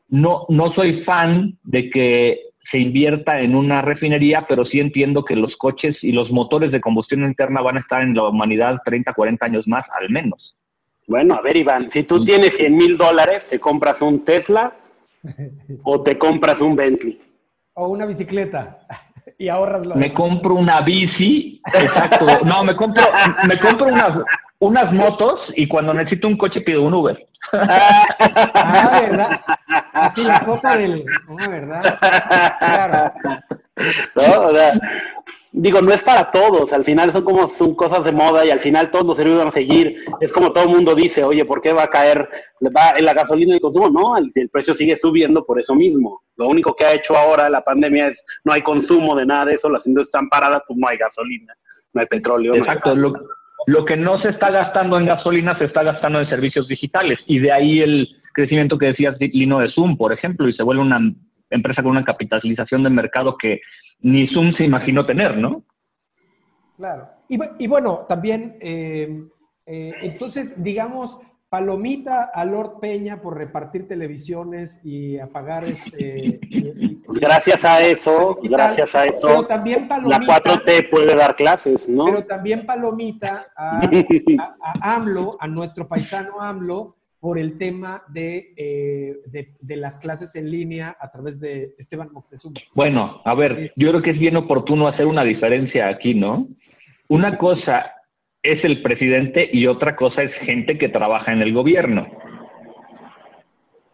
No, 0.09 0.47
no 0.49 0.73
soy 0.73 1.03
fan 1.03 1.59
de 1.63 1.91
que 1.91 2.39
se 2.71 2.79
invierta 2.79 3.41
en 3.41 3.55
una 3.55 3.83
refinería, 3.83 4.47
pero 4.49 4.65
sí 4.65 4.79
entiendo 4.79 5.23
que 5.23 5.35
los 5.35 5.55
coches 5.57 5.95
y 6.01 6.13
los 6.13 6.31
motores 6.31 6.71
de 6.71 6.81
combustión 6.81 7.25
interna 7.25 7.61
van 7.61 7.77
a 7.77 7.81
estar 7.81 8.01
en 8.01 8.15
la 8.15 8.27
humanidad 8.27 8.77
30, 8.83 9.13
40 9.13 9.45
años 9.45 9.67
más, 9.67 9.85
al 9.99 10.09
menos. 10.09 10.57
Bueno, 11.07 11.35
a 11.35 11.41
ver, 11.41 11.57
Iván, 11.57 11.91
si 11.91 12.03
tú 12.03 12.25
tienes 12.25 12.57
100 12.57 12.75
mil 12.75 12.97
dólares, 12.97 13.45
¿te 13.45 13.59
compras 13.59 14.01
un 14.01 14.25
Tesla 14.25 14.73
o 15.83 16.01
te 16.01 16.17
compras 16.17 16.59
un 16.59 16.75
Bentley? 16.75 17.21
O 17.75 17.87
una 17.89 18.07
bicicleta 18.07 18.79
y 19.37 19.49
ahorras 19.49 19.85
lo 19.85 19.95
Me 19.95 20.13
compro 20.13 20.55
una 20.55 20.81
bici, 20.81 21.61
exacto. 21.73 22.25
No, 22.45 22.63
me 22.63 22.75
compro, 22.75 23.03
me 23.47 23.59
compro 23.59 23.87
unas, 23.87 24.11
unas 24.59 24.93
motos 24.93 25.39
y 25.55 25.67
cuando 25.67 25.93
necesito 25.93 26.27
un 26.27 26.37
coche 26.37 26.61
pido 26.61 26.83
un 26.83 26.93
Uber. 26.93 27.27
Ah, 27.53 28.99
¿verdad? 29.01 29.41
Así 29.93 30.23
la 30.23 30.39
copa 30.41 30.77
del... 30.77 31.03
Ah, 31.39 31.49
¿verdad? 31.49 31.99
Claro. 32.59 33.13
No, 34.15 34.41
o 34.47 34.55
sea, 34.55 34.73
digo, 35.53 35.81
no 35.81 35.91
es 35.91 36.01
para 36.03 36.31
todos, 36.31 36.71
al 36.71 36.85
final 36.85 37.11
son 37.11 37.23
como 37.23 37.47
son 37.47 37.75
cosas 37.75 38.05
de 38.05 38.11
moda 38.11 38.45
y 38.45 38.51
al 38.51 38.59
final 38.59 38.89
todos 38.89 39.05
los 39.05 39.17
servicios 39.17 39.39
van 39.39 39.49
a 39.49 39.51
seguir. 39.51 39.97
Es 40.19 40.31
como 40.31 40.51
todo 40.51 40.63
el 40.63 40.69
mundo 40.69 40.95
dice, 40.95 41.23
oye, 41.23 41.45
¿por 41.45 41.61
qué 41.61 41.73
va 41.73 41.83
a 41.83 41.89
caer 41.89 42.29
va 42.65 42.97
en 42.97 43.05
la 43.05 43.13
gasolina 43.13 43.55
y 43.55 43.59
consumo? 43.59 43.89
No, 43.89 44.17
el, 44.17 44.31
precio 44.49 44.73
sigue 44.73 44.95
subiendo 44.95 45.45
por 45.45 45.59
eso 45.59 45.75
mismo. 45.75 46.21
Lo 46.37 46.47
único 46.47 46.75
que 46.75 46.85
ha 46.85 46.93
hecho 46.93 47.17
ahora 47.17 47.49
la 47.49 47.61
pandemia 47.61 48.07
es 48.07 48.23
no 48.43 48.53
hay 48.53 48.61
consumo 48.61 49.15
de 49.15 49.25
nada 49.25 49.45
de 49.45 49.55
eso, 49.55 49.69
las 49.69 49.85
industrias 49.85 50.07
están 50.07 50.29
paradas, 50.29 50.63
pues 50.67 50.79
no 50.79 50.87
hay 50.87 50.97
gasolina, 50.97 51.53
no 51.93 52.01
hay 52.01 52.07
petróleo. 52.07 52.55
Exacto, 52.55 52.95
lo, 52.95 53.13
lo 53.67 53.85
que 53.85 53.97
no 53.97 54.21
se 54.21 54.29
está 54.29 54.49
gastando 54.51 54.97
en 54.97 55.05
gasolina 55.05 55.57
se 55.57 55.65
está 55.65 55.83
gastando 55.83 56.19
en 56.19 56.29
servicios 56.29 56.67
digitales 56.67 57.19
y 57.27 57.39
de 57.39 57.51
ahí 57.51 57.81
el 57.81 58.09
crecimiento 58.33 58.77
que 58.77 58.87
decías, 58.87 59.17
Lino, 59.19 59.59
de 59.59 59.71
Zoom, 59.71 59.97
por 59.97 60.13
ejemplo, 60.13 60.47
y 60.47 60.53
se 60.53 60.63
vuelve 60.63 60.81
una 60.81 61.13
empresa 61.49 61.83
con 61.83 61.91
una 61.91 62.05
capitalización 62.05 62.83
de 62.83 62.89
mercado 62.89 63.37
que 63.37 63.59
ni 64.01 64.27
Zoom 64.27 64.53
se 64.53 64.63
imaginó 64.63 65.05
tener, 65.05 65.37
¿no? 65.37 65.63
Claro. 66.77 67.09
Y, 67.27 67.67
bueno, 67.67 68.05
también, 68.09 68.57
eh, 68.59 69.23
eh, 69.65 69.93
entonces, 70.01 70.61
digamos, 70.61 71.19
palomita 71.47 72.31
a 72.33 72.43
Lord 72.43 72.79
Peña 72.81 73.21
por 73.21 73.37
repartir 73.37 73.87
televisiones 73.87 74.83
y 74.83 75.17
apagar 75.17 75.63
este... 75.63 76.39
gracias 77.07 77.63
a 77.63 77.81
eso, 77.81 78.37
gracias 78.41 78.95
a 78.95 79.05
eso, 79.05 79.27
pero 79.27 79.47
también 79.47 79.87
palomita, 79.87 80.19
la 80.19 80.41
4T 80.41 80.89
puede 80.89 81.15
dar 81.15 81.35
clases, 81.35 81.87
¿no? 81.87 82.05
Pero 82.05 82.25
también 82.25 82.65
palomita 82.65 83.47
a, 83.55 83.81
a 84.61 84.95
AMLO, 84.95 85.37
a 85.39 85.47
nuestro 85.47 85.87
paisano 85.87 86.41
AMLO, 86.41 86.97
por 87.21 87.37
el 87.37 87.59
tema 87.59 88.03
eh, 88.15 89.15
de, 89.27 89.53
de, 89.61 89.75
las 89.75 89.97
clases 89.97 90.35
en 90.35 90.49
línea 90.49 90.97
a 90.99 91.11
través 91.11 91.39
de 91.39 91.75
Esteban 91.77 92.11
Moctezuma. 92.11 92.59
Bueno, 92.73 93.21
a 93.23 93.35
ver, 93.35 93.71
yo 93.75 93.89
creo 93.89 94.01
que 94.01 94.09
es 94.09 94.19
bien 94.19 94.35
oportuno 94.37 94.87
hacer 94.87 95.05
una 95.05 95.23
diferencia 95.23 95.87
aquí, 95.87 96.15
¿no? 96.15 96.47
Una 97.09 97.37
cosa 97.37 97.91
es 98.41 98.63
el 98.63 98.81
presidente 98.81 99.47
y 99.53 99.67
otra 99.67 99.95
cosa 99.95 100.23
es 100.23 100.31
gente 100.45 100.79
que 100.79 100.89
trabaja 100.89 101.31
en 101.31 101.43
el 101.43 101.53
gobierno. 101.53 102.07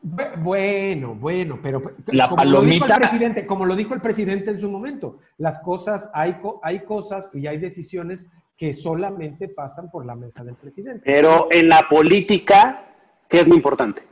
Bueno, 0.02 1.14
bueno, 1.14 1.60
pero 1.62 1.82
la 2.14 2.30
como 2.30 2.38
palomita... 2.38 2.64
lo 2.64 2.72
dijo 2.72 2.86
el 2.86 2.94
presidente, 2.94 3.46
como 3.46 3.66
lo 3.66 3.76
dijo 3.76 3.94
el 3.94 4.00
presidente 4.00 4.52
en 4.52 4.60
su 4.60 4.72
momento, 4.72 5.20
las 5.38 5.62
cosas, 5.62 6.10
hay, 6.14 6.38
hay 6.64 6.80
cosas 6.86 7.30
y 7.34 7.46
hay 7.48 7.58
decisiones 7.58 8.32
que 8.56 8.74
solamente 8.74 9.50
pasan 9.50 9.92
por 9.92 10.06
la 10.06 10.16
mesa 10.16 10.46
del 10.46 10.56
presidente. 10.56 11.02
Pero 11.04 11.50
en 11.52 11.68
la 11.68 11.88
política 11.90 12.87
¿Qué 13.30 13.42
es 13.42 13.48
lo 13.48 13.56
importante? 13.56 14.04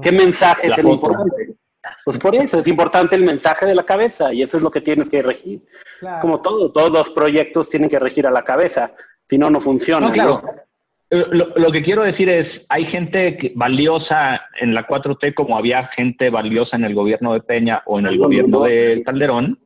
¿Qué 0.00 0.12
mensaje 0.12 0.68
es 0.68 0.78
el 0.78 0.86
importante? 0.86 1.56
Pues 2.04 2.18
por 2.18 2.34
eso, 2.34 2.58
es 2.58 2.66
importante 2.66 3.16
el 3.16 3.24
mensaje 3.24 3.66
de 3.66 3.74
la 3.74 3.84
cabeza 3.84 4.32
y 4.32 4.42
eso 4.42 4.56
es 4.56 4.62
lo 4.62 4.70
que 4.70 4.80
tienes 4.80 5.08
que 5.08 5.22
regir. 5.22 5.62
Como 6.20 6.40
todo, 6.40 6.70
todos 6.70 6.90
los 6.90 7.10
proyectos 7.10 7.68
tienen 7.68 7.88
que 7.88 7.98
regir 7.98 8.26
a 8.26 8.30
la 8.30 8.42
cabeza, 8.42 8.92
si 9.28 9.38
no, 9.38 9.50
no 9.50 9.60
funciona. 9.60 10.12
claro. 10.12 10.42
Eh, 11.10 11.26
lo, 11.30 11.70
que 11.70 11.82
quiero 11.82 12.04
decir 12.04 12.28
es, 12.30 12.48
hay 12.70 12.86
gente 12.86 13.52
valiosa 13.54 14.40
en 14.58 14.72
la 14.72 14.86
4T 14.86 15.34
como 15.34 15.58
había 15.58 15.88
gente 15.88 16.30
valiosa 16.30 16.76
en 16.76 16.84
el 16.84 16.94
gobierno 16.94 17.34
de 17.34 17.40
Peña 17.40 17.82
o 17.84 17.98
en 17.98 18.06
el 18.06 18.16
gobierno 18.16 18.62
de 18.62 19.02
Calderón. 19.04 19.58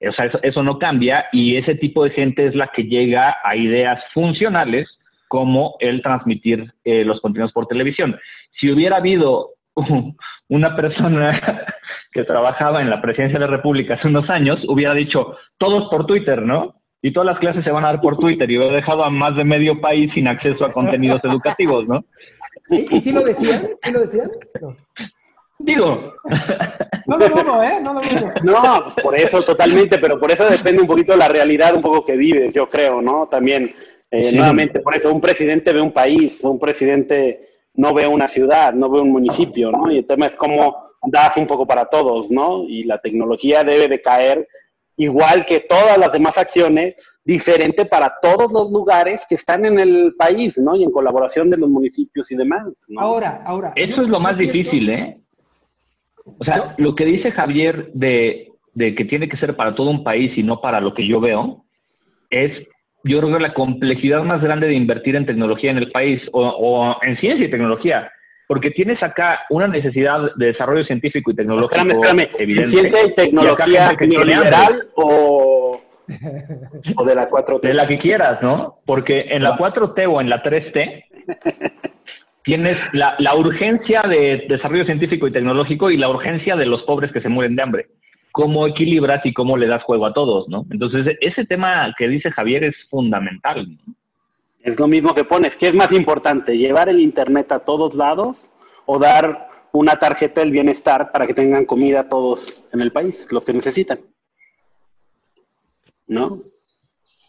O 0.00 0.12
sea, 0.12 0.26
eso, 0.26 0.38
eso 0.42 0.62
no 0.62 0.78
cambia 0.78 1.26
y 1.32 1.56
ese 1.56 1.74
tipo 1.74 2.04
de 2.04 2.10
gente 2.10 2.46
es 2.46 2.54
la 2.54 2.68
que 2.68 2.84
llega 2.84 3.38
a 3.42 3.56
ideas 3.56 4.00
funcionales 4.14 4.88
como 5.30 5.76
el 5.78 6.02
transmitir 6.02 6.74
eh, 6.82 7.04
los 7.04 7.20
contenidos 7.20 7.52
por 7.52 7.68
televisión. 7.68 8.18
Si 8.58 8.68
hubiera 8.68 8.96
habido 8.96 9.50
una 10.48 10.74
persona 10.74 11.40
que 12.12 12.24
trabajaba 12.24 12.82
en 12.82 12.90
la 12.90 13.00
presidencia 13.00 13.38
de 13.38 13.46
la 13.46 13.56
República 13.56 13.94
hace 13.94 14.08
unos 14.08 14.28
años, 14.28 14.58
hubiera 14.66 14.92
dicho 14.92 15.36
todos 15.56 15.88
por 15.88 16.04
Twitter, 16.04 16.42
¿no? 16.42 16.80
y 17.00 17.12
todas 17.12 17.28
las 17.28 17.38
clases 17.38 17.64
se 17.64 17.70
van 17.70 17.84
a 17.84 17.92
dar 17.92 18.00
por 18.00 18.18
Twitter 18.18 18.50
y 18.50 18.56
he 18.56 18.70
dejado 18.72 19.04
a 19.04 19.10
más 19.10 19.36
de 19.36 19.44
medio 19.44 19.80
país 19.80 20.12
sin 20.12 20.28
acceso 20.28 20.64
a 20.64 20.72
contenidos 20.72 21.22
educativos, 21.24 21.86
¿no? 21.86 22.04
¿Y, 22.68 23.00
si 23.00 23.12
lo 23.12 23.22
decían? 23.22 23.68
¿Sí 23.82 23.90
lo 23.90 24.00
decían? 24.00 24.30
No. 24.60 24.76
Digo. 25.58 26.14
No 27.06 27.18
lo 27.18 27.28
dudo, 27.28 27.62
¿eh? 27.62 27.80
No 27.82 27.94
lo 27.94 28.00
dudo. 28.00 28.32
No, 28.42 28.94
por 29.02 29.16
eso 29.16 29.42
totalmente, 29.42 29.98
pero 29.98 30.18
por 30.20 30.30
eso 30.30 30.48
depende 30.48 30.82
un 30.82 30.88
poquito 30.88 31.12
de 31.12 31.18
la 31.18 31.28
realidad 31.28 31.74
un 31.74 31.82
poco 31.82 32.04
que 32.04 32.16
vives, 32.16 32.52
yo 32.52 32.68
creo, 32.68 33.00
¿no? 33.00 33.28
También, 33.30 33.74
eh, 34.10 34.32
nuevamente, 34.32 34.80
por 34.80 34.94
eso 34.94 35.12
un 35.12 35.20
presidente 35.20 35.72
ve 35.72 35.80
un 35.80 35.92
país, 35.92 36.42
un 36.42 36.58
presidente 36.58 37.46
no 37.74 37.94
ve 37.94 38.06
una 38.06 38.28
ciudad, 38.28 38.74
no 38.74 38.90
ve 38.90 39.00
un 39.00 39.12
municipio, 39.12 39.70
¿no? 39.70 39.90
Y 39.90 39.98
el 39.98 40.06
tema 40.06 40.26
es 40.26 40.34
cómo 40.34 40.76
das 41.06 41.36
un 41.36 41.46
poco 41.46 41.66
para 41.66 41.86
todos, 41.86 42.30
¿no? 42.30 42.64
Y 42.68 42.84
la 42.84 42.98
tecnología 42.98 43.62
debe 43.62 43.88
de 43.88 44.02
caer 44.02 44.48
igual 44.96 45.46
que 45.46 45.60
todas 45.60 45.96
las 45.96 46.12
demás 46.12 46.36
acciones, 46.36 46.94
diferente 47.24 47.86
para 47.86 48.12
todos 48.20 48.52
los 48.52 48.70
lugares 48.70 49.24
que 49.26 49.34
están 49.34 49.64
en 49.64 49.78
el 49.78 50.14
país, 50.18 50.58
¿no? 50.58 50.76
Y 50.76 50.82
en 50.82 50.90
colaboración 50.90 51.48
de 51.48 51.56
los 51.56 51.70
municipios 51.70 52.30
y 52.30 52.36
demás. 52.36 52.66
¿no? 52.88 53.00
Ahora, 53.00 53.42
ahora. 53.46 53.72
Eso 53.76 54.02
es 54.02 54.08
lo 54.08 54.20
más 54.20 54.36
difícil, 54.36 54.90
¿eh? 54.90 55.16
O 56.38 56.44
sea, 56.44 56.74
lo 56.76 56.94
que 56.94 57.06
dice 57.06 57.32
Javier 57.32 57.90
de, 57.94 58.52
de, 58.74 58.94
que 58.94 59.06
tiene 59.06 59.28
que 59.28 59.38
ser 59.38 59.56
para 59.56 59.74
todo 59.74 59.88
un 59.88 60.04
país 60.04 60.36
y 60.36 60.42
no 60.42 60.60
para 60.60 60.80
lo 60.80 60.92
que 60.92 61.06
yo 61.06 61.18
veo, 61.18 61.64
es, 62.28 62.52
yo 63.04 63.18
creo 63.18 63.32
que 63.32 63.42
la 63.42 63.54
complejidad 63.54 64.22
más 64.22 64.42
grande 64.42 64.66
de 64.66 64.74
invertir 64.74 65.16
en 65.16 65.26
tecnología 65.26 65.70
en 65.70 65.78
el 65.78 65.90
país 65.90 66.20
o, 66.32 66.46
o 66.46 67.02
en 67.02 67.16
ciencia 67.18 67.46
y 67.46 67.50
tecnología 67.50 68.10
porque 68.50 68.72
tienes 68.72 69.00
acá 69.00 69.42
una 69.48 69.68
necesidad 69.68 70.34
de 70.34 70.46
desarrollo 70.46 70.82
científico 70.82 71.30
y 71.30 71.36
tecnológico. 71.36 71.72
Espérame, 71.72 72.02
espérame. 72.02 72.28
Evidente. 72.36 72.68
¿Ciencia 72.68 73.06
y 73.06 73.14
tecnología 73.14 73.92
liberal 74.00 74.88
o, 74.96 75.80
o 76.96 77.04
de 77.04 77.14
la 77.14 77.30
4T? 77.30 77.60
De 77.60 77.74
la 77.74 77.86
que 77.86 78.00
quieras, 78.00 78.42
¿no? 78.42 78.80
Porque 78.84 79.20
en 79.30 79.44
la 79.44 79.56
4T 79.56 80.04
o 80.12 80.20
en 80.20 80.30
la 80.30 80.42
3T 80.42 81.04
tienes 82.42 82.76
la, 82.92 83.14
la 83.20 83.36
urgencia 83.36 84.02
de 84.02 84.44
desarrollo 84.48 84.84
científico 84.84 85.28
y 85.28 85.32
tecnológico 85.32 85.88
y 85.88 85.96
la 85.96 86.08
urgencia 86.08 86.56
de 86.56 86.66
los 86.66 86.82
pobres 86.82 87.12
que 87.12 87.20
se 87.20 87.28
mueren 87.28 87.54
de 87.54 87.62
hambre. 87.62 87.86
¿Cómo 88.32 88.66
equilibras 88.66 89.24
y 89.24 89.32
cómo 89.32 89.56
le 89.56 89.66
das 89.66 89.82
juego 89.82 90.06
a 90.06 90.12
todos, 90.12 90.48
no? 90.48 90.66
Entonces, 90.70 91.16
ese 91.20 91.44
tema 91.44 91.92
que 91.98 92.08
dice 92.08 92.30
Javier 92.30 92.64
es 92.64 92.76
fundamental. 92.88 93.66
¿no? 93.86 93.94
Es 94.62 94.78
lo 94.78 94.86
mismo 94.86 95.14
que 95.14 95.24
pones. 95.24 95.56
¿Qué 95.56 95.68
es 95.68 95.74
más 95.74 95.92
importante? 95.92 96.56
¿Llevar 96.56 96.88
el 96.88 97.00
Internet 97.00 97.50
a 97.52 97.60
todos 97.60 97.94
lados 97.94 98.50
o 98.86 98.98
dar 98.98 99.48
una 99.72 99.96
tarjeta 99.96 100.40
del 100.40 100.50
bienestar 100.50 101.12
para 101.12 101.26
que 101.26 101.34
tengan 101.34 101.64
comida 101.64 102.08
todos 102.08 102.64
en 102.72 102.80
el 102.80 102.92
país, 102.92 103.26
los 103.30 103.44
que 103.44 103.52
necesitan? 103.52 104.00
¿No? 106.06 106.38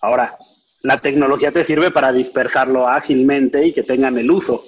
Ahora, 0.02 0.38
la 0.84 1.00
tecnología 1.00 1.52
te 1.52 1.64
sirve 1.64 1.92
para 1.92 2.12
dispersarlo 2.12 2.88
ágilmente 2.88 3.66
y 3.66 3.74
que 3.74 3.84
tengan 3.84 4.18
el 4.18 4.30
uso, 4.30 4.64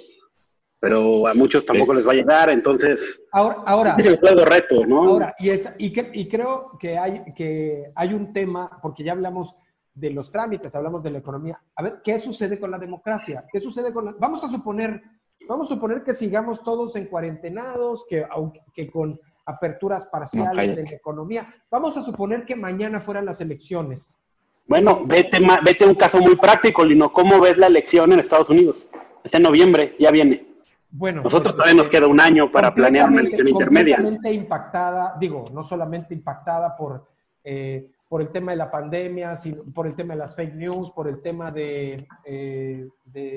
pero 0.84 1.26
a 1.26 1.32
muchos 1.32 1.64
tampoco 1.64 1.94
les 1.94 2.06
va 2.06 2.12
a 2.12 2.14
llegar, 2.14 2.50
entonces 2.50 3.22
ahora, 3.32 3.62
ahora 3.64 3.96
es 3.98 4.04
el 4.04 4.18
juego 4.18 4.44
reto, 4.44 4.84
¿no? 4.84 5.12
Ahora, 5.12 5.34
y, 5.38 5.50
y, 5.78 5.90
que, 5.90 6.10
y 6.12 6.28
creo 6.28 6.76
que 6.78 6.98
hay, 6.98 7.24
que 7.34 7.90
hay 7.94 8.12
un 8.12 8.34
tema, 8.34 8.78
porque 8.82 9.02
ya 9.02 9.12
hablamos 9.12 9.56
de 9.94 10.10
los 10.10 10.30
trámites, 10.30 10.74
hablamos 10.74 11.02
de 11.02 11.10
la 11.10 11.20
economía. 11.20 11.58
A 11.74 11.82
ver, 11.82 12.02
¿qué 12.04 12.18
sucede 12.18 12.60
con 12.60 12.70
la 12.70 12.76
democracia? 12.76 13.46
¿Qué 13.50 13.60
sucede 13.60 13.94
con 13.94 14.04
la... 14.04 14.14
Vamos 14.18 14.44
a 14.44 14.48
suponer, 14.48 15.00
vamos 15.48 15.70
a 15.70 15.74
suponer 15.74 16.02
que 16.02 16.12
sigamos 16.12 16.62
todos 16.62 16.94
en 16.96 17.06
cuarentenados, 17.06 18.04
que, 18.06 18.26
que 18.74 18.90
con 18.90 19.18
aperturas 19.46 20.04
parciales 20.12 20.76
de 20.76 20.82
la 20.82 20.90
economía. 20.90 21.48
Vamos 21.70 21.96
a 21.96 22.02
suponer 22.02 22.44
que 22.44 22.56
mañana 22.56 23.00
fueran 23.00 23.24
las 23.24 23.40
elecciones. 23.40 24.18
Bueno, 24.66 25.02
vete, 25.06 25.38
vete 25.64 25.86
un 25.86 25.94
caso 25.94 26.18
muy 26.18 26.36
práctico, 26.36 26.84
Lino. 26.84 27.10
¿Cómo 27.10 27.40
ves 27.40 27.56
la 27.56 27.68
elección 27.68 28.12
en 28.12 28.20
Estados 28.20 28.50
Unidos? 28.50 28.86
Es 29.22 29.32
en 29.32 29.44
noviembre, 29.44 29.96
ya 29.98 30.10
viene. 30.10 30.53
Bueno, 30.96 31.22
nosotros 31.22 31.54
pues, 31.54 31.56
todavía 31.56 31.82
nos 31.82 31.88
queda 31.88 32.06
un 32.06 32.20
año 32.20 32.52
para 32.52 32.72
planear 32.72 33.10
una 33.10 33.22
elección 33.22 33.48
intermedia. 33.48 33.98
impactada, 34.32 35.16
digo, 35.18 35.44
no 35.52 35.64
solamente 35.64 36.14
impactada 36.14 36.76
por 36.76 37.04
eh, 37.42 37.90
por 38.08 38.22
el 38.22 38.28
tema 38.28 38.52
de 38.52 38.58
la 38.58 38.70
pandemia, 38.70 39.32
por 39.74 39.88
el 39.88 39.96
tema 39.96 40.14
de 40.14 40.20
las 40.20 40.36
fake 40.36 40.54
news, 40.54 40.92
por 40.92 41.08
el 41.08 41.20
tema 41.20 41.50
de, 41.50 41.96
eh, 42.24 42.86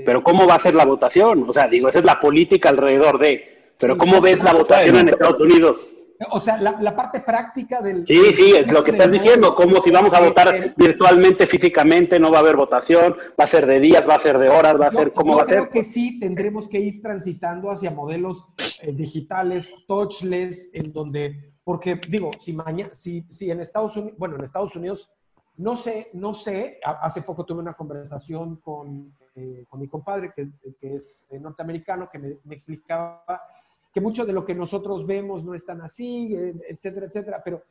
Pero 0.06 0.22
¿cómo 0.22 0.46
va 0.46 0.54
a 0.54 0.60
ser 0.60 0.76
la 0.76 0.86
votación? 0.86 1.50
O 1.50 1.52
sea, 1.52 1.68
digo, 1.68 1.90
esa 1.90 1.98
es 1.98 2.06
la 2.06 2.20
política 2.20 2.70
alrededor 2.70 3.18
de... 3.18 3.74
Pero 3.80 3.98
¿cómo 3.98 4.22
ves 4.22 4.38
la 4.44 4.54
votación 4.54 4.98
en 4.98 5.10
Estados 5.10 5.40
Unidos? 5.40 5.97
O 6.32 6.40
sea, 6.40 6.58
la, 6.58 6.96
parte 6.96 7.20
práctica 7.22 7.80
del... 7.82 8.06
Sí, 8.08 8.34
sí, 8.34 8.56
es 8.56 8.68
lo 8.72 8.84
que 8.84 8.92
estás 8.92 9.12
diciendo, 9.12 9.54
como 9.54 9.82
si 9.82 9.92
vamos 9.92 10.14
a 10.14 10.22
votar 10.22 10.74
virtualmente, 10.76 11.46
físicamente, 11.46 12.20
no 12.20 12.32
va 12.32 12.38
a 12.38 12.42
haber 12.42 12.56
votación, 12.56 13.16
va 13.40 13.44
a 13.44 13.48
ser 13.48 13.68
de 13.68 13.80
días, 13.80 14.08
va 14.10 14.16
a 14.16 14.20
ser 14.20 14.40
de 14.40 14.50
horas, 14.50 14.80
va 14.80 14.88
a 14.88 14.92
ser, 14.92 15.14
¿cómo 15.14 15.36
va 15.36 15.44
a 15.44 15.48
ser? 15.48 15.60
Creo 15.60 15.70
que 15.70 15.84
sí 15.84 16.20
tendremos 16.20 16.68
que 16.68 16.80
ir 16.80 17.02
transitando 17.02 17.70
hacia 17.70 17.92
modelos 17.92 18.48
eh, 18.82 18.94
digitales, 18.94 19.72
touchless, 19.88 20.72
en 20.74 20.92
donde 20.92 21.54
porque 21.68 22.00
digo, 22.08 22.32
si, 22.40 22.54
mañana, 22.54 22.94
si, 22.94 23.28
si 23.30 23.52
en 23.52 23.60
Estados 23.60 23.98
Unidos, 23.98 24.18
bueno, 24.18 24.38
en 24.38 24.46
Estados 24.46 24.74
Unidos, 24.78 25.12
no 25.58 25.76
sé, 25.76 26.10
no 26.14 26.34
sé, 26.34 26.80
hace 26.82 27.24
poco 27.24 27.44
tuve 27.44 27.60
una 27.60 27.74
conversación 27.74 28.56
con, 28.58 29.14
eh, 29.36 29.66
con 29.68 29.82
mi 29.82 29.90
compadre, 29.90 30.32
que 30.34 30.44
es, 30.44 30.54
que 30.80 30.96
es 30.96 31.26
eh, 31.30 31.38
norteamericano, 31.38 32.10
que 32.10 32.20
me, 32.20 32.38
me, 32.46 32.56
explicaba 32.56 33.42
que 33.98 34.02
mucho 34.02 34.28
de 34.28 34.34
lo 34.34 34.46
que 34.46 34.54
nosotros 34.54 35.08
vemos 35.08 35.44
no 35.44 35.56
es 35.56 35.66
tan 35.66 35.82
así, 35.82 36.32
eh, 36.36 36.54
etcétera, 36.70 37.08
etcétera, 37.08 37.42
pero 37.44 37.64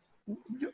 yo, 0.58 0.70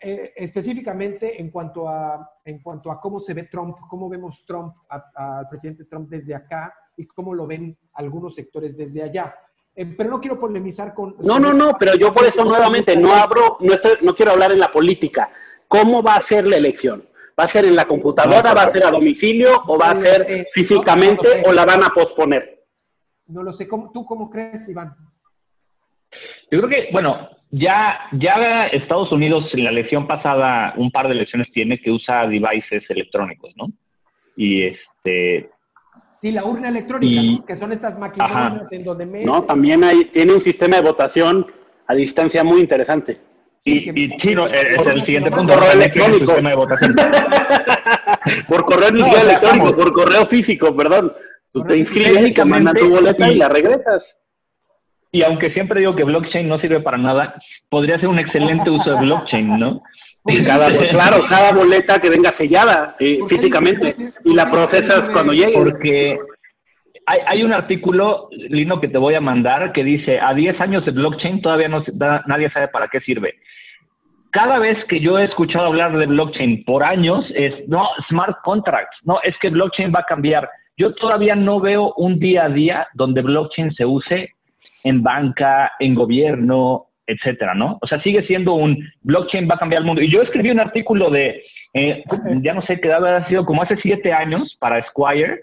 eh, 0.00 0.32
específicamente 0.34 1.38
en 1.38 1.50
cuanto, 1.50 1.86
a, 1.86 2.38
en 2.42 2.62
cuanto 2.62 2.90
a 2.90 2.98
cómo 2.98 3.20
se 3.20 3.34
ve 3.34 3.42
Trump, 3.42 3.76
cómo 3.86 4.08
vemos 4.08 4.46
Trump, 4.46 4.72
al 4.88 5.46
presidente 5.50 5.84
Trump 5.84 6.08
desde 6.08 6.34
acá 6.34 6.74
y 6.96 7.04
cómo 7.04 7.34
lo 7.34 7.46
ven 7.46 7.76
algunos 7.92 8.34
sectores 8.34 8.74
desde 8.74 9.02
allá. 9.02 9.34
Eh, 9.76 9.84
pero 9.84 10.08
no 10.08 10.18
quiero 10.22 10.40
polemizar 10.40 10.94
con... 10.94 11.16
No, 11.18 11.38
no, 11.38 11.52
no, 11.52 11.76
pero 11.78 11.94
yo 11.94 12.14
por 12.14 12.24
eso 12.24 12.42
nuevamente 12.42 12.96
no 12.96 13.12
abro, 13.12 13.58
no, 13.60 13.74
estoy, 13.74 13.96
no 14.00 14.14
quiero 14.14 14.32
hablar 14.32 14.52
en 14.52 14.60
la 14.60 14.72
política. 14.72 15.30
¿Cómo 15.68 16.02
va 16.02 16.16
a 16.16 16.22
ser 16.22 16.46
la 16.46 16.56
elección? 16.56 17.06
¿Va 17.38 17.44
a 17.44 17.48
ser 17.48 17.66
en 17.66 17.76
la 17.76 17.84
computadora, 17.84 18.54
va 18.54 18.62
a 18.62 18.72
ser 18.72 18.86
a 18.86 18.90
domicilio 18.90 19.50
o 19.66 19.78
va 19.78 19.90
a 19.90 19.96
ser 19.96 20.48
físicamente 20.54 21.42
o 21.44 21.52
la 21.52 21.66
van 21.66 21.84
a 21.84 21.90
posponer? 21.90 22.61
No 23.32 23.42
lo 23.42 23.52
sé. 23.52 23.66
¿Tú 23.66 24.04
cómo 24.04 24.30
crees, 24.30 24.68
Iván? 24.68 24.94
Yo 26.50 26.60
creo 26.60 26.68
que, 26.68 26.88
bueno, 26.92 27.28
ya, 27.50 28.00
ya 28.12 28.66
Estados 28.66 29.10
Unidos 29.12 29.44
en 29.52 29.64
la 29.64 29.70
elección 29.70 30.06
pasada, 30.06 30.74
un 30.76 30.90
par 30.90 31.08
de 31.08 31.14
elecciones 31.14 31.50
tiene 31.52 31.80
que 31.80 31.90
usa 31.90 32.26
devices 32.26 32.84
electrónicos, 32.88 33.52
¿no? 33.56 33.68
Y 34.36 34.64
este, 34.64 35.50
Sí, 36.22 36.30
la 36.30 36.44
urna 36.44 36.68
electrónica, 36.68 37.44
que 37.44 37.56
son 37.56 37.72
estas 37.72 37.98
máquinas 37.98 38.70
en 38.70 38.84
donde 38.84 39.06
me... 39.06 39.24
No, 39.24 39.42
también 39.42 39.82
hay, 39.82 40.04
tiene 40.04 40.32
un 40.32 40.40
sistema 40.40 40.76
de 40.76 40.82
votación 40.82 41.44
a 41.88 41.96
distancia 41.96 42.44
muy 42.44 42.60
interesante. 42.60 43.18
Sí, 43.58 43.90
y, 43.92 44.08
sí, 44.20 44.32
no, 44.32 44.46
es 44.46 44.86
el 44.86 45.04
siguiente 45.04 45.32
punto. 45.32 45.54
Correo 45.54 45.72
electrónico. 45.72 46.34
por 48.48 48.64
correo 48.64 48.88
electrónico, 48.88 49.74
por 49.74 49.92
correo 49.92 50.24
físico, 50.26 50.76
perdón. 50.76 51.12
Tú 51.52 51.62
te 51.64 51.76
inscribes 51.76 52.28
y 52.28 52.34
te 52.34 52.44
mandan 52.44 52.74
tu 52.74 52.88
boleta 52.88 53.30
y 53.30 53.36
la 53.36 53.48
regresas. 53.48 54.16
Y 55.10 55.22
aunque 55.22 55.52
siempre 55.52 55.80
digo 55.80 55.94
que 55.94 56.04
blockchain 56.04 56.48
no 56.48 56.58
sirve 56.58 56.80
para 56.80 56.96
nada, 56.96 57.34
podría 57.68 57.98
ser 57.98 58.08
un 58.08 58.18
excelente 58.18 58.70
uso 58.70 58.90
de 58.90 59.00
blockchain, 59.00 59.58
¿no? 59.58 59.82
Cada, 60.46 60.68
claro, 60.90 61.24
cada 61.28 61.52
boleta 61.52 62.00
que 62.00 62.08
venga 62.08 62.32
sellada 62.32 62.96
eh, 62.98 63.18
físicamente 63.28 63.92
y 64.24 64.34
la 64.34 64.50
procesas 64.50 65.10
cuando 65.10 65.34
llegue. 65.34 65.52
Porque 65.52 66.18
hay, 67.04 67.20
hay, 67.26 67.42
un 67.42 67.52
artículo, 67.52 68.28
Lino, 68.30 68.80
que 68.80 68.88
te 68.88 68.96
voy 68.98 69.14
a 69.14 69.20
mandar 69.20 69.72
que 69.72 69.84
dice, 69.84 70.18
a 70.18 70.32
10 70.32 70.60
años 70.60 70.84
de 70.86 70.92
blockchain 70.92 71.42
todavía 71.42 71.68
no 71.68 71.84
nadie 72.26 72.50
sabe 72.50 72.68
para 72.68 72.88
qué 72.88 73.00
sirve. 73.00 73.34
Cada 74.30 74.58
vez 74.58 74.82
que 74.86 75.00
yo 75.00 75.18
he 75.18 75.24
escuchado 75.24 75.66
hablar 75.66 75.94
de 75.98 76.06
blockchain 76.06 76.64
por 76.64 76.84
años 76.84 77.26
es, 77.34 77.68
no, 77.68 77.86
smart 78.08 78.38
contracts, 78.42 78.96
no, 79.02 79.20
es 79.22 79.36
que 79.42 79.50
blockchain 79.50 79.92
va 79.94 80.00
a 80.00 80.06
cambiar. 80.06 80.48
Yo 80.76 80.94
todavía 80.94 81.34
no 81.34 81.60
veo 81.60 81.92
un 81.96 82.18
día 82.18 82.44
a 82.44 82.48
día 82.48 82.86
donde 82.94 83.22
blockchain 83.22 83.72
se 83.72 83.84
use 83.84 84.30
en 84.84 85.02
banca, 85.02 85.72
en 85.78 85.94
gobierno, 85.94 86.86
etcétera, 87.06 87.54
¿no? 87.54 87.78
O 87.80 87.86
sea, 87.86 88.00
sigue 88.02 88.26
siendo 88.26 88.54
un 88.54 88.78
blockchain 89.02 89.48
va 89.48 89.54
a 89.54 89.58
cambiar 89.58 89.82
el 89.82 89.86
mundo. 89.86 90.02
Y 90.02 90.10
yo 90.10 90.22
escribí 90.22 90.50
un 90.50 90.60
artículo 90.60 91.10
de, 91.10 91.42
eh, 91.74 92.04
ya 92.42 92.54
no 92.54 92.62
sé 92.62 92.80
qué 92.80 92.92
ha 92.92 93.28
sido 93.28 93.44
como 93.44 93.62
hace 93.62 93.76
siete 93.76 94.12
años 94.12 94.56
para 94.58 94.84
Squire, 94.88 95.42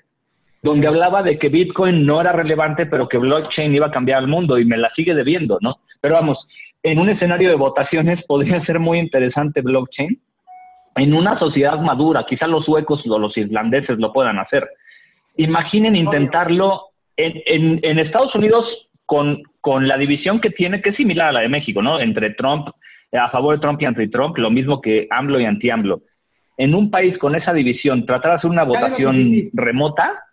donde 0.61 0.87
hablaba 0.87 1.23
de 1.23 1.37
que 1.39 1.49
Bitcoin 1.49 2.05
no 2.05 2.19
era 2.19 2.33
relevante, 2.33 2.85
pero 2.85 3.07
que 3.07 3.17
blockchain 3.17 3.73
iba 3.73 3.87
a 3.87 3.91
cambiar 3.91 4.21
el 4.21 4.27
mundo 4.27 4.57
y 4.57 4.65
me 4.65 4.77
la 4.77 4.89
sigue 4.95 5.13
debiendo, 5.13 5.57
¿no? 5.61 5.77
Pero 6.01 6.15
vamos, 6.15 6.45
en 6.83 6.99
un 6.99 7.09
escenario 7.09 7.49
de 7.49 7.55
votaciones 7.55 8.23
podría 8.27 8.63
ser 8.65 8.79
muy 8.79 8.99
interesante 8.99 9.61
blockchain. 9.61 10.19
En 10.95 11.13
una 11.13 11.39
sociedad 11.39 11.79
madura, 11.79 12.25
quizás 12.27 12.49
los 12.49 12.65
suecos 12.65 13.01
o 13.07 13.19
los 13.19 13.37
irlandeses 13.37 13.97
lo 13.99 14.11
puedan 14.11 14.37
hacer. 14.39 14.67
Imaginen 15.39 15.95
intentarlo 15.95 16.87
en, 17.15 17.41
en, 17.45 17.79
en 17.81 17.99
Estados 17.99 18.35
Unidos 18.35 18.65
con, 19.05 19.41
con 19.61 19.87
la 19.87 19.97
división 19.97 20.41
que 20.41 20.49
tiene, 20.49 20.81
que 20.81 20.89
es 20.89 20.97
similar 20.97 21.29
a 21.29 21.31
la 21.31 21.39
de 21.39 21.49
México, 21.49 21.81
¿no? 21.81 21.99
Entre 21.99 22.31
Trump, 22.31 22.67
a 23.13 23.29
favor 23.29 23.55
de 23.55 23.61
Trump 23.61 23.81
y 23.81 23.85
anti-Trump, 23.85 24.37
lo 24.37 24.51
mismo 24.51 24.81
que 24.81 25.07
AMLO 25.09 25.39
y 25.39 25.45
anti-AMLO. 25.45 26.01
en 26.57 26.75
un 26.75 26.91
país 26.91 27.17
con 27.17 27.35
esa 27.35 27.53
división, 27.53 28.05
tratar 28.05 28.31
de 28.31 28.37
hacer 28.37 28.49
una 28.49 28.65
votación 28.65 29.43
remota, 29.53 30.25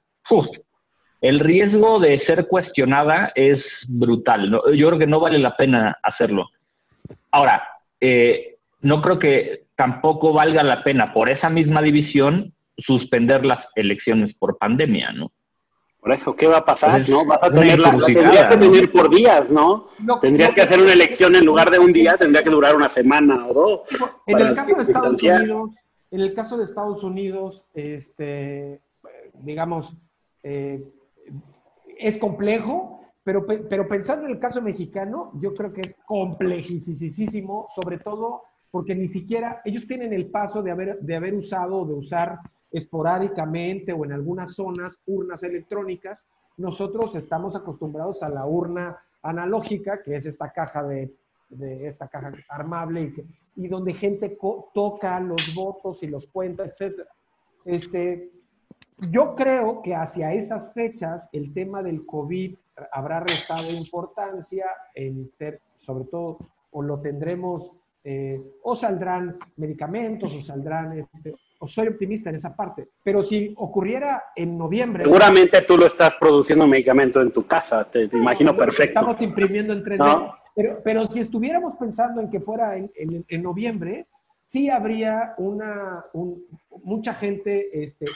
el 1.21 1.39
riesgo 1.39 2.01
de 2.01 2.19
ser 2.27 2.49
cuestionada 2.49 3.31
es 3.37 3.63
brutal. 3.87 4.51
Yo 4.75 4.89
creo 4.89 4.99
que 4.99 5.07
no 5.07 5.21
vale 5.21 5.39
la 5.39 5.57
pena 5.57 5.97
hacerlo. 6.03 6.51
Ahora, 7.31 7.63
eh, 8.01 8.57
no 8.83 9.01
creo 9.03 9.19
que 9.21 9.67
tampoco 9.77 10.33
valga 10.33 10.65
la 10.65 10.83
pena 10.83 11.13
por 11.13 11.31
esa 11.31 11.49
misma 11.49 11.81
división 11.81 12.53
suspender 12.79 13.45
las 13.45 13.65
elecciones 13.75 14.35
por 14.35 14.59
pandemia, 14.59 15.13
¿no? 15.13 15.33
Por 16.01 16.13
eso, 16.13 16.37
¿qué 16.37 16.47
va 16.47 16.59
a 16.59 16.65
pasar? 16.65 17.09
¿no? 17.09 17.27
Vas 17.27 17.43
a 17.43 17.51
tener 17.51 17.81
la, 17.81 17.91
tendrías 17.91 18.47
que 18.47 18.57
tener 18.57 18.93
por 18.93 19.11
días, 19.11 19.51
¿no? 19.51 19.87
tendrías 20.21 20.55
que 20.55 20.63
hacer 20.63 20.81
una 20.81 20.93
elección 20.93 21.35
en 21.35 21.45
lugar 21.45 21.69
de 21.69 21.81
un 21.81 21.93
día, 21.93 22.17
tendría 22.17 22.45
que 22.45 22.51
durar 22.51 22.77
una 22.77 22.89
semana 22.89 23.47
o 23.49 23.53
dos. 23.53 23.81
En 24.27 24.39
el 24.39 24.55
caso 24.55 24.77
de 24.77 24.83
Estados 24.83 25.23
Unidos, 25.23 25.75
en 26.13 26.21
el 26.21 26.35
caso 26.35 26.57
de 26.59 26.65
Estados 26.65 27.03
Unidos, 27.03 27.65
este, 27.75 28.81
digamos, 29.35 29.97
eh, 30.45 30.81
es 31.99 32.19
complejo, 32.19 33.01
pero, 33.25 33.45
pero 33.45 33.89
pensando 33.89 34.27
en 34.27 34.33
el 34.35 34.39
caso 34.39 34.63
mexicano, 34.63 35.33
yo 35.41 35.53
creo 35.55 35.73
que 35.73 35.81
es 35.81 35.97
complejísimo, 36.07 37.67
sobre 37.75 37.99
todo 37.99 38.43
porque 38.71 38.95
ni 38.95 39.09
siquiera 39.09 39.63
ellos 39.65 39.87
tienen 39.87 40.13
el 40.13 40.27
paso 40.27 40.63
de 40.63 40.71
haber, 40.71 41.01
de 41.01 41.17
haber 41.17 41.35
usado 41.35 41.79
o 41.79 41.87
de 41.87 41.95
usar 41.95 42.39
esporádicamente 42.71 43.93
o 43.93 44.05
en 44.05 44.13
algunas 44.13 44.55
zonas 44.55 45.01
urnas 45.07 45.43
electrónicas. 45.43 46.27
Nosotros 46.57 47.15
estamos 47.15 47.57
acostumbrados 47.57 48.23
a 48.23 48.29
la 48.29 48.47
urna 48.47 48.99
analógica, 49.23 50.03
que 50.03 50.17
es 50.17 50.27
esta 50.27 50.53
caja 50.53 50.83
de, 50.83 51.13
de 51.49 51.87
esta 51.87 52.09
caja 52.09 52.31
armable 52.49 53.13
y, 53.55 53.69
donde 53.69 53.95
gente 53.95 54.39
toca 54.75 55.21
los 55.21 55.55
votos 55.55 56.03
y 56.03 56.09
los 56.09 56.27
cuenta, 56.27 56.65
etc. 56.65 57.01
Este, 57.65 58.31
yo 59.11 59.35
creo 59.35 59.83
que 59.83 59.95
hacia 59.95 60.35
esas 60.35 60.73
fechas 60.73 61.29
el 61.33 61.53
tema 61.53 61.83
del 61.83 62.05
COVID 62.05 62.57
habrá 62.93 63.21
restado 63.21 63.71
importancia, 63.71 64.67
en 64.95 65.31
sobre 65.79 66.05
todo, 66.05 66.39
o 66.71 66.83
lo 66.83 67.01
tendremos, 67.01 67.71
eh, 68.05 68.41
o 68.63 68.77
saldrán 68.77 69.39
medicamentos, 69.57 70.33
o 70.33 70.43
saldrán, 70.43 70.99
este, 70.99 71.35
o 71.59 71.69
soy 71.69 71.89
optimista 71.89 72.31
en 72.31 72.37
esa 72.37 72.55
parte, 72.55 72.89
pero 73.03 73.23
si 73.23 73.55
ocurriera 73.57 74.25
en 74.35 74.57
noviembre... 74.57 75.05
Seguramente 75.05 75.63
tú 75.63 75.77
lo 75.77 75.87
estás 75.87 76.17
produciendo 76.17 76.67
medicamento 76.67 77.21
en 77.21 77.31
tu 77.31 77.47
casa, 77.47 77.85
te, 77.85 78.05
imagino 78.05 78.57
perfecto. 78.57 79.01
Estamos 79.01 79.21
imprimiendo 79.23 79.73
en 79.73 79.85
3D, 79.85 80.35
pero, 80.55 80.81
pero 80.85 81.07
si 81.07 81.21
estuviéramos 81.21 81.75
pensando 81.79 82.21
en 82.21 82.31
que 82.31 82.41
fuera 82.41 82.77
en, 82.77 82.91
en 82.95 83.43
noviembre, 83.43 84.07
sí 84.47 84.71
habría 84.71 85.35
una, 85.39 86.05
mucha 86.85 87.15
gente 87.15 87.69
este, 87.85 88.07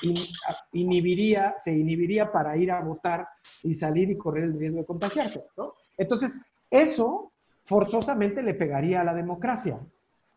inhibiría, 0.72 1.55
se 1.59 1.72
inhibiría 1.72 2.32
para 2.32 2.57
ir 2.57 2.70
a 2.70 2.80
votar 2.80 3.28
y 3.64 3.74
salir 3.74 4.11
y 4.11 4.16
correr 4.16 4.45
el 4.45 4.59
riesgo 4.59 4.78
de 4.78 4.86
contagiarse, 4.86 5.45
¿no? 5.57 5.74
Entonces, 5.99 6.41
eso 6.70 7.32
forzosamente 7.64 8.43
le 8.43 8.55
pegaría 8.55 9.01
a 9.01 9.05
la 9.05 9.14
democracia. 9.14 9.80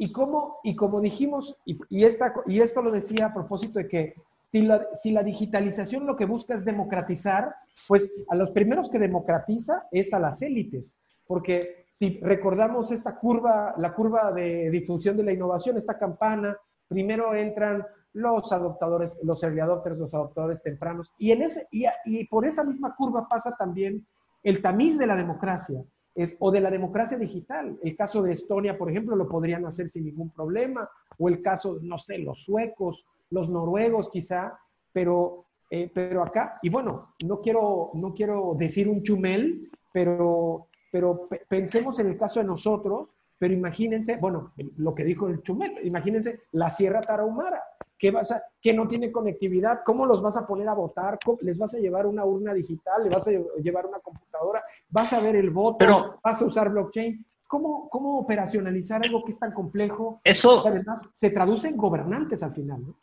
Y 0.03 0.11
como, 0.11 0.59
y 0.63 0.75
dijimos, 1.01 1.61
y, 1.65 1.79
y, 1.89 2.03
esta, 2.03 2.33
y 2.45 2.59
esto 2.59 2.81
lo 2.81 2.91
decía 2.91 3.27
a 3.27 3.33
propósito 3.33 3.79
de 3.79 3.87
que 3.87 4.15
si 4.51 4.63
la, 4.63 4.85
si 4.93 5.11
la 5.11 5.23
digitalización 5.23 6.05
lo 6.05 6.17
que 6.17 6.25
busca 6.25 6.55
es 6.55 6.65
democratizar, 6.65 7.55
pues 7.87 8.13
a 8.27 8.35
los 8.35 8.51
primeros 8.51 8.89
que 8.89 8.99
democratiza 8.99 9.87
es 9.91 10.13
a 10.13 10.19
las 10.19 10.41
élites, 10.41 10.97
porque 11.25 11.85
si 11.89 12.19
recordamos 12.19 12.91
esta 12.91 13.15
curva, 13.15 13.75
la 13.77 13.93
curva 13.93 14.33
de 14.33 14.69
difusión 14.71 15.15
de 15.15 15.23
la 15.23 15.31
innovación, 15.31 15.77
esta 15.77 15.97
campana, 15.97 16.57
primero 16.89 17.33
entran 17.33 17.85
los 18.11 18.51
adoptadores, 18.51 19.17
los 19.23 19.41
early 19.41 19.61
adopters, 19.61 19.97
los 19.97 20.13
adoptadores 20.13 20.61
tempranos, 20.61 21.13
y, 21.17 21.31
en 21.31 21.43
ese, 21.43 21.65
y, 21.71 22.27
por 22.27 22.45
esa 22.45 22.65
misma 22.65 22.93
curva 22.93 23.25
pasa 23.29 23.55
también 23.57 24.05
el 24.43 24.61
tamiz 24.61 24.97
de 24.97 25.07
la 25.07 25.15
democracia, 25.15 25.81
es, 26.15 26.37
o 26.39 26.51
de 26.51 26.61
la 26.61 26.69
democracia 26.69 27.17
digital. 27.17 27.77
El 27.81 27.95
caso 27.95 28.21
de 28.21 28.33
Estonia, 28.33 28.77
por 28.77 28.89
ejemplo, 28.89 29.15
lo 29.15 29.27
podrían 29.27 29.65
hacer 29.65 29.89
sin 29.89 30.05
ningún 30.05 30.31
problema, 30.31 30.89
o 31.19 31.29
el 31.29 31.41
caso, 31.41 31.79
no 31.81 31.97
sé, 31.97 32.19
los 32.19 32.43
suecos, 32.43 33.05
los 33.29 33.49
noruegos 33.49 34.09
quizá, 34.09 34.57
pero, 34.91 35.45
eh, 35.69 35.91
pero 35.93 36.21
acá, 36.21 36.59
y 36.61 36.69
bueno, 36.69 37.15
no 37.25 37.41
quiero, 37.41 37.91
no 37.95 38.13
quiero 38.13 38.55
decir 38.57 38.87
un 38.87 39.01
chumel, 39.01 39.69
pero 39.91 40.67
pero 40.93 41.25
pensemos 41.49 41.97
en 41.97 42.05
el 42.05 42.17
caso 42.17 42.39
de 42.39 42.45
nosotros, 42.45 43.09
pero 43.37 43.53
imagínense, 43.53 44.17
bueno, 44.17 44.53
lo 44.77 44.95
que 44.95 45.03
dijo 45.03 45.27
el 45.27 45.41
Chumel, 45.41 45.73
imagínense 45.83 46.43
la 46.53 46.69
Sierra 46.69 47.01
Tarahumara, 47.01 47.61
que, 47.97 48.11
vas 48.11 48.31
a, 48.31 48.41
que 48.61 48.73
no 48.73 48.87
tiene 48.87 49.11
conectividad, 49.11 49.79
¿cómo 49.85 50.05
los 50.05 50.21
vas 50.21 50.37
a 50.37 50.47
poner 50.47 50.67
a 50.67 50.73
votar? 50.73 51.17
¿Les 51.41 51.57
vas 51.57 51.75
a 51.75 51.79
llevar 51.79 52.05
una 52.05 52.25
urna 52.25 52.53
digital? 52.53 53.03
¿Les 53.03 53.13
vas 53.13 53.27
a 53.27 53.31
llevar 53.31 53.85
una 53.85 53.99
computadora? 53.99 54.61
¿Vas 54.89 55.13
a 55.13 55.21
ver 55.21 55.35
el 55.35 55.49
voto? 55.49 56.19
¿Vas 56.23 56.41
a 56.41 56.45
usar 56.45 56.69
blockchain? 56.71 57.25
¿Cómo, 57.47 57.89
¿Cómo 57.89 58.19
operacionalizar 58.19 59.03
algo 59.03 59.23
que 59.23 59.31
es 59.31 59.39
tan 59.39 59.51
complejo? 59.51 60.21
Eso... 60.23 60.65
Además, 60.65 61.09
se 61.13 61.29
traduce 61.29 61.67
en 61.67 61.77
gobernantes 61.77 62.41
al 62.43 62.53
final, 62.53 62.81
¿no? 62.81 62.95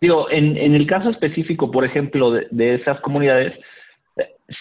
Digo, 0.00 0.28
en, 0.30 0.56
en 0.56 0.74
el 0.74 0.86
caso 0.86 1.10
específico, 1.10 1.70
por 1.70 1.84
ejemplo, 1.84 2.32
de, 2.32 2.48
de 2.50 2.74
esas 2.74 3.00
comunidades, 3.00 3.54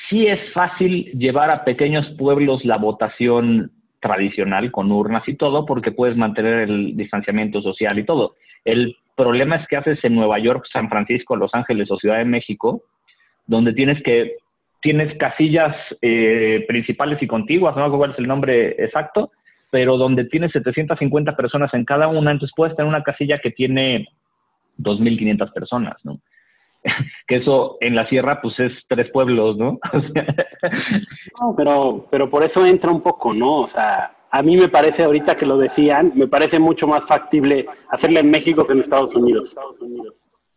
sí 0.09 0.27
es 0.27 0.39
fácil 0.53 1.05
llevar 1.17 1.49
a 1.49 1.63
pequeños 1.63 2.07
pueblos 2.17 2.63
la 2.63 2.77
votación 2.77 3.71
tradicional 4.01 4.71
con 4.71 4.91
urnas 4.91 5.23
y 5.27 5.35
todo 5.35 5.65
porque 5.65 5.91
puedes 5.91 6.17
mantener 6.17 6.69
el 6.69 6.97
distanciamiento 6.97 7.61
social 7.61 7.97
y 7.99 8.03
todo. 8.03 8.35
El 8.65 8.97
problema 9.15 9.55
es 9.57 9.67
que 9.67 9.77
haces 9.77 10.03
en 10.03 10.15
Nueva 10.15 10.39
York, 10.39 10.65
San 10.71 10.89
Francisco, 10.89 11.35
Los 11.35 11.53
Ángeles 11.53 11.89
o 11.91 11.97
Ciudad 11.97 12.17
de 12.17 12.25
México, 12.25 12.83
donde 13.47 13.73
tienes 13.73 14.01
que 14.03 14.37
tienes 14.81 15.15
casillas 15.17 15.75
eh, 16.01 16.65
principales 16.67 17.21
y 17.21 17.27
contiguas, 17.27 17.75
no 17.75 17.91
cuál 17.95 18.11
es 18.11 18.19
el 18.19 18.27
nombre 18.27 18.69
exacto, 18.83 19.31
pero 19.69 19.95
donde 19.95 20.25
tienes 20.25 20.51
750 20.53 21.35
personas 21.35 21.71
en 21.75 21.85
cada 21.85 22.07
una, 22.07 22.31
entonces 22.31 22.53
puedes 22.55 22.75
tener 22.75 22.89
una 22.89 23.03
casilla 23.03 23.37
que 23.37 23.51
tiene 23.51 24.07
2.500 24.79 25.53
personas, 25.53 25.95
¿no? 26.03 26.19
Que 27.31 27.37
eso 27.37 27.77
en 27.79 27.95
la 27.95 28.05
sierra 28.09 28.41
pues 28.41 28.59
es 28.59 28.73
tres 28.89 29.09
pueblos, 29.09 29.55
¿no? 29.55 29.79
no, 31.39 31.55
pero, 31.55 32.05
pero 32.11 32.29
por 32.29 32.43
eso 32.43 32.65
entra 32.65 32.91
un 32.91 32.99
poco, 32.99 33.33
¿no? 33.33 33.59
O 33.59 33.67
sea, 33.67 34.17
a 34.29 34.41
mí 34.41 34.57
me 34.57 34.67
parece, 34.67 35.05
ahorita 35.05 35.37
que 35.37 35.45
lo 35.45 35.57
decían, 35.57 36.11
me 36.13 36.27
parece 36.27 36.59
mucho 36.59 36.87
más 36.87 37.05
factible 37.05 37.67
hacerla 37.87 38.19
en 38.19 38.31
México 38.31 38.67
que 38.67 38.73
en 38.73 38.81
Estados 38.81 39.15
Unidos. 39.15 39.55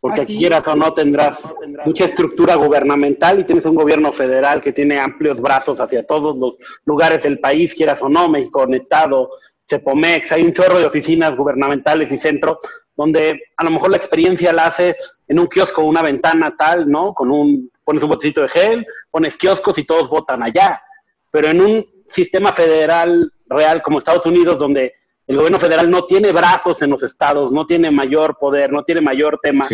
Porque 0.00 0.22
aquí 0.22 0.36
quieras 0.36 0.66
o 0.66 0.74
no 0.74 0.92
tendrás 0.92 1.54
mucha 1.86 2.06
estructura 2.06 2.56
gubernamental 2.56 3.38
y 3.38 3.44
tienes 3.44 3.66
un 3.66 3.76
gobierno 3.76 4.10
federal 4.10 4.60
que 4.60 4.72
tiene 4.72 4.98
amplios 4.98 5.40
brazos 5.40 5.80
hacia 5.80 6.04
todos 6.04 6.36
los 6.36 6.56
lugares 6.86 7.22
del 7.22 7.38
país, 7.38 7.72
quieras 7.72 8.02
o 8.02 8.08
no, 8.08 8.28
México 8.28 8.62
conectado, 8.62 9.30
Cepomex, 9.64 10.32
hay 10.32 10.42
un 10.42 10.52
chorro 10.52 10.80
de 10.80 10.86
oficinas 10.86 11.36
gubernamentales 11.36 12.10
y 12.10 12.18
centros 12.18 12.58
donde 12.96 13.42
a 13.56 13.64
lo 13.64 13.70
mejor 13.70 13.90
la 13.90 13.96
experiencia 13.96 14.52
la 14.52 14.66
hace 14.66 14.96
en 15.26 15.40
un 15.40 15.46
kiosco, 15.46 15.82
una 15.82 16.02
ventana 16.02 16.54
tal, 16.56 16.90
¿no? 16.90 17.12
Con 17.14 17.30
un, 17.30 17.70
pones 17.82 18.02
un 18.02 18.10
botecito 18.10 18.42
de 18.42 18.48
gel, 18.48 18.86
pones 19.10 19.36
kioscos 19.36 19.78
y 19.78 19.84
todos 19.84 20.08
votan 20.08 20.42
allá. 20.42 20.82
Pero 21.30 21.48
en 21.48 21.60
un 21.60 21.86
sistema 22.10 22.52
federal 22.52 23.32
real 23.46 23.82
como 23.82 23.98
Estados 23.98 24.26
Unidos, 24.26 24.58
donde 24.58 24.94
el 25.26 25.36
gobierno 25.36 25.58
federal 25.58 25.90
no 25.90 26.04
tiene 26.04 26.32
brazos 26.32 26.82
en 26.82 26.90
los 26.90 27.02
estados, 27.02 27.50
no 27.50 27.66
tiene 27.66 27.90
mayor 27.90 28.36
poder, 28.38 28.70
no 28.70 28.84
tiene 28.84 29.00
mayor 29.00 29.40
tema, 29.42 29.68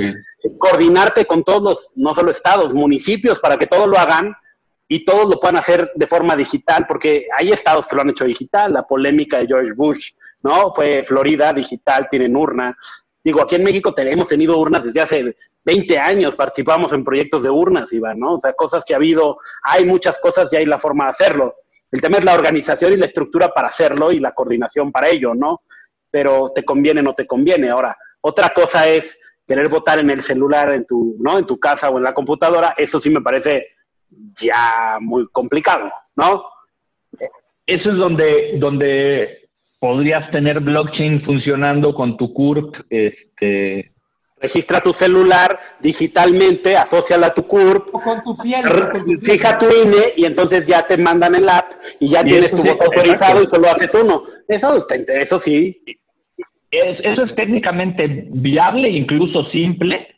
coordinarte 0.58 1.26
con 1.26 1.42
todos 1.42 1.62
los, 1.62 1.92
no 1.96 2.14
solo 2.14 2.30
estados, 2.30 2.72
municipios, 2.72 3.40
para 3.40 3.56
que 3.56 3.66
todos 3.66 3.88
lo 3.88 3.98
hagan 3.98 4.32
y 4.86 5.04
todos 5.04 5.28
lo 5.28 5.40
puedan 5.40 5.56
hacer 5.56 5.90
de 5.94 6.06
forma 6.06 6.36
digital, 6.36 6.86
porque 6.86 7.26
hay 7.36 7.50
estados 7.50 7.86
que 7.86 7.96
lo 7.96 8.02
han 8.02 8.10
hecho 8.10 8.24
digital, 8.24 8.72
la 8.72 8.86
polémica 8.86 9.38
de 9.38 9.46
George 9.46 9.72
Bush, 9.72 10.12
¿no? 10.42 10.72
Fue 10.72 11.04
Florida 11.04 11.52
digital, 11.52 12.08
tienen 12.10 12.36
urna, 12.36 12.76
Digo, 13.22 13.42
aquí 13.42 13.56
en 13.56 13.64
México 13.64 13.92
tenemos 13.92 14.28
tenido 14.28 14.58
urnas 14.58 14.84
desde 14.84 15.00
hace 15.00 15.36
20 15.64 15.98
años, 15.98 16.34
participamos 16.34 16.92
en 16.92 17.04
proyectos 17.04 17.42
de 17.42 17.50
urnas, 17.50 17.92
Iván, 17.92 18.18
¿no? 18.18 18.34
O 18.34 18.40
sea, 18.40 18.52
cosas 18.54 18.82
que 18.84 18.94
ha 18.94 18.96
habido, 18.96 19.38
hay 19.62 19.84
muchas 19.84 20.18
cosas 20.18 20.48
y 20.50 20.56
hay 20.56 20.66
la 20.66 20.78
forma 20.78 21.04
de 21.04 21.10
hacerlo. 21.10 21.54
El 21.92 22.00
tema 22.00 22.18
es 22.18 22.24
la 22.24 22.34
organización 22.34 22.92
y 22.92 22.96
la 22.96 23.06
estructura 23.06 23.48
para 23.52 23.68
hacerlo 23.68 24.12
y 24.12 24.20
la 24.20 24.32
coordinación 24.32 24.90
para 24.90 25.08
ello, 25.08 25.34
¿no? 25.34 25.62
Pero 26.10 26.52
te 26.54 26.64
conviene, 26.64 27.02
no 27.02 27.12
te 27.12 27.26
conviene. 27.26 27.68
Ahora, 27.68 27.96
otra 28.22 28.50
cosa 28.50 28.88
es 28.88 29.20
querer 29.46 29.68
votar 29.68 29.98
en 29.98 30.10
el 30.10 30.22
celular, 30.22 30.72
en 30.72 30.86
tu, 30.86 31.16
¿no? 31.18 31.38
En 31.38 31.46
tu 31.46 31.58
casa 31.58 31.90
o 31.90 31.98
en 31.98 32.04
la 32.04 32.14
computadora, 32.14 32.74
eso 32.78 33.00
sí 33.00 33.10
me 33.10 33.20
parece 33.20 33.66
ya 34.34 34.98
muy 35.00 35.28
complicado, 35.28 35.90
¿no? 36.16 36.44
Eso 37.66 37.90
es 37.90 37.96
donde, 37.96 38.54
donde 38.56 39.39
podrías 39.80 40.30
tener 40.30 40.60
blockchain 40.60 41.22
funcionando 41.22 41.94
con 41.94 42.16
tu 42.16 42.32
CURP. 42.32 42.76
Este... 42.88 43.92
Registra 44.42 44.80
tu 44.80 44.94
celular 44.94 45.58
digitalmente, 45.80 46.74
asóciala 46.74 47.26
a 47.26 47.34
tu 47.34 47.46
CURP. 47.46 47.94
O 47.94 48.00
con 48.00 48.22
tu 48.22 48.34
fiel. 48.36 48.62
Fija 49.20 49.58
tu 49.58 49.66
INE 49.66 50.14
y 50.16 50.24
entonces 50.24 50.66
ya 50.66 50.86
te 50.86 50.96
mandan 50.96 51.34
el 51.34 51.46
app 51.46 51.72
y 51.98 52.08
ya 52.08 52.24
tienes 52.24 52.50
tu 52.50 52.62
voto 52.62 52.84
autorizado 52.84 53.42
y 53.42 53.46
solo 53.46 53.68
haces 53.68 53.92
uno. 53.92 54.22
Eso, 54.48 54.86
eso 54.88 55.40
sí. 55.40 55.82
eso 56.70 57.24
es 57.24 57.34
técnicamente 57.34 58.28
viable, 58.30 58.88
incluso 58.88 59.44
simple, 59.50 60.08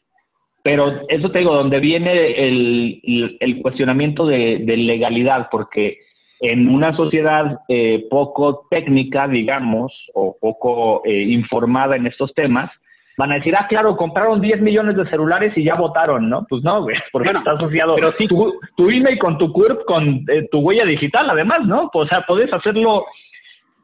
pero 0.63 1.03
eso 1.09 1.31
te 1.31 1.41
digo, 1.41 1.55
donde 1.55 1.81
viene 1.81 2.47
el, 2.47 3.61
cuestionamiento 3.61 4.27
de, 4.27 4.59
legalidad, 4.61 5.49
porque 5.51 5.99
en 6.43 6.69
una 6.69 6.95
sociedad 6.97 7.61
eh, 7.69 8.05
poco 8.11 8.67
técnica, 8.69 9.29
digamos, 9.29 9.93
o 10.13 10.37
poco 10.41 11.01
eh, 11.05 11.23
informada 11.23 11.95
en 11.95 12.09
estos 12.09 12.35
temas, 12.35 12.69
van 13.17 13.31
a 13.31 13.37
decir, 13.37 13.55
ah, 13.57 13.67
claro, 13.69 13.97
compraron 13.97 14.41
10 14.41 14.61
millones 14.61 14.97
de 14.97 15.09
celulares 15.09 15.57
y 15.57 15.63
ya 15.63 15.77
votaron, 15.77 16.29
¿no? 16.29 16.45
Pues 16.49 16.65
no, 16.65 16.83
güey, 16.83 16.97
porque 17.13 17.31
está 17.31 17.53
asociado 17.53 17.95
pero 17.95 18.11
sí, 18.11 18.27
tu, 18.27 18.55
tu, 18.77 18.91
email 18.91 19.21
con 19.21 19.39
tu 19.39 19.53
CURP, 19.53 19.85
con 19.85 20.25
eh, 20.29 20.49
tu 20.51 20.59
huella 20.59 20.85
digital, 20.85 21.31
además, 21.31 21.61
¿no? 21.65 21.89
O 21.95 22.07
sea, 22.07 22.25
puedes 22.27 22.53
hacerlo 22.53 23.07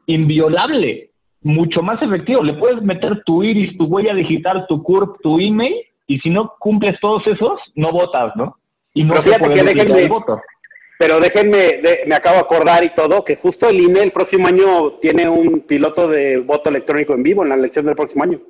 inviolable, 0.07 1.11
mucho 1.43 1.81
más 1.81 2.03
efectivo. 2.03 2.43
Le 2.43 2.55
puedes 2.55 2.83
meter 2.83 3.23
tu 3.25 3.45
iris, 3.45 3.79
tu 3.79 3.85
huella 3.85 4.15
digital, 4.15 4.67
tu 4.69 4.83
CURP, 4.83 5.21
tu 5.23 5.39
email, 5.39 5.77
y 6.09 6.19
si 6.19 6.31
no 6.31 6.55
cumples 6.59 6.99
todos 6.99 7.25
esos, 7.29 7.61
no 7.77 7.93
votas, 7.93 8.35
¿no? 8.35 8.57
Y 8.95 9.05
no 9.05 9.15
pero 9.15 9.23
fíjate 9.23 9.53
que 9.53 9.63
déjenme, 9.63 10.09
Pero 10.99 11.21
déjenme, 11.21 11.81
me 12.07 12.15
acabo 12.17 12.35
de 12.35 12.43
acordar 12.43 12.83
y 12.83 12.91
todo, 12.91 13.25
que 13.25 13.37
justo 13.37 13.69
el 13.69 13.79
INE 13.79 14.03
el 14.03 14.11
próximo 14.11 14.49
año 14.49 14.95
tiene 15.01 15.29
un 15.29 15.61
piloto 15.61 16.09
de 16.09 16.39
voto 16.39 16.71
electrónico 16.71 17.15
en 17.15 17.23
vivo 17.23 17.45
en 17.45 17.51
la 17.51 17.55
elección 17.55 17.87
del 17.87 17.95
próximo 17.95 18.25
año. 18.25 18.41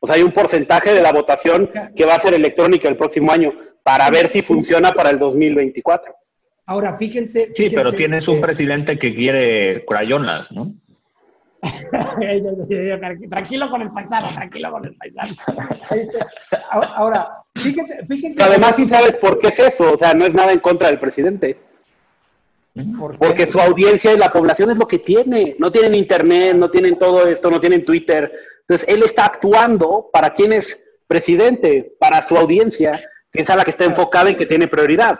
O 0.00 0.06
sea, 0.06 0.16
hay 0.16 0.22
un 0.22 0.32
porcentaje 0.32 0.94
de 0.94 1.02
la 1.02 1.12
votación 1.12 1.70
que 1.94 2.06
va 2.06 2.14
a 2.14 2.18
ser 2.18 2.32
electrónica 2.32 2.88
el 2.88 2.96
próximo 2.96 3.30
año 3.30 3.52
para 3.82 4.08
ver 4.10 4.28
si 4.28 4.40
funciona 4.40 4.92
para 4.92 5.10
el 5.10 5.18
2024. 5.18 6.14
Ahora, 6.66 6.96
fíjense. 6.96 7.52
sí, 7.54 7.68
pero 7.68 7.92
tienes 7.92 8.26
un 8.26 8.40
presidente 8.40 8.98
que 8.98 9.14
quiere 9.14 9.84
crayonas, 9.84 10.50
¿no? 10.50 10.72
tranquilo 13.28 13.70
con 13.70 13.82
el 13.82 13.90
paisano, 13.92 14.34
tranquilo 14.34 14.70
con 14.72 14.84
el 14.86 14.96
paisano. 14.96 15.36
Ahora, 16.70 17.28
fíjense, 17.62 18.04
fíjense. 18.06 18.42
además, 18.42 18.76
sí 18.76 18.88
sabes 18.88 19.14
por 19.16 19.38
qué 19.38 19.48
es 19.48 19.58
eso, 19.58 19.92
o 19.92 19.98
sea, 19.98 20.14
no 20.14 20.24
es 20.24 20.34
nada 20.34 20.52
en 20.52 20.60
contra 20.60 20.88
del 20.88 20.98
presidente. 20.98 21.58
Porque 23.18 23.46
su 23.46 23.60
audiencia 23.60 24.12
y 24.12 24.16
la 24.16 24.32
población 24.32 24.70
es 24.70 24.76
lo 24.78 24.88
que 24.88 24.98
tiene. 24.98 25.56
No 25.58 25.70
tienen 25.70 25.94
internet, 25.94 26.56
no 26.56 26.70
tienen 26.70 26.96
todo 26.98 27.26
esto, 27.26 27.50
no 27.50 27.60
tienen 27.60 27.84
Twitter, 27.84 28.32
entonces, 28.62 28.88
él 28.88 29.02
está 29.02 29.26
actuando 29.26 30.08
para 30.12 30.32
quien 30.32 30.52
es 30.52 30.82
presidente, 31.06 31.94
para 31.98 32.22
su 32.22 32.36
audiencia, 32.36 33.00
que 33.30 33.42
es 33.42 33.50
a 33.50 33.56
la 33.56 33.64
que 33.64 33.72
está 33.72 33.84
enfocada 33.84 34.30
y 34.30 34.36
que 34.36 34.46
tiene 34.46 34.68
prioridad, 34.68 35.18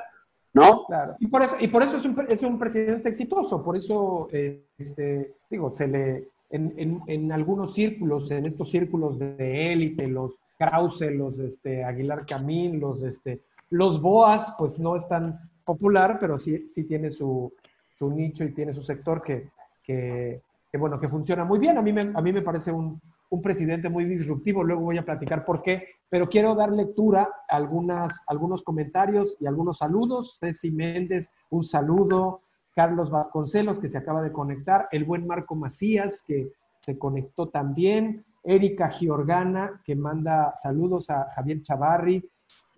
¿no? 0.54 0.86
Claro, 0.86 1.16
y 1.18 1.26
por 1.26 1.42
eso, 1.42 1.56
y 1.60 1.68
por 1.68 1.82
eso 1.82 1.96
es, 1.96 2.06
un, 2.06 2.26
es 2.28 2.42
un 2.42 2.58
presidente 2.58 3.08
exitoso, 3.08 3.62
por 3.62 3.76
eso, 3.76 4.28
eh, 4.32 4.62
este, 4.78 5.34
digo, 5.50 5.70
se 5.72 5.88
le, 5.88 6.28
en, 6.50 6.72
en, 6.76 7.02
en, 7.08 7.32
algunos 7.32 7.74
círculos, 7.74 8.30
en 8.30 8.46
estos 8.46 8.70
círculos 8.70 9.18
de 9.18 9.72
élite, 9.72 10.06
los 10.06 10.36
Krause, 10.58 11.10
los 11.10 11.38
este, 11.38 11.84
Aguilar 11.84 12.24
Camín, 12.26 12.80
los, 12.80 13.02
este, 13.02 13.42
los 13.70 14.00
Boas, 14.00 14.54
pues 14.58 14.78
no 14.78 14.94
es 14.96 15.08
tan 15.08 15.38
popular, 15.64 16.18
pero 16.20 16.38
sí, 16.38 16.68
sí 16.72 16.84
tiene 16.84 17.10
su, 17.10 17.52
su 17.98 18.10
nicho 18.10 18.44
y 18.44 18.52
tiene 18.52 18.72
su 18.72 18.82
sector 18.82 19.22
que, 19.22 19.50
que, 19.82 20.42
que, 20.70 20.78
bueno, 20.78 20.98
que 20.98 21.08
funciona 21.08 21.44
muy 21.44 21.58
bien. 21.58 21.78
A 21.78 21.82
mí 21.82 21.92
me, 21.92 22.12
a 22.14 22.20
mí 22.20 22.32
me 22.32 22.42
parece 22.42 22.72
un, 22.72 23.00
un 23.30 23.42
presidente 23.42 23.88
muy 23.88 24.04
disruptivo, 24.04 24.62
luego 24.62 24.82
voy 24.82 24.98
a 24.98 25.04
platicar 25.04 25.44
por 25.44 25.62
qué, 25.62 25.82
pero 26.08 26.26
quiero 26.26 26.54
dar 26.54 26.70
lectura 26.70 27.28
a 27.48 27.56
algunas, 27.56 28.24
algunos 28.28 28.62
comentarios 28.62 29.36
y 29.40 29.46
algunos 29.46 29.78
saludos. 29.78 30.36
Ceci 30.38 30.70
Méndez, 30.70 31.30
un 31.50 31.64
saludo. 31.64 32.42
Carlos 32.74 33.10
Vasconcelos, 33.10 33.78
que 33.78 33.90
se 33.90 33.98
acaba 33.98 34.22
de 34.22 34.32
conectar. 34.32 34.88
El 34.92 35.04
buen 35.04 35.26
Marco 35.26 35.54
Macías, 35.54 36.22
que 36.26 36.52
se 36.80 36.98
conectó 36.98 37.48
también. 37.48 38.24
Erika 38.42 38.88
Giorgana, 38.88 39.82
que 39.84 39.94
manda 39.94 40.54
saludos 40.56 41.10
a 41.10 41.30
Javier 41.34 41.62
Chavarri. 41.62 42.26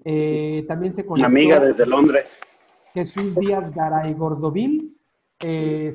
Eh, 0.04 0.64
también 0.66 0.92
se 0.92 1.06
conectó. 1.06 1.28
Una 1.28 1.40
amiga 1.40 1.60
desde 1.60 1.86
Londres. 1.86 2.40
Jesús 2.94 3.34
Díaz 3.34 3.74
Garay 3.74 4.14
Gordovil. 4.14 4.96
Eh, 5.40 5.92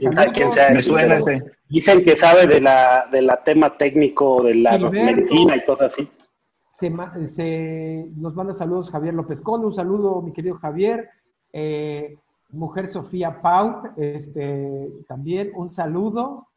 Dicen 1.69 2.03
que 2.03 2.15
sabe 2.15 2.45
de 2.45 2.61
la, 2.61 3.07
de 3.11 3.21
la 3.21 3.41
tema 3.43 3.77
técnico 3.77 4.43
de 4.43 4.55
la 4.55 4.77
medicina 4.77 5.55
y 5.55 5.63
cosas 5.63 5.93
así. 5.93 6.09
Se, 6.69 6.89
nos 8.15 8.35
manda 8.35 8.53
saludos 8.53 8.91
Javier 8.91 9.13
López 9.13 9.41
Conde, 9.41 9.67
un 9.67 9.73
saludo 9.73 10.21
mi 10.21 10.33
querido 10.33 10.55
Javier. 10.55 11.09
Eh, 11.51 12.17
mujer 12.49 12.87
Sofía 12.87 13.41
Pau, 13.41 13.83
este, 13.97 14.89
también 15.07 15.51
un 15.55 15.69
saludo 15.69 16.47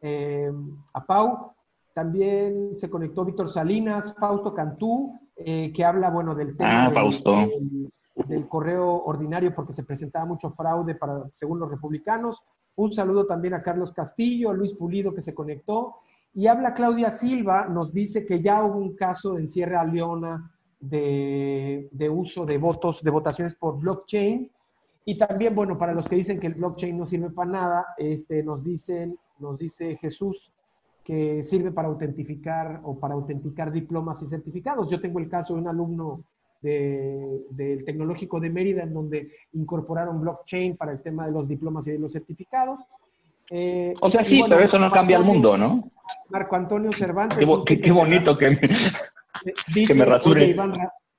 eh, 0.00 0.50
a 0.94 1.04
Pau. 1.04 1.52
También 1.92 2.76
se 2.76 2.88
conectó 2.88 3.24
Víctor 3.24 3.48
Salinas, 3.48 4.14
Fausto 4.18 4.54
Cantú, 4.54 5.18
eh, 5.36 5.72
que 5.74 5.84
habla, 5.84 6.10
bueno, 6.10 6.34
del 6.34 6.56
tema 6.56 6.86
ah, 6.86 6.90
del, 6.90 7.90
del, 8.26 8.48
correo 8.48 9.04
ordinario 9.04 9.54
porque 9.54 9.72
se 9.72 9.84
presentaba 9.84 10.24
mucho 10.24 10.50
fraude 10.50 10.94
para, 10.94 11.24
según 11.32 11.58
los 11.58 11.70
republicanos. 11.70 12.42
Un 12.76 12.92
saludo 12.92 13.26
también 13.26 13.54
a 13.54 13.62
Carlos 13.62 13.92
Castillo, 13.92 14.50
a 14.50 14.54
Luis 14.54 14.74
Pulido 14.74 15.14
que 15.14 15.22
se 15.22 15.34
conectó. 15.34 15.96
Y 16.34 16.46
habla 16.46 16.74
Claudia 16.74 17.10
Silva, 17.10 17.66
nos 17.66 17.92
dice 17.92 18.24
que 18.24 18.40
ya 18.40 18.64
hubo 18.64 18.78
un 18.78 18.94
caso 18.94 19.36
en 19.36 19.48
Sierra 19.48 19.84
Leona 19.84 20.50
de, 20.78 21.88
uso 22.10 22.46
de 22.46 22.58
votos, 22.58 23.02
de 23.02 23.10
votaciones 23.10 23.54
por 23.54 23.78
blockchain. 23.78 24.50
Y 25.04 25.18
también, 25.18 25.54
bueno, 25.54 25.76
para 25.76 25.92
los 25.92 26.08
que 26.08 26.16
dicen 26.16 26.38
que 26.38 26.46
el 26.46 26.54
blockchain 26.54 26.96
no 26.96 27.06
sirve 27.06 27.30
para 27.30 27.50
nada, 27.50 27.86
este, 27.98 28.42
nos, 28.42 28.62
dicen, 28.62 29.18
nos 29.38 29.58
dice 29.58 29.96
Jesús 29.96 30.52
que 31.02 31.42
sirve 31.42 31.72
para 31.72 31.88
autentificar 31.88 32.80
o 32.84 32.98
para 32.98 33.14
autenticar 33.14 33.72
diplomas 33.72 34.22
y 34.22 34.26
certificados. 34.26 34.90
Yo 34.90 35.00
tengo 35.00 35.18
el 35.18 35.28
caso 35.28 35.54
de 35.54 35.60
un 35.60 35.68
alumno 35.68 36.22
del 36.62 37.84
Tecnológico 37.84 38.38
de 38.40 38.50
Mérida, 38.50 38.82
en 38.82 38.92
donde 38.92 39.30
incorporaron 39.54 40.20
blockchain 40.20 40.76
para 40.76 40.92
el 40.92 41.02
tema 41.02 41.26
de 41.26 41.32
los 41.32 41.48
diplomas 41.48 41.86
y 41.86 41.92
de 41.92 41.98
los 41.98 42.12
certificados. 42.12 42.80
Eh, 43.50 43.94
o 44.00 44.10
sea, 44.10 44.24
sí, 44.24 44.42
pero 44.48 44.60
eso 44.62 44.78
no 44.78 44.92
cambia 44.92 45.16
el 45.16 45.24
mundo, 45.24 45.56
¿no? 45.56 45.90
Marco 46.28 46.56
Antonio 46.56 46.92
Cervantes. 46.92 47.38
Qué, 47.66 47.90
bonito 47.90 48.38
que, 48.38 48.58
dice, 49.74 49.98
me 49.98 50.04
rasure. 50.04 50.54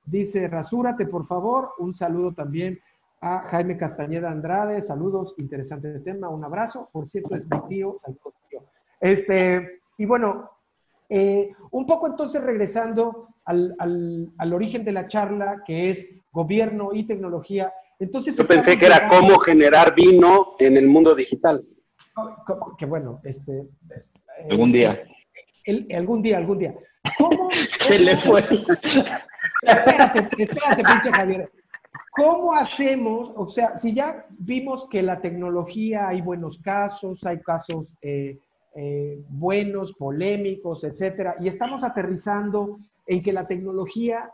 dice, 0.05 0.47
rasúrate, 0.47 1.05
por 1.05 1.27
favor. 1.27 1.71
Un 1.79 1.93
saludo 1.93 2.31
también 2.33 2.79
a 3.19 3.39
Jaime 3.49 3.77
Castañeda 3.77 4.31
Andrade. 4.31 4.81
Saludos, 4.81 5.35
interesante 5.37 5.99
tema. 5.99 6.29
Un 6.29 6.43
abrazo. 6.43 6.89
Por 6.91 7.07
cierto, 7.07 7.35
es 7.35 7.49
mi 7.49 7.59
tío. 7.67 7.95
Saludos, 7.97 8.33
tío. 8.49 8.61
Este, 9.01 9.81
y 9.97 10.05
bueno, 10.05 10.49
eh, 11.13 11.51
un 11.71 11.85
poco 11.85 12.07
entonces 12.07 12.41
regresando 12.41 13.27
al, 13.43 13.75
al, 14.37 14.53
origen 14.53 14.85
de 14.85 14.93
la 14.93 15.09
charla, 15.09 15.61
que 15.65 15.89
es 15.89 16.09
gobierno 16.31 16.91
y 16.93 17.03
tecnología. 17.03 17.73
Entonces, 17.99 18.37
Yo 18.37 18.47
pensé 18.47 18.77
que 18.77 18.85
era 18.85 19.09
cómo 19.09 19.37
generar 19.39 19.93
vino 19.93 20.55
en 20.57 20.77
el 20.77 20.87
mundo 20.87 21.13
digital. 21.13 21.65
Que 22.77 22.85
bueno, 22.85 23.19
este... 23.25 23.59
Eh, 23.59 24.47
algún 24.51 24.71
día. 24.71 25.03
algún 25.93 26.21
día, 26.21 26.37
algún 26.37 26.59
día. 26.59 26.75
¿Cómo? 27.17 27.49
Se 27.89 27.99
le 27.99 28.21
fue. 28.23 28.39
Espérate, 29.63 30.43
espérate, 30.43 30.83
pinche 30.83 31.11
Javier. 31.11 31.51
¿Cómo 32.15 32.53
hacemos? 32.53 33.33
O 33.35 33.49
sea, 33.49 33.75
si 33.75 33.93
ya 33.93 34.25
vimos 34.29 34.87
que 34.89 35.01
la 35.03 35.19
tecnología 35.19 36.07
hay 36.07 36.21
buenos 36.21 36.57
casos, 36.59 37.25
hay 37.25 37.41
casos 37.41 37.95
eh, 38.01 38.39
eh, 38.75 39.21
buenos, 39.29 39.93
polémicos, 39.93 40.83
etcétera, 40.83 41.35
y 41.39 41.47
estamos 41.47 41.83
aterrizando 41.83 42.79
en 43.05 43.21
que 43.21 43.33
la 43.33 43.47
tecnología 43.47 44.31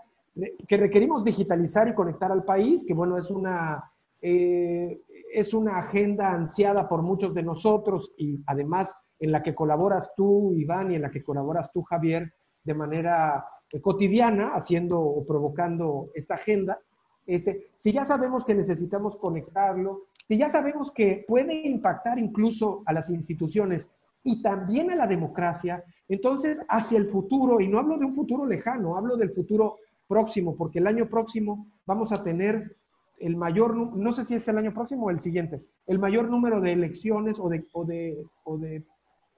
que 0.67 0.77
requerimos 0.77 1.23
digitalizar 1.23 1.87
y 1.87 1.95
conectar 1.95 2.31
al 2.31 2.43
país, 2.43 2.83
que 2.85 2.93
bueno, 2.93 3.17
es 3.17 3.31
una, 3.31 3.91
eh, 4.21 5.01
es 5.33 5.53
una 5.53 5.77
agenda 5.77 6.31
ansiada 6.31 6.87
por 6.87 7.01
muchos 7.01 7.33
de 7.33 7.43
nosotros 7.43 8.13
y 8.17 8.39
además 8.45 8.95
en 9.19 9.31
la 9.31 9.41
que 9.41 9.55
colaboras 9.55 10.13
tú, 10.15 10.53
Iván, 10.53 10.91
y 10.91 10.95
en 10.95 11.01
la 11.01 11.11
que 11.11 11.23
colaboras 11.23 11.71
tú, 11.71 11.81
Javier, 11.83 12.33
de 12.63 12.73
manera 12.73 13.45
eh, 13.71 13.81
cotidiana, 13.81 14.51
haciendo 14.53 14.99
o 14.99 15.25
provocando 15.25 16.09
esta 16.13 16.35
agenda. 16.35 16.79
Este, 17.25 17.71
si 17.75 17.91
ya 17.91 18.05
sabemos 18.05 18.45
que 18.45 18.53
necesitamos 18.53 19.17
conectarlo, 19.17 20.03
si 20.27 20.37
ya 20.37 20.49
sabemos 20.49 20.91
que 20.91 21.25
puede 21.27 21.67
impactar 21.67 22.19
incluso 22.19 22.83
a 22.85 22.93
las 22.93 23.09
instituciones 23.09 23.89
y 24.27 24.41
también 24.41 24.91
a 24.91 24.95
la 24.95 25.07
democracia, 25.07 25.81
entonces 26.09 26.61
hacia 26.67 26.97
el 26.97 27.05
futuro, 27.05 27.61
y 27.61 27.67
no 27.69 27.79
hablo 27.79 27.97
de 27.97 28.03
un 28.03 28.13
futuro 28.13 28.45
lejano, 28.45 28.97
hablo 28.97 29.15
del 29.15 29.31
futuro 29.31 29.77
próximo, 30.05 30.57
porque 30.57 30.79
el 30.79 30.87
año 30.87 31.07
próximo 31.07 31.65
vamos 31.85 32.11
a 32.11 32.21
tener 32.21 32.75
el 33.19 33.37
mayor, 33.37 33.73
no 33.73 34.11
sé 34.11 34.25
si 34.25 34.35
es 34.35 34.45
el 34.49 34.57
año 34.57 34.73
próximo 34.73 35.05
o 35.05 35.11
el 35.11 35.21
siguiente, 35.21 35.61
el 35.87 35.97
mayor 35.97 36.29
número 36.29 36.59
de 36.59 36.73
elecciones 36.73 37.39
o 37.39 37.47
de, 37.47 37.65
o 37.71 37.85
de, 37.85 38.21
o 38.43 38.57
de 38.57 38.83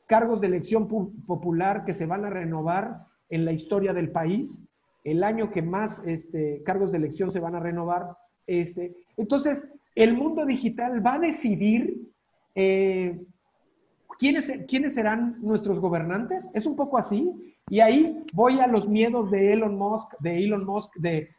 cargos 0.08 0.42
de 0.42 0.48
elección 0.48 0.88
popular 0.88 1.86
que 1.86 1.94
se 1.94 2.08
van 2.08 2.26
a 2.26 2.32
renovar 2.32 3.06
en 3.30 3.46
la 3.46 3.52
historia 3.52 3.94
del 3.94 4.10
país, 4.10 4.64
el 5.04 5.24
año 5.24 5.52
que 5.52 5.62
más 5.62 6.02
este, 6.08 6.64
cargos 6.66 6.92
de 6.92 6.98
elección 6.98 7.32
se 7.32 7.40
van 7.40 7.54
a 7.54 7.60
renovar. 7.60 8.18
Este, 8.48 8.96
entonces, 9.18 9.72
el 9.94 10.16
mundo 10.16 10.48
digital 10.48 11.06
va 11.06 11.14
a 11.14 11.20
decidir 11.20 12.10
eh, 12.56 13.20
¿quiénes, 14.20 14.65
¿quiénes 14.67 14.93
serán 14.93 15.38
nuestros 15.41 15.80
gobernantes? 15.80 16.47
Es 16.53 16.67
un 16.67 16.76
poco 16.76 16.97
así. 16.99 17.55
Y 17.70 17.80
ahí 17.80 18.24
voy 18.34 18.59
a 18.59 18.67
los 18.67 18.88
miedos 18.88 19.32
de 19.32 19.53
Elon 19.53 19.76
Musk, 19.76 20.13
de 20.20 20.43
Elon 20.43 20.65
Musk, 20.65 20.95
de 20.97 21.30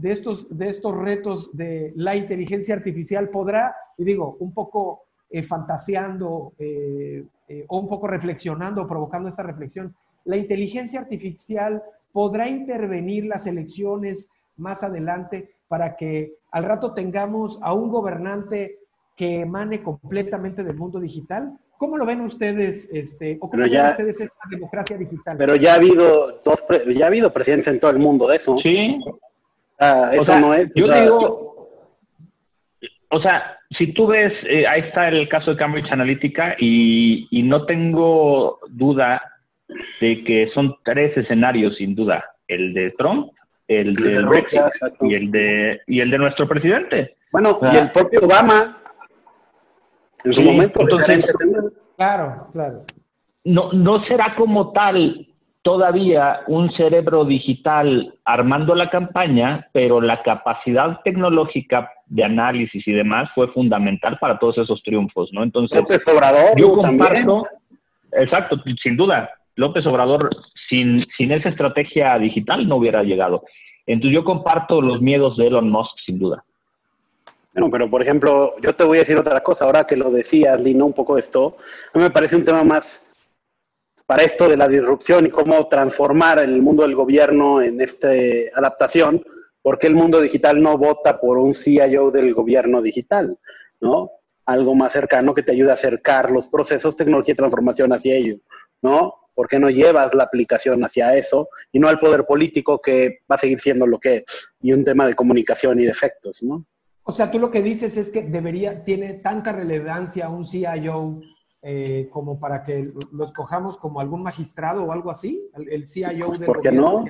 estos 0.00 0.96
retos 0.96 1.54
de 1.56 1.92
la 1.96 2.16
inteligencia 2.16 2.74
artificial. 2.74 3.28
Podrá, 3.28 3.74
y 3.98 4.04
digo, 4.04 4.36
un 4.40 4.52
poco 4.52 5.02
eh, 5.30 5.42
fantaseando 5.42 6.54
eh, 6.58 7.22
eh, 7.48 7.64
o 7.68 7.78
un 7.78 7.88
poco 7.88 8.06
reflexionando, 8.06 8.86
provocando 8.86 9.28
esta 9.28 9.42
reflexión, 9.42 9.94
la 10.24 10.38
inteligencia 10.38 11.00
artificial 11.00 11.82
podrá 12.12 12.48
intervenir 12.48 13.26
las 13.26 13.46
elecciones 13.46 14.30
más 14.56 14.82
adelante 14.82 15.50
para 15.68 15.96
que 15.96 16.36
al 16.50 16.64
rato 16.64 16.94
tengamos 16.94 17.58
a 17.62 17.74
un 17.74 17.90
gobernante 17.90 18.78
que 19.16 19.40
emane 19.40 19.82
completamente 19.82 20.62
del 20.64 20.76
mundo 20.76 21.00
digital? 21.00 21.58
¿Cómo 21.78 21.96
lo 21.96 22.04
ven 22.04 22.20
ustedes, 22.22 22.88
este, 22.92 23.38
o 23.40 23.48
cómo 23.48 23.62
ven 23.62 23.86
ustedes 23.86 24.20
esta 24.20 24.48
democracia 24.50 24.96
digital? 24.98 25.36
Pero 25.38 25.54
ya 25.54 25.72
ha 25.72 25.76
habido 25.76 26.40
dos, 26.44 26.64
ya 26.94 27.04
ha 27.04 27.08
habido 27.08 27.32
presidentes 27.32 27.68
en 27.68 27.78
todo 27.78 27.92
el 27.92 27.98
mundo 27.98 28.26
de 28.26 28.36
eso. 28.36 28.58
Sí. 28.60 28.98
Ah, 29.78 30.10
eso 30.12 30.38
no 30.40 30.52
es. 30.54 30.68
Yo 30.74 30.88
digo, 30.88 31.48
o 33.10 33.22
sea, 33.22 33.58
si 33.78 33.92
tú 33.92 34.08
ves, 34.08 34.32
eh, 34.48 34.66
ahí 34.66 34.82
está 34.88 35.08
el 35.08 35.28
caso 35.28 35.52
de 35.52 35.56
Cambridge 35.56 35.90
Analytica 35.92 36.56
y, 36.58 37.28
y 37.30 37.44
no 37.44 37.64
tengo 37.64 38.58
duda 38.68 39.22
de 40.00 40.24
que 40.24 40.50
son 40.54 40.74
tres 40.84 41.16
escenarios 41.16 41.76
sin 41.76 41.94
duda, 41.94 42.24
el 42.48 42.74
de 42.74 42.90
Trump, 42.92 43.30
el 43.68 43.94
de 43.94 44.22
Brexit 44.22 44.60
y 45.02 45.14
el 45.14 45.30
de 45.30 45.80
y 45.86 46.00
el 46.00 46.10
de 46.10 46.18
nuestro 46.18 46.48
presidente. 46.48 47.16
Bueno, 47.30 47.58
y 47.72 47.76
el 47.76 47.90
propio 47.92 48.20
Obama 48.22 48.77
en 50.24 50.32
su 50.32 50.42
momento. 50.42 50.86
claro, 51.96 52.48
claro. 52.52 52.84
No, 53.44 53.72
no 53.72 54.04
será 54.04 54.34
como 54.36 54.72
tal 54.72 55.26
todavía 55.62 56.40
un 56.46 56.70
cerebro 56.72 57.24
digital 57.24 58.14
armando 58.24 58.74
la 58.74 58.90
campaña, 58.90 59.68
pero 59.72 60.00
la 60.00 60.22
capacidad 60.22 61.00
tecnológica 61.02 61.90
de 62.06 62.24
análisis 62.24 62.86
y 62.86 62.92
demás 62.92 63.28
fue 63.34 63.48
fundamental 63.48 64.18
para 64.18 64.38
todos 64.38 64.58
esos 64.58 64.82
triunfos, 64.82 65.30
¿no? 65.32 65.42
Entonces, 65.42 65.78
yo 66.56 66.72
comparto, 66.72 67.46
exacto, 68.12 68.56
sin 68.82 68.96
duda, 68.96 69.30
López 69.56 69.84
Obrador 69.86 70.30
sin, 70.68 71.04
sin 71.16 71.32
esa 71.32 71.48
estrategia 71.48 72.18
digital 72.18 72.66
no 72.68 72.76
hubiera 72.76 73.02
llegado. 73.02 73.44
Entonces 73.86 74.14
yo 74.14 74.24
comparto 74.24 74.80
los 74.80 75.00
miedos 75.00 75.36
de 75.36 75.48
Elon 75.48 75.70
Musk, 75.70 75.98
sin 76.04 76.18
duda. 76.18 76.44
Bueno, 77.58 77.72
pero 77.72 77.90
por 77.90 78.00
ejemplo, 78.00 78.54
yo 78.62 78.72
te 78.72 78.84
voy 78.84 78.98
a 78.98 79.00
decir 79.00 79.16
otra 79.16 79.42
cosa, 79.42 79.64
ahora 79.64 79.84
que 79.84 79.96
lo 79.96 80.12
decías, 80.12 80.60
Lino, 80.60 80.86
un 80.86 80.92
poco 80.92 81.18
esto, 81.18 81.56
a 81.92 81.98
mí 81.98 82.04
me 82.04 82.10
parece 82.12 82.36
un 82.36 82.44
tema 82.44 82.62
más 82.62 83.04
para 84.06 84.22
esto 84.22 84.48
de 84.48 84.56
la 84.56 84.68
disrupción 84.68 85.26
y 85.26 85.30
cómo 85.30 85.66
transformar 85.66 86.38
el 86.38 86.62
mundo 86.62 86.84
del 86.84 86.94
gobierno 86.94 87.60
en 87.60 87.80
esta 87.80 88.10
adaptación, 88.54 89.24
porque 89.60 89.88
el 89.88 89.96
mundo 89.96 90.20
digital 90.20 90.62
no 90.62 90.78
vota 90.78 91.18
por 91.18 91.36
un 91.36 91.52
CIO 91.52 92.12
del 92.12 92.32
gobierno 92.32 92.80
digital, 92.80 93.36
¿no? 93.80 94.12
Algo 94.46 94.76
más 94.76 94.92
cercano 94.92 95.34
que 95.34 95.42
te 95.42 95.50
ayude 95.50 95.70
a 95.70 95.74
acercar 95.74 96.30
los 96.30 96.46
procesos, 96.46 96.94
tecnología 96.96 97.32
y 97.32 97.38
transformación 97.38 97.92
hacia 97.92 98.14
ello, 98.14 98.36
¿no? 98.82 99.14
¿Por 99.34 99.48
qué 99.48 99.58
no 99.58 99.68
llevas 99.68 100.14
la 100.14 100.22
aplicación 100.22 100.84
hacia 100.84 101.16
eso 101.16 101.48
y 101.72 101.80
no 101.80 101.88
al 101.88 101.98
poder 101.98 102.24
político 102.24 102.80
que 102.80 103.18
va 103.28 103.34
a 103.34 103.38
seguir 103.38 103.58
siendo 103.58 103.84
lo 103.84 103.98
que 103.98 104.18
es 104.18 104.52
y 104.60 104.72
un 104.72 104.84
tema 104.84 105.08
de 105.08 105.16
comunicación 105.16 105.80
y 105.80 105.86
de 105.86 105.90
efectos, 105.90 106.40
¿no? 106.44 106.64
O 107.08 107.12
sea, 107.12 107.30
tú 107.30 107.38
lo 107.38 107.50
que 107.50 107.62
dices 107.62 107.96
es 107.96 108.10
que 108.10 108.22
debería, 108.22 108.84
tiene 108.84 109.14
tanta 109.14 109.50
relevancia 109.50 110.28
un 110.28 110.44
CIO 110.44 111.22
eh, 111.62 112.06
como 112.12 112.38
para 112.38 112.62
que 112.62 112.92
lo 113.12 113.24
escojamos 113.24 113.78
como 113.78 114.00
algún 114.00 114.22
magistrado 114.22 114.84
o 114.84 114.92
algo 114.92 115.10
así, 115.10 115.48
el, 115.54 115.88
CIO 115.88 116.32
del 116.32 116.44
¿Por 116.44 116.60
qué 116.60 116.70
no? 116.70 117.06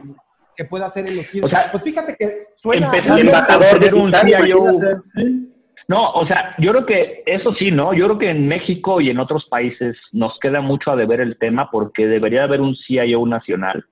que, 0.56 0.64
pueda 0.66 0.88
ser 0.88 1.08
elegido. 1.08 1.46
O 1.46 1.48
sea, 1.48 1.66
pues 1.72 1.82
fíjate 1.82 2.14
que 2.16 2.46
suena... 2.54 2.92
Embajador 2.94 3.80
de 3.80 3.92
un 3.92 4.12
CIO... 4.12 4.78
No, 5.88 6.12
o 6.12 6.26
sea, 6.28 6.54
yo 6.58 6.70
creo 6.70 6.86
que 6.86 7.22
eso 7.26 7.52
sí, 7.54 7.72
¿no? 7.72 7.92
Yo 7.92 8.04
creo 8.04 8.18
que 8.18 8.30
en 8.30 8.46
México 8.46 9.00
y 9.00 9.10
en 9.10 9.18
otros 9.18 9.46
países 9.50 9.96
nos 10.12 10.38
queda 10.38 10.60
mucho 10.60 10.92
a 10.92 10.96
deber 10.96 11.20
el 11.20 11.38
tema 11.38 11.72
porque 11.72 12.06
debería 12.06 12.44
haber 12.44 12.60
un 12.60 12.76
CIO 12.86 13.26
nacional. 13.26 13.84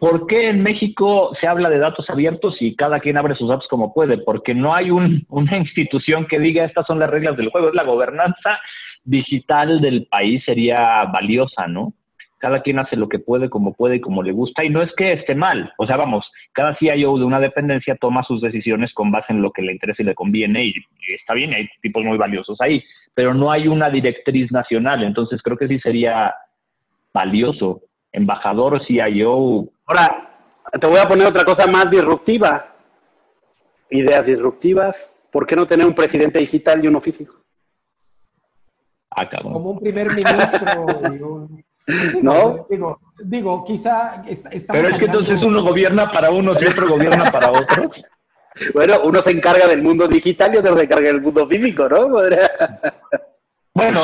¿Por 0.00 0.26
qué 0.26 0.48
en 0.48 0.62
México 0.62 1.36
se 1.38 1.46
habla 1.46 1.68
de 1.68 1.78
datos 1.78 2.08
abiertos 2.08 2.56
y 2.60 2.74
cada 2.74 3.00
quien 3.00 3.18
abre 3.18 3.36
sus 3.36 3.50
datos 3.50 3.68
como 3.68 3.92
puede? 3.92 4.18
Porque 4.18 4.54
no 4.54 4.74
hay 4.74 4.90
un, 4.90 5.26
una 5.28 5.56
institución 5.56 6.26
que 6.26 6.40
diga 6.40 6.64
estas 6.64 6.86
son 6.86 6.98
las 6.98 7.10
reglas 7.10 7.36
del 7.36 7.50
juego, 7.50 7.68
es 7.68 7.74
la 7.74 7.84
gobernanza 7.84 8.58
digital 9.04 9.80
del 9.80 10.06
país 10.06 10.42
sería 10.44 11.04
valiosa, 11.04 11.66
¿no? 11.68 11.94
cada 12.40 12.62
quien 12.62 12.78
hace 12.78 12.96
lo 12.96 13.08
que 13.08 13.18
puede, 13.18 13.50
como 13.50 13.74
puede 13.74 13.96
y 13.96 14.00
como 14.00 14.22
le 14.22 14.32
gusta, 14.32 14.64
y 14.64 14.70
no 14.70 14.82
es 14.82 14.90
que 14.96 15.12
esté 15.12 15.34
mal, 15.34 15.72
o 15.76 15.86
sea, 15.86 15.98
vamos, 15.98 16.24
cada 16.52 16.74
CIO 16.76 17.18
de 17.18 17.24
una 17.24 17.38
dependencia 17.38 17.96
toma 17.96 18.24
sus 18.24 18.40
decisiones 18.40 18.94
con 18.94 19.10
base 19.10 19.34
en 19.34 19.42
lo 19.42 19.52
que 19.52 19.60
le 19.60 19.72
interesa 19.72 20.02
y 20.02 20.06
le 20.06 20.14
conviene, 20.14 20.64
y, 20.64 20.74
está 21.14 21.34
bien, 21.34 21.52
hay 21.52 21.68
tipos 21.82 22.02
muy 22.02 22.16
valiosos 22.16 22.58
ahí, 22.62 22.82
pero 23.14 23.34
no 23.34 23.52
hay 23.52 23.68
una 23.68 23.90
directriz 23.90 24.50
nacional, 24.50 25.04
entonces 25.04 25.42
creo 25.42 25.58
que 25.58 25.68
sí 25.68 25.78
sería 25.80 26.34
valioso, 27.12 27.82
embajador, 28.12 28.84
CIO. 28.86 29.68
Ahora, 29.86 30.30
te 30.78 30.86
voy 30.86 30.98
a 30.98 31.08
poner 31.08 31.26
otra 31.26 31.44
cosa 31.44 31.66
más 31.66 31.90
disruptiva, 31.90 32.74
ideas 33.90 34.26
disruptivas, 34.26 35.14
¿por 35.30 35.46
qué 35.46 35.56
no 35.56 35.66
tener 35.66 35.86
un 35.86 35.94
presidente 35.94 36.38
digital 36.38 36.84
y 36.84 36.88
uno 36.88 37.00
físico? 37.00 37.34
Ah, 39.10 39.28
Como 39.42 39.70
un 39.70 39.80
primer 39.80 40.12
ministro 40.12 40.82
un 40.86 41.64
¿No? 42.22 42.66
Digo, 42.68 43.00
digo 43.24 43.64
quizá 43.64 44.22
Pero 44.70 44.88
es 44.88 44.96
que 44.96 45.06
entonces 45.06 45.42
uno 45.42 45.62
gobierna 45.62 46.12
para 46.12 46.30
unos 46.30 46.58
y 46.60 46.66
otro 46.66 46.88
gobierna 46.88 47.30
para 47.30 47.50
otros. 47.50 47.90
Bueno, 48.74 48.96
uno 49.04 49.20
se 49.20 49.30
encarga 49.30 49.68
del 49.68 49.80
mundo 49.80 50.08
digital 50.08 50.52
y 50.52 50.58
otro 50.58 50.76
se 50.76 50.82
encarga 50.82 51.06
del 51.06 51.20
mundo 51.20 51.46
físico, 51.46 51.88
¿no? 51.88 52.08
Bueno, 53.72 54.00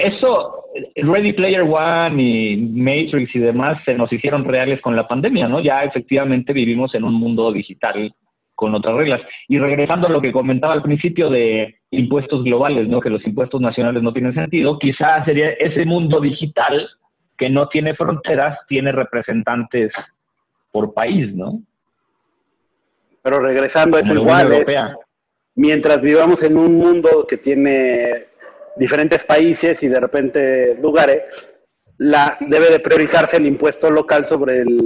eso, 0.00 0.64
Ready 0.96 1.32
Player 1.32 1.62
One 1.62 2.22
y 2.22 2.56
Matrix 2.56 3.34
y 3.34 3.38
demás 3.38 3.82
se 3.84 3.94
nos 3.94 4.12
hicieron 4.12 4.44
reales 4.44 4.80
con 4.80 4.96
la 4.96 5.06
pandemia, 5.06 5.48
¿no? 5.48 5.60
Ya 5.60 5.84
efectivamente 5.84 6.52
vivimos 6.52 6.94
en 6.94 7.04
un 7.04 7.14
mundo 7.14 7.52
digital 7.52 8.12
con 8.54 8.74
otras 8.74 8.94
reglas. 8.94 9.22
Y 9.48 9.58
regresando 9.58 10.06
a 10.06 10.10
lo 10.10 10.20
que 10.20 10.32
comentaba 10.32 10.72
al 10.72 10.82
principio 10.82 11.30
de 11.30 11.76
impuestos 11.90 12.44
globales, 12.44 12.88
¿no? 12.88 13.00
Que 13.00 13.10
los 13.10 13.26
impuestos 13.26 13.60
nacionales 13.60 14.02
no 14.02 14.12
tienen 14.12 14.34
sentido, 14.34 14.78
quizás 14.78 15.24
sería 15.24 15.50
ese 15.52 15.84
mundo 15.84 16.20
digital 16.20 16.88
que 17.38 17.48
no 17.48 17.68
tiene 17.68 17.94
fronteras, 17.94 18.58
tiene 18.68 18.92
representantes 18.92 19.90
por 20.70 20.92
país, 20.92 21.34
¿no? 21.34 21.62
Pero 23.22 23.40
regresando 23.40 23.96
a 23.96 24.00
eso 24.00 24.14
igual, 24.14 24.64
mientras 25.54 26.00
vivamos 26.00 26.42
en 26.42 26.56
un 26.56 26.76
mundo 26.76 27.26
que 27.28 27.36
tiene 27.36 28.29
diferentes 28.76 29.24
países 29.24 29.82
y 29.82 29.88
de 29.88 30.00
repente 30.00 30.78
lugares, 30.80 31.22
la, 31.98 32.32
debe 32.40 32.70
de 32.70 32.80
priorizarse 32.80 33.36
el 33.36 33.46
impuesto 33.46 33.90
local 33.90 34.24
sobre 34.24 34.60
el 34.60 34.80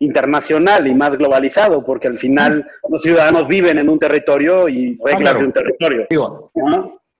internacional 0.00 0.86
y 0.86 0.94
más 0.94 1.16
globalizado, 1.16 1.84
porque 1.84 2.08
al 2.08 2.18
final 2.18 2.66
los 2.88 3.02
ciudadanos 3.02 3.46
viven 3.46 3.78
en 3.78 3.88
un 3.88 3.98
territorio 3.98 4.68
y 4.68 4.98
reglas 5.04 5.34
de 5.34 5.44
un 5.44 5.52
territorio. 5.52 6.06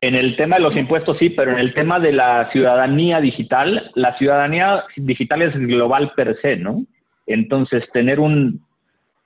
En 0.03 0.15
el 0.15 0.35
tema 0.37 0.57
de 0.57 0.63
los 0.63 0.75
impuestos 0.77 1.19
sí, 1.19 1.29
pero 1.29 1.53
en 1.53 1.59
el 1.59 1.75
tema 1.75 1.99
de 1.99 2.13
la 2.13 2.51
ciudadanía 2.53 3.21
digital, 3.21 3.91
la 3.95 4.17
ciudadanía 4.17 4.85
digital 4.97 5.43
es 5.43 5.55
global 5.55 6.13
per 6.17 6.41
se, 6.41 6.57
¿no? 6.57 6.87
Entonces, 7.27 7.85
tener 7.93 8.19
un, 8.19 8.65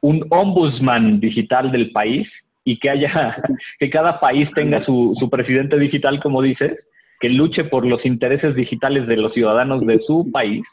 un 0.01 0.27
ombudsman 0.31 1.21
digital 1.21 1.71
del 1.71 1.93
país 1.93 2.29
y 2.65 2.79
que 2.79 2.91
haya, 2.91 3.37
que 3.79 3.91
cada 3.91 4.19
país 4.21 4.49
tenga 4.55 4.85
su, 4.85 5.15
su 5.17 5.31
presidente 5.31 5.79
digital, 5.79 6.21
como 6.21 6.43
dices, 6.43 6.79
que 7.21 7.29
luche 7.29 7.65
por 7.65 7.87
los 7.87 8.05
intereses 8.05 8.55
digitales 8.55 9.07
de 9.07 9.17
los 9.17 9.33
ciudadanos 9.33 9.87
de 9.87 10.01
su 10.01 10.31
país, 10.33 10.65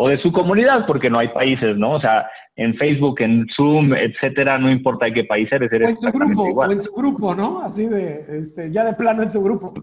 o 0.00 0.08
de 0.08 0.18
su 0.18 0.32
comunidad, 0.32 0.86
porque 0.86 1.10
no 1.10 1.18
hay 1.18 1.28
países, 1.28 1.76
¿no? 1.76 1.94
O 1.94 2.00
sea, 2.00 2.28
en 2.54 2.74
Facebook, 2.76 3.20
en 3.20 3.46
Zoom, 3.54 3.94
etcétera, 3.94 4.56
no 4.56 4.70
importa 4.70 5.06
de 5.06 5.12
qué 5.12 5.24
país 5.24 5.50
eres, 5.50 5.72
eres 5.72 5.88
o 5.88 5.90
en 5.90 5.96
su 5.96 6.18
grupo, 6.18 6.42
o 6.42 6.70
en 6.70 6.80
su 6.80 6.92
grupo, 6.92 7.34
¿no? 7.34 7.60
Así 7.60 7.86
de, 7.86 8.24
este, 8.38 8.70
ya 8.70 8.84
de 8.84 8.94
plano 8.94 9.24
en 9.24 9.30
su 9.30 9.42
grupo. 9.42 9.74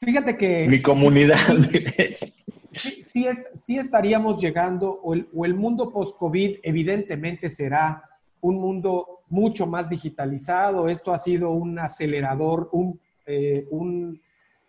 Fíjate 0.00 0.36
que... 0.36 0.66
Mi 0.68 0.82
comunidad. 0.82 1.38
Sí, 3.00 3.26
sí, 3.54 3.78
estaríamos 3.78 4.42
llegando, 4.42 5.00
o 5.02 5.14
el, 5.14 5.26
o 5.34 5.46
el 5.46 5.54
mundo 5.54 5.90
post-COVID 5.90 6.58
evidentemente 6.62 7.48
será 7.48 8.02
un 8.42 8.56
mundo 8.56 9.11
mucho 9.32 9.66
más 9.66 9.88
digitalizado. 9.88 10.88
Esto 10.88 11.12
ha 11.12 11.18
sido 11.18 11.50
un 11.52 11.78
acelerador, 11.78 12.68
un, 12.72 13.00
eh, 13.26 13.64
un 13.70 14.20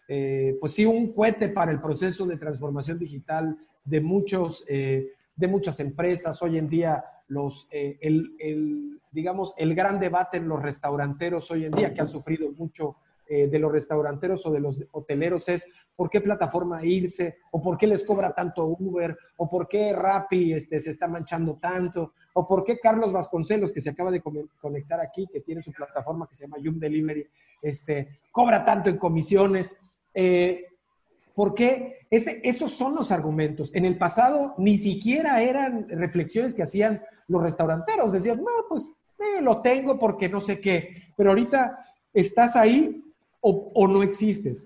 eh, 0.07 0.57
pues 0.59 0.73
sí, 0.73 0.85
un 0.85 1.13
cohete 1.13 1.49
para 1.49 1.71
el 1.71 1.81
proceso 1.81 2.25
de 2.25 2.37
transformación 2.37 2.97
digital 2.97 3.57
de, 3.83 3.99
muchos, 3.99 4.63
eh, 4.69 5.11
de 5.35 5.47
muchas 5.47 5.79
empresas. 5.79 6.41
Hoy 6.41 6.57
en 6.57 6.69
día, 6.69 7.03
los, 7.27 7.67
eh, 7.71 7.97
el, 8.01 8.99
digamos, 9.11 9.53
el 9.57 9.75
gran 9.75 9.99
debate 9.99 10.37
en 10.37 10.47
los 10.47 10.61
restauranteros 10.61 11.51
hoy 11.51 11.65
en 11.65 11.71
día, 11.71 11.93
que 11.93 12.01
han 12.01 12.09
sufrido 12.09 12.51
mucho 12.51 12.95
eh, 13.27 13.47
de 13.47 13.59
los 13.59 13.71
restauranteros 13.71 14.45
o 14.45 14.51
de 14.51 14.59
los 14.59 14.83
hoteleros 14.91 15.47
es 15.47 15.65
por 15.95 16.09
qué 16.09 16.21
plataforma 16.21 16.83
irse, 16.83 17.37
o 17.51 17.61
por 17.61 17.77
qué 17.77 17.87
les 17.87 18.03
cobra 18.03 18.33
tanto 18.33 18.65
Uber, 18.65 19.17
o 19.37 19.49
por 19.49 19.67
qué 19.67 19.93
Rappi 19.93 20.53
este, 20.53 20.79
se 20.79 20.89
está 20.89 21.07
manchando 21.07 21.55
tanto, 21.55 22.13
o 22.33 22.47
por 22.47 22.63
qué 22.63 22.79
Carlos 22.79 23.11
Vasconcelos, 23.11 23.71
que 23.71 23.81
se 23.81 23.91
acaba 23.91 24.11
de 24.11 24.21
conectar 24.59 24.99
aquí, 24.99 25.27
que 25.31 25.41
tiene 25.41 25.61
su 25.61 25.71
plataforma 25.71 26.27
que 26.27 26.35
se 26.35 26.45
llama 26.45 26.57
Yum 26.59 26.79
Delivery, 26.79 27.27
este, 27.61 28.19
cobra 28.31 28.65
tanto 28.65 28.89
en 28.89 28.97
comisiones. 28.97 29.73
Eh, 30.13 30.65
¿Por 31.33 31.55
qué? 31.55 31.99
esos 32.11 32.71
son 32.71 32.93
los 32.93 33.11
argumentos. 33.11 33.73
En 33.73 33.85
el 33.85 33.97
pasado 33.97 34.53
ni 34.59 34.77
siquiera 34.77 35.41
eran 35.41 35.89
reflexiones 35.89 36.53
que 36.53 36.61
hacían 36.61 37.01
los 37.27 37.41
restauranteros. 37.41 38.11
Decían, 38.11 38.37
no, 38.37 38.51
pues 38.69 38.91
eh, 39.17 39.41
lo 39.41 39.61
tengo 39.61 39.97
porque 39.97 40.29
no 40.29 40.39
sé 40.39 40.59
qué. 40.59 41.11
Pero 41.17 41.31
ahorita 41.31 41.83
estás 42.13 42.55
ahí 42.55 43.02
o, 43.45 43.87
no 43.87 44.01
existes. 44.03 44.65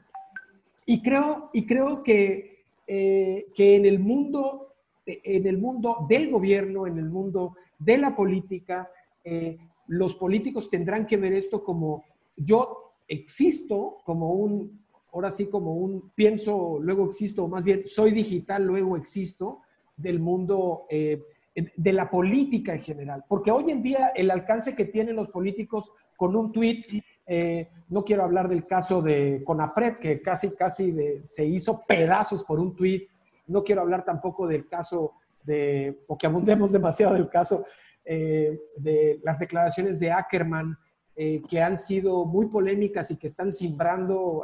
Y 0.86 1.02
creo, 1.02 1.50
y 1.52 1.66
creo 1.66 2.04
que, 2.04 2.64
eh, 2.86 3.48
que 3.54 3.76
en, 3.76 3.86
el 3.86 4.00
mundo, 4.00 4.76
en 5.06 5.48
el 5.48 5.58
mundo 5.58 6.06
del 6.08 6.30
gobierno, 6.30 6.86
en 6.86 6.98
el 6.98 7.10
mundo 7.10 7.56
de 7.80 7.98
la 7.98 8.16
política, 8.16 8.90
eh, 9.24 9.58
los 9.88 10.16
políticos 10.16 10.70
tendrán 10.70 11.08
que 11.08 11.18
ver 11.18 11.34
esto 11.34 11.64
como 11.64 12.04
yo 12.36 12.94
existo 13.08 13.98
como 14.06 14.34
un, 14.34 14.86
ahora 15.12 15.32
sí 15.32 15.48
como 15.48 15.74
un 15.74 16.12
pienso, 16.14 16.78
luego 16.80 17.10
existo, 17.10 17.46
o 17.46 17.48
más 17.48 17.64
bien 17.64 17.84
soy 17.86 18.12
digital, 18.12 18.64
luego 18.64 18.96
existo 18.96 19.62
del 19.96 20.20
mundo 20.20 20.86
eh, 20.90 21.24
de 21.56 21.94
la 21.94 22.10
política 22.10 22.76
en 22.76 22.82
general. 22.82 23.26
Porque 23.28 23.50
hoy 23.50 23.72
en 23.72 23.82
día 23.82 24.12
el 24.16 24.30
alcance 24.30 24.76
que 24.76 24.86
tienen 24.86 25.16
los 25.16 25.30
políticos 25.30 25.92
con 26.16 26.36
un 26.36 26.52
tweet, 26.52 26.82
eh, 27.28 27.70
no 27.90 28.04
quiero 28.04 28.24
hablar 28.24 28.48
del 28.48 28.66
caso 28.66 29.02
de 29.02 29.44
Conapred, 29.46 29.98
que 29.98 30.22
casi, 30.22 30.56
casi 30.56 30.96
se 31.26 31.46
hizo 31.46 31.84
pedazos 31.86 32.44
por 32.44 32.60
un 32.60 32.76
tweet. 32.76 33.08
No 33.48 33.64
quiero 33.64 33.82
hablar 33.82 34.04
tampoco 34.04 34.48
del 34.48 34.68
caso 34.68 35.14
de, 35.44 36.04
o 36.08 36.18
que 36.18 36.28
abundemos 36.28 36.72
demasiado 36.72 37.14
del 37.14 37.30
caso 37.30 37.66
eh, 38.04 38.60
de 38.78 39.20
las 39.24 39.40
declaraciones 39.40 40.00
de 40.00 40.12
Ackerman, 40.12 40.78
eh, 41.16 41.42
que 41.50 41.62
han 41.62 41.78
sido 41.78 42.26
muy 42.26 42.48
polémicas 42.48 43.10
y 43.12 43.18
que 43.18 43.28
están 43.28 43.52
simbrando 43.52 44.44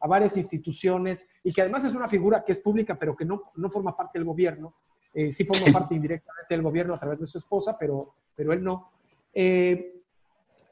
a 0.00 0.08
varias 0.08 0.36
instituciones 0.36 1.26
y 1.44 1.52
que 1.52 1.62
además 1.62 1.84
es 1.84 1.94
una 1.94 2.08
figura 2.08 2.44
que 2.44 2.52
es 2.52 2.58
pública 2.58 2.98
pero 2.98 3.16
que 3.16 3.24
no, 3.24 3.52
no 3.56 3.70
forma 3.70 3.96
parte 3.96 4.18
del 4.18 4.26
gobierno. 4.26 4.74
Eh, 5.12 5.32
sí 5.32 5.44
forma 5.44 5.66
parte 5.72 5.94
indirectamente 5.94 6.54
del 6.54 6.62
gobierno 6.62 6.94
a 6.94 6.98
través 6.98 7.20
de 7.20 7.26
su 7.26 7.38
esposa, 7.38 7.76
pero, 7.78 8.14
pero 8.34 8.52
él 8.52 8.62
no. 8.62 8.90
Eh, 9.32 10.02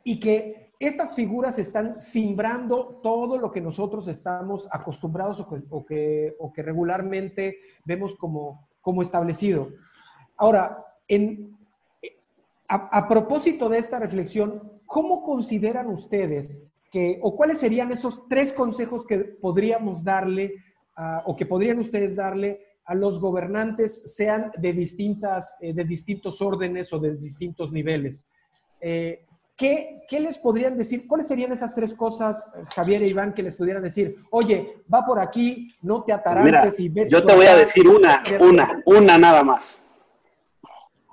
y 0.05 0.21
que 0.21 0.68
estas 0.79 1.15
figuras 1.15 1.59
están 1.59 1.97
simbrando 1.97 3.01
todo 3.03 3.37
lo 3.37 3.51
que 3.51 3.61
nosotros 3.61 4.07
estamos 4.07 4.69
acostumbrados 4.71 5.41
o 5.41 5.85
que, 5.85 6.37
regularmente 6.57 7.59
vemos 7.85 8.15
como, 8.15 8.69
establecido. 9.03 9.71
Ahora, 10.37 10.85
a, 12.69 13.09
propósito 13.09 13.69
de 13.69 13.79
esta 13.79 13.99
reflexión, 13.99 14.81
¿cómo 14.87 15.25
consideran 15.25 15.89
ustedes 15.89 16.63
que, 16.93 17.19
o 17.23 17.37
cuáles 17.37 17.59
serían 17.59 17.91
esos 17.91 18.29
tres 18.29 18.53
consejos 18.53 19.05
que 19.05 19.19
podríamos 19.19 20.05
darle 20.05 20.55
o 21.25 21.37
que 21.37 21.47
podrían 21.47 21.79
ustedes 21.79 22.17
darle 22.17 22.61
a 22.85 22.95
los 22.95 23.21
gobernantes, 23.21 24.15
sean 24.15 24.51
de, 24.57 24.73
distintas, 24.73 25.55
eh, 25.61 25.75
de 25.75 25.85
distintos 25.85 26.41
órdenes 26.41 26.91
o 26.93 26.99
de 26.99 27.15
distintos 27.17 27.71
niveles. 27.71 28.27
Eh, 28.81 29.27
¿qué, 29.59 30.01
¿qué, 30.09 30.21
les 30.21 30.39
podrían 30.39 30.79
decir? 30.79 31.07
¿Cuáles 31.07 31.27
serían 31.27 31.53
esas 31.53 31.75
tres 31.75 31.93
cosas, 31.93 32.51
Javier 32.75 33.03
e 33.03 33.09
Iván, 33.09 33.35
que 33.35 33.43
les 33.43 33.55
pudieran 33.55 33.83
decir? 33.83 34.17
Oye, 34.31 34.83
va 34.93 35.05
por 35.05 35.19
aquí, 35.19 35.75
no 35.83 36.05
te 36.05 36.13
atarantes 36.13 36.81
y 36.81 36.89
vete 36.89 37.11
Yo 37.11 37.27
te 37.27 37.35
voy 37.35 37.47
a 37.47 37.57
decir 37.57 37.87
una, 37.89 38.23
una, 38.41 38.83
una 38.87 39.19
nada 39.19 39.43
más. 39.43 39.83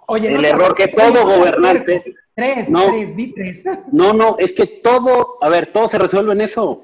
Oye, 0.08 0.34
el 0.34 0.46
error 0.46 0.76
que 0.76 0.88
todo 0.88 1.26
gobernante. 1.26 2.16
Tres, 2.36 2.70
tres, 2.72 3.16
di 3.16 3.34
tres. 3.34 3.66
No, 3.92 4.14
no, 4.14 4.38
es 4.38 4.52
que 4.52 4.68
todo, 4.68 5.38
a 5.42 5.50
ver, 5.50 5.68
todo 5.68 5.90
se 5.90 5.98
resuelve 5.98 6.34
en 6.34 6.42
eso. 6.42 6.84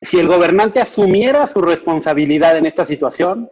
Si 0.00 0.18
el 0.18 0.28
gobernante 0.28 0.80
asumiera 0.80 1.46
su 1.46 1.60
responsabilidad 1.60 2.56
en 2.56 2.64
esta 2.64 2.86
situación, 2.86 3.50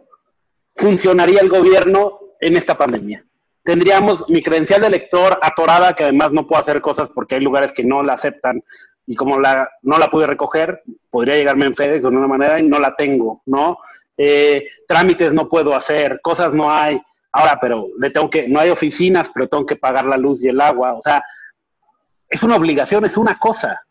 funcionaría 0.75 1.41
el 1.41 1.49
gobierno 1.49 2.19
en 2.39 2.55
esta 2.55 2.77
pandemia. 2.77 3.25
Tendríamos 3.67 4.23
mi 4.29 4.41
credencial 4.41 4.79
de 4.79 4.87
elector 4.87 5.37
atorada, 5.41 5.93
que 5.93 6.05
además 6.05 6.31
no 6.31 6.47
puedo 6.47 6.61
hacer 6.61 6.79
cosas 6.79 7.09
porque 7.13 7.35
hay 7.35 7.41
lugares 7.41 7.73
que 7.73 7.83
no 7.83 8.01
la 8.01 8.13
aceptan 8.13 8.63
y 9.05 9.13
como 9.13 9.41
la, 9.41 9.69
no 9.81 9.97
la 9.97 10.09
pude 10.09 10.25
recoger, 10.25 10.83
podría 11.09 11.35
llegarme 11.35 11.65
en 11.65 11.75
FedEx 11.75 12.01
de 12.01 12.07
una 12.07 12.27
manera 12.27 12.61
y 12.61 12.63
no 12.63 12.79
la 12.79 12.95
tengo, 12.95 13.41
¿no? 13.45 13.79
Eh, 14.15 14.69
trámites 14.87 15.33
no 15.33 15.49
puedo 15.49 15.75
hacer, 15.75 16.21
cosas 16.23 16.53
no 16.53 16.71
hay. 16.71 16.97
Ahora, 17.33 17.57
pero 17.59 17.89
le 17.99 18.09
tengo 18.09 18.29
que, 18.29 18.47
no 18.47 18.61
hay 18.61 18.69
oficinas, 18.69 19.29
pero 19.33 19.49
tengo 19.49 19.65
que 19.65 19.75
pagar 19.75 20.05
la 20.05 20.15
luz 20.15 20.41
y 20.41 20.47
el 20.47 20.61
agua. 20.61 20.93
O 20.93 21.01
sea, 21.01 21.21
es 22.29 22.43
una 22.43 22.55
obligación, 22.55 23.03
es 23.03 23.17
una 23.17 23.37
cosa 23.37 23.81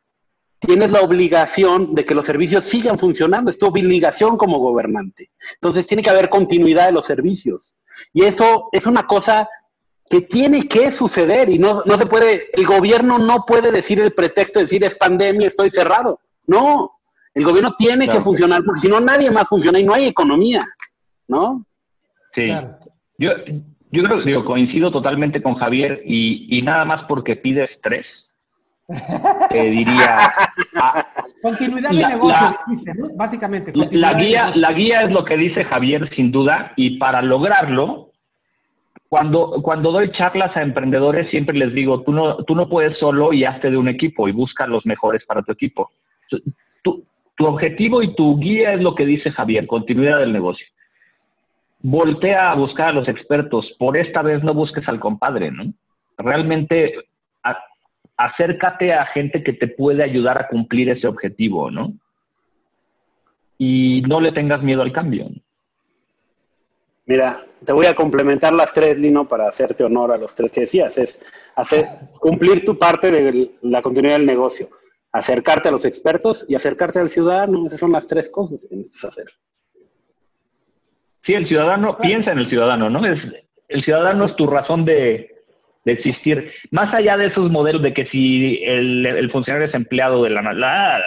tienes 0.59 0.91
la 0.91 1.03
obligación 1.03 1.95
de 1.95 2.07
que 2.07 2.15
los 2.15 2.25
servicios 2.25 2.65
sigan 2.65 2.99
funcionando, 2.99 3.51
es 3.51 3.59
tu 3.59 3.67
obligación 3.67 4.39
como 4.39 4.59
gobernante. 4.59 5.31
Entonces 5.53 5.87
tiene 5.87 6.03
que 6.03 6.09
haber 6.09 6.31
continuidad 6.31 6.87
de 6.87 6.93
los 6.93 7.05
servicios. 7.05 7.75
Y 8.15 8.25
eso 8.25 8.71
es 8.73 8.87
una 8.87 9.07
cosa 9.07 9.49
que 10.09 10.21
tiene 10.21 10.69
que 10.69 10.91
suceder 10.93 11.49
y 11.49 11.59
no, 11.59 11.83
no 11.85 11.97
se 11.99 12.07
puede, 12.07 12.49
el 12.53 12.67
gobierno 12.67 13.19
no 13.19 13.45
puede 13.47 13.73
decir 13.73 14.01
el 14.01 14.13
pretexto 14.13 14.59
de 14.59 14.67
decir 14.67 14.85
es 14.85 14.95
pandemia, 14.95 15.49
estoy 15.49 15.71
cerrado. 15.71 16.21
No, 16.47 16.93
el 17.35 17.45
gobierno 17.45 17.75
tiene 17.77 18.09
que 18.09 18.21
funcionar 18.21 18.63
porque 18.65 18.81
si 18.81 18.89
no 18.89 19.01
nadie 19.01 19.31
más 19.31 19.49
funciona 19.49 19.79
y 19.79 19.85
no 19.85 19.95
hay 19.95 20.07
economía, 20.07 20.67
¿no? 21.29 21.65
Sí. 22.35 22.49
Yo, 23.19 23.31
yo 23.91 24.03
creo 24.03 24.25
que 24.25 24.45
coincido 24.45 24.93
totalmente 24.93 25.43
con 25.43 25.55
Javier 25.55 26.03
y, 26.05 26.59
y 26.59 26.63
nada 26.63 26.85
más 26.85 27.05
porque 27.09 27.37
pide 27.37 27.65
estrés 27.65 28.07
te 29.51 29.63
diría. 29.63 30.17
continuidad 31.43 31.91
de 31.91 32.07
negocio, 32.07 32.57
básicamente. 33.17 33.73
La 33.93 34.15
guía, 34.15 34.51
la 34.55 34.73
guía 34.73 35.01
es 35.01 35.11
lo 35.11 35.25
que 35.25 35.37
dice 35.37 35.65
Javier, 35.65 36.11
sin 36.15 36.31
duda, 36.31 36.73
y 36.77 36.99
para 36.99 37.23
lograrlo, 37.23 38.13
cuando, 39.09 39.61
cuando 39.63 39.93
doy 39.93 40.11
charlas 40.13 40.57
a 40.57 40.63
emprendedores, 40.63 41.31
siempre 41.31 41.57
les 41.57 41.73
digo: 41.73 42.03
tú 42.03 42.13
no, 42.13 42.37
tú 42.45 42.55
no 42.55 42.69
puedes 42.69 42.99
solo 42.99 43.33
y 43.33 43.45
hazte 43.45 43.71
de 43.71 43.77
un 43.77 43.89
equipo 43.89 44.29
y 44.29 44.33
busca 44.33 44.67
los 44.67 44.85
mejores 44.87 45.25
para 45.25 45.43
tu 45.43 45.53
equipo. 45.53 45.91
Tu, 46.83 47.03
tu 47.37 47.47
objetivo 47.47 48.03
y 48.03 48.15
tu 48.15 48.39
guía 48.39 48.73
es 48.73 48.81
lo 48.81 48.95
que 48.95 49.07
dice 49.07 49.31
Javier, 49.31 49.67
continuidad 49.67 50.19
del 50.19 50.33
negocio. 50.33 50.67
Voltea 51.83 52.49
a 52.49 52.55
buscar 52.55 52.89
a 52.89 52.93
los 52.93 53.09
expertos. 53.09 53.71
Por 53.79 53.97
esta 53.97 54.23
vez 54.23 54.43
no 54.43 54.55
busques 54.55 54.89
al 54.89 54.99
compadre, 54.99 55.51
¿no? 55.51 55.73
Realmente 56.19 56.95
acércate 58.17 58.93
a 58.93 59.05
gente 59.07 59.43
que 59.43 59.53
te 59.53 59.69
puede 59.69 60.03
ayudar 60.03 60.41
a 60.41 60.49
cumplir 60.49 60.89
ese 60.89 61.07
objetivo, 61.07 61.71
¿no? 61.71 61.93
Y 63.59 64.03
no 64.09 64.21
le 64.21 64.33
tengas 64.33 64.63
miedo 64.63 64.83
al 64.83 64.93
cambio. 64.93 65.29
Mira, 67.07 67.41
te 67.65 67.73
voy 67.73 67.87
a 67.87 67.95
complementar 67.95 68.53
las 68.53 68.73
tres, 68.73 68.99
Lino, 68.99 69.29
para 69.29 69.49
hacerte 69.49 69.85
honor 69.85 70.11
a 70.11 70.19
los 70.19 70.35
tres 70.35 70.51
que 70.51 70.63
decías. 70.63 70.99
Es 70.99 71.25
hacer, 71.55 71.85
cumplir 72.19 72.65
tu 72.65 72.77
parte 72.79 73.13
de 73.13 73.53
la 73.63 73.81
continuidad 73.81 74.17
del 74.17 74.27
negocio, 74.27 74.69
acercarte 75.13 75.69
a 75.69 75.73
los 75.73 75.85
expertos 75.85 76.45
y 76.49 76.57
acercarte 76.57 76.99
al 76.99 77.09
ciudadano. 77.09 77.65
Esas 77.67 77.79
son 77.79 77.93
las 77.93 78.09
tres 78.09 78.29
cosas 78.29 78.67
que 78.69 78.75
necesitas 78.75 79.13
hacer. 79.13 79.27
Sí, 81.25 81.35
el 81.35 81.47
ciudadano 81.47 81.97
piensa 81.99 82.33
en 82.33 82.39
el 82.39 82.49
ciudadano, 82.49 82.91
¿no? 82.91 83.07
Es, 83.07 83.21
el 83.69 83.85
ciudadano 83.85 84.27
es 84.27 84.35
tu 84.35 84.49
razón 84.49 84.85
de, 84.85 85.33
existir. 85.85 86.53
Más 86.73 86.93
allá 86.93 87.17
de 87.17 87.27
esos 87.27 87.49
modelos 87.53 87.83
de 87.83 87.95
que 87.95 88.07
si 88.07 88.61
el, 88.65 89.31
funcionario 89.31 89.69
es 89.69 89.75
empleado 89.75 90.25
de 90.25 90.31
la, 90.31 90.53
la... 90.53 91.01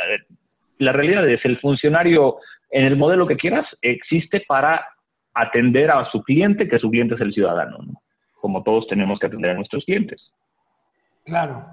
La 0.78 0.94
realidad 0.94 1.28
es 1.28 1.44
el 1.44 1.60
funcionario 1.60 2.38
en 2.72 2.86
el 2.86 2.96
modelo 2.96 3.28
que 3.28 3.36
quieras 3.36 3.68
existe 3.82 4.42
para 4.48 4.86
atender 5.34 5.92
a 5.92 6.10
su 6.12 6.22
cliente, 6.24 6.68
que 6.68 6.80
su 6.80 6.90
cliente 6.90 7.16
es 7.16 7.22
el 7.22 7.34
ciudadano, 7.34 7.78
como 8.42 8.64
todos 8.64 8.88
tenemos 8.88 9.20
que 9.20 9.28
atender 9.28 9.52
a 9.52 9.56
nuestros 9.56 9.86
clientes. 9.86 10.32
Claro. 11.24 11.66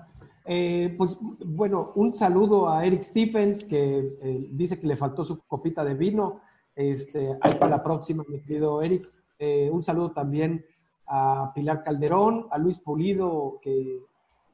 Eh, 0.44 0.94
pues 0.96 1.18
bueno, 1.44 1.92
un 1.96 2.14
saludo 2.14 2.70
a 2.70 2.86
Eric 2.86 3.02
Stephens, 3.02 3.64
que 3.64 3.98
eh, 4.22 4.46
dice 4.50 4.78
que 4.78 4.86
le 4.86 4.96
faltó 4.96 5.24
su 5.24 5.40
copita 5.46 5.84
de 5.84 5.94
vino. 5.94 6.40
Este, 6.76 7.36
para 7.58 7.70
la 7.70 7.82
próxima, 7.82 8.22
mi 8.28 8.40
querido 8.40 8.82
Eric. 8.82 9.10
Eh, 9.38 9.70
un 9.72 9.82
saludo 9.82 10.12
también 10.12 10.64
a 11.06 11.52
Pilar 11.54 11.82
Calderón, 11.82 12.46
a 12.50 12.58
Luis 12.58 12.78
Pulido, 12.78 13.58
que 13.62 14.00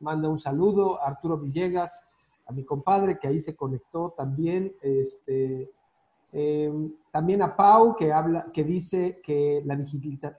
manda 0.01 0.29
un 0.29 0.39
saludo, 0.39 1.03
a 1.03 1.09
Arturo 1.09 1.39
Villegas, 1.39 2.05
a 2.47 2.53
mi 2.53 2.65
compadre, 2.65 3.19
que 3.19 3.29
ahí 3.29 3.39
se 3.39 3.57
conectó 3.57 4.15
también, 4.17 4.73
este, 4.83 5.71
em, 6.33 6.93
también 7.11 7.43
a 7.43 7.55
Pau, 7.55 7.95
que, 7.95 8.13
habla, 8.13 8.47
que 8.53 8.65
dice 8.65 9.21
que 9.23 9.63
la, 9.65 9.79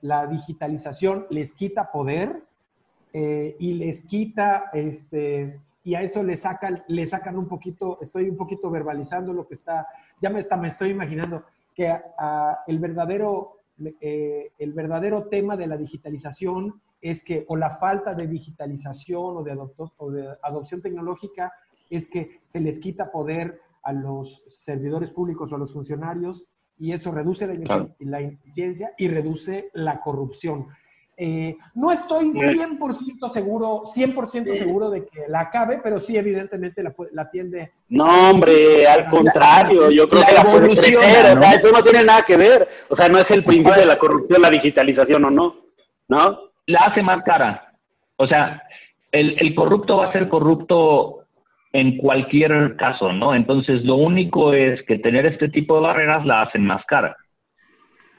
la 0.01 0.27
digitalización 0.27 1.25
les 1.29 1.53
quita 1.53 1.91
poder 1.91 2.43
eh, 3.13 3.55
y 3.59 3.75
les 3.75 4.07
quita 4.07 4.71
este, 4.73 5.59
y 5.83 5.95
a 5.95 6.01
eso 6.01 6.23
le 6.23 6.35
sacan, 6.35 6.83
le 6.87 7.05
sacan 7.05 7.37
un 7.37 7.47
poquito, 7.47 7.99
estoy 8.01 8.29
un 8.29 8.37
poquito 8.37 8.69
verbalizando 8.69 9.33
lo 9.33 9.47
que 9.47 9.53
está, 9.53 9.85
ya 10.21 10.29
me, 10.29 10.39
está, 10.39 10.55
me 10.55 10.69
estoy 10.69 10.91
imaginando 10.91 11.43
que 11.75 11.93
el, 12.67 12.79
verdadero, 12.79 13.57
eh, 13.99 14.51
el 14.57 14.73
verdadero 14.73 15.25
tema 15.25 15.57
de 15.57 15.67
la 15.67 15.77
digitalización 15.77 16.81
es 17.01 17.23
que, 17.23 17.43
o 17.49 17.57
la 17.57 17.77
falta 17.77 18.15
de 18.15 18.27
digitalización 18.27 19.37
o 19.37 19.43
de, 19.43 19.57
o 19.97 20.11
de 20.11 20.27
adopción 20.41 20.81
tecnológica, 20.81 21.51
es 21.89 22.09
que 22.09 22.39
se 22.45 22.61
les 22.61 22.79
quita 22.79 23.11
poder 23.11 23.59
a 23.83 23.93
los 23.93 24.43
servidores 24.47 25.11
públicos 25.11 25.51
o 25.51 25.55
a 25.55 25.59
los 25.59 25.73
funcionarios 25.73 26.47
y 26.77 26.91
eso 26.91 27.11
reduce 27.11 27.47
la, 27.47 27.87
la 27.99 28.21
ineficiencia 28.21 28.91
y 28.97 29.07
reduce 29.07 29.69
la 29.73 29.99
corrupción. 29.99 30.67
Eh, 31.15 31.55
no 31.75 31.91
estoy 31.91 32.31
100% 32.31 33.29
seguro, 33.29 33.83
100% 33.83 34.57
seguro 34.57 34.89
de 34.89 35.05
que 35.05 35.27
la 35.27 35.41
acabe, 35.41 35.79
pero 35.83 35.99
sí, 35.99 36.17
evidentemente 36.17 36.81
la, 36.81 36.93
la 37.11 37.29
tiende. 37.29 37.71
No, 37.89 38.31
hombre, 38.31 38.87
al 38.87 39.07
contrario, 39.07 39.91
yo 39.91 40.09
creo 40.09 40.25
que 40.25 40.33
la 40.33 40.43
puede 40.43 40.75
crecer, 40.75 41.37
o 41.37 41.39
sea, 41.39 41.53
eso 41.53 41.71
no 41.71 41.83
tiene 41.83 42.03
nada 42.03 42.23
que 42.23 42.35
ver. 42.35 42.67
O 42.89 42.95
sea, 42.95 43.09
no 43.09 43.19
es 43.19 43.29
el 43.29 43.43
principio 43.43 43.75
de 43.75 43.85
la 43.85 43.97
corrupción, 43.97 44.41
la 44.41 44.49
digitalización 44.49 45.25
o 45.25 45.29
no, 45.29 45.55
¿no? 46.07 46.39
La 46.65 46.79
hace 46.79 47.03
más 47.03 47.23
cara. 47.23 47.77
O 48.15 48.25
sea, 48.25 48.63
el, 49.11 49.35
el 49.39 49.53
corrupto 49.53 49.97
va 49.97 50.07
a 50.07 50.13
ser 50.13 50.27
corrupto 50.27 51.22
en 51.73 51.97
cualquier 51.97 52.75
caso, 52.77 53.11
¿no? 53.11 53.35
Entonces, 53.35 53.83
lo 53.83 53.95
único 53.95 54.53
es 54.53 54.81
que 54.83 54.99
tener 54.99 55.25
este 55.25 55.49
tipo 55.49 55.75
de 55.75 55.81
barreras 55.81 56.25
la 56.25 56.43
hacen 56.43 56.65
más 56.65 56.85
cara 56.85 57.17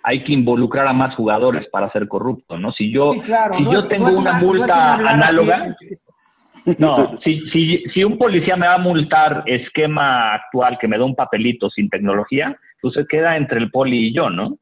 hay 0.06 0.22
que 0.22 0.34
involucrar 0.34 0.86
a 0.86 0.92
más 0.92 1.14
jugadores 1.14 1.66
para 1.70 1.90
ser 1.90 2.06
corrupto, 2.06 2.58
¿no? 2.58 2.72
Si 2.72 2.92
yo, 2.92 3.14
si 3.14 3.64
yo 3.64 3.88
tengo 3.88 4.08
una, 4.18 4.34
multa 4.34 4.96
análoga, 4.96 5.74
no, 6.78 7.18
si, 7.24 7.40
si, 7.50 7.82
si, 7.84 8.04
un 8.04 8.18
policía 8.18 8.54
me 8.54 8.66
va 8.66 8.74
a 8.74 8.78
multar 8.78 9.44
esquema 9.46 10.34
actual 10.34 10.76
que 10.78 10.88
me 10.88 10.98
da 10.98 11.06
un 11.06 11.14
papelito 11.14 11.70
sin 11.70 11.88
tecnología, 11.88 12.54
pues 12.82 12.92
se 12.92 13.06
queda 13.06 13.38
entre 13.38 13.58
el 13.58 13.70
poli 13.70 14.08
y 14.08 14.14
yo, 14.14 14.28
¿no? 14.28 14.58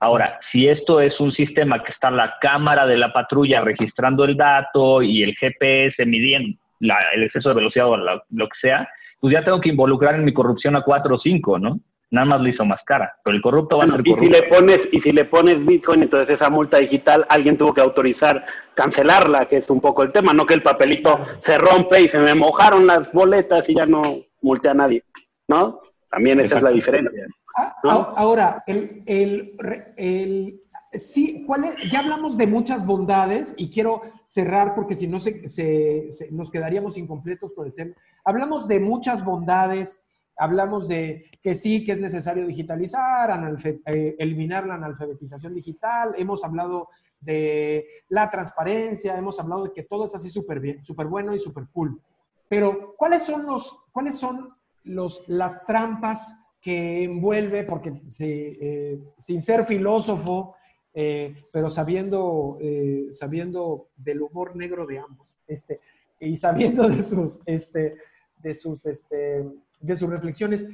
Ahora, 0.00 0.40
si 0.50 0.66
esto 0.66 1.00
es 1.00 1.18
un 1.20 1.32
sistema 1.32 1.84
que 1.84 1.92
está 1.92 2.10
la 2.10 2.34
cámara 2.40 2.86
de 2.86 2.96
la 2.96 3.12
patrulla 3.12 3.60
registrando 3.60 4.24
el 4.24 4.36
dato 4.36 5.00
y 5.00 5.22
el 5.22 5.36
GPS 5.36 6.04
midiendo 6.04 6.58
el 6.80 7.22
exceso 7.22 7.50
de 7.50 7.54
velocidad 7.54 7.88
o 7.88 7.96
lo 7.96 8.48
que 8.48 8.58
sea, 8.60 8.88
pues 9.20 9.34
ya 9.34 9.44
tengo 9.44 9.60
que 9.60 9.70
involucrar 9.70 10.14
en 10.14 10.24
mi 10.24 10.32
corrupción 10.32 10.76
a 10.76 10.82
cuatro 10.82 11.16
o 11.16 11.20
cinco, 11.20 11.58
¿no? 11.58 11.80
nada 12.10 12.26
más 12.26 12.40
le 12.40 12.50
hizo 12.50 12.64
más 12.64 12.80
cara. 12.84 13.16
Pero 13.24 13.36
el 13.36 13.42
corrupto 13.42 13.78
va 13.78 13.84
a 13.84 13.88
ser 13.88 14.06
y 14.06 14.14
Si 14.14 14.28
le 14.28 14.42
pones, 14.44 14.88
y 14.92 15.00
si 15.00 15.12
le 15.12 15.24
pones 15.24 15.64
Bitcoin, 15.64 16.02
entonces 16.02 16.30
esa 16.30 16.50
multa 16.50 16.78
digital, 16.78 17.26
alguien 17.28 17.56
tuvo 17.56 17.74
que 17.74 17.80
autorizar 17.80 18.44
cancelarla, 18.74 19.46
que 19.46 19.58
es 19.58 19.70
un 19.70 19.80
poco 19.80 20.02
el 20.02 20.12
tema, 20.12 20.32
no 20.32 20.46
que 20.46 20.54
el 20.54 20.62
papelito 20.62 21.18
se 21.40 21.58
rompe 21.58 22.02
y 22.02 22.08
se 22.08 22.18
me 22.18 22.34
mojaron 22.34 22.86
las 22.86 23.12
boletas 23.12 23.68
y 23.68 23.74
ya 23.74 23.86
no 23.86 24.02
multé 24.42 24.68
a 24.68 24.74
nadie, 24.74 25.02
¿no? 25.48 25.80
También 26.10 26.40
esa 26.40 26.58
es 26.58 26.62
la 26.62 26.70
diferencia. 26.70 27.26
Ah, 27.56 28.12
ahora, 28.16 28.62
el, 28.66 29.02
el, 29.06 30.60
sí, 30.98 31.44
¿cuál 31.46 31.76
ya 31.90 32.00
hablamos 32.00 32.36
de 32.36 32.46
muchas 32.46 32.86
bondades 32.86 33.54
y 33.56 33.70
quiero 33.70 34.02
cerrar 34.26 34.74
porque 34.74 34.94
si 34.94 35.06
no 35.06 35.18
se, 35.18 35.48
se, 35.48 36.28
nos 36.32 36.50
quedaríamos 36.50 36.98
incompletos 36.98 37.52
con 37.54 37.66
el 37.66 37.74
tema. 37.74 37.94
Hablamos 38.24 38.68
de 38.68 38.80
muchas 38.80 39.24
bondades, 39.24 40.08
hablamos 40.36 40.88
de 40.88 41.30
que 41.42 41.54
sí, 41.54 41.84
que 41.84 41.92
es 41.92 42.00
necesario 42.00 42.46
digitalizar, 42.46 43.56
eh, 43.64 44.16
eliminar 44.18 44.66
la 44.66 44.74
analfabetización 44.74 45.54
digital, 45.54 46.14
hemos 46.18 46.44
hablado 46.44 46.88
de 47.20 47.86
la 48.08 48.28
transparencia, 48.30 49.16
hemos 49.16 49.40
hablado 49.40 49.64
de 49.64 49.72
que 49.72 49.84
todo 49.84 50.04
es 50.04 50.14
así 50.14 50.28
súper 50.28 50.60
bien, 50.60 50.84
súper 50.84 51.06
bueno 51.06 51.34
y 51.34 51.38
súper 51.38 51.64
cool. 51.72 52.00
Pero, 52.48 52.94
¿cuáles 52.96 53.22
son, 53.22 53.46
los, 53.46 53.84
cuáles 53.92 54.16
son 54.16 54.50
los, 54.84 55.28
las 55.28 55.64
trampas 55.66 56.42
que 56.60 57.04
envuelve, 57.04 57.62
porque 57.62 58.02
eh, 58.18 58.98
sin 59.18 59.40
ser 59.40 59.66
filósofo, 59.66 60.56
eh, 60.98 61.44
pero 61.52 61.68
sabiendo, 61.68 62.58
sabiendo 63.10 63.88
del 63.96 64.22
humor 64.22 64.56
negro 64.56 64.86
de 64.86 64.98
ambos, 64.98 65.30
este, 65.46 65.80
y 66.20 66.36
sabiendo 66.36 66.88
de 66.88 67.02
sus, 67.02 67.40
este, 67.46 67.92
de 68.38 68.54
sus, 68.54 68.86
este, 68.86 69.46
de 69.80 69.96
sus 69.96 70.08
reflexiones, 70.08 70.68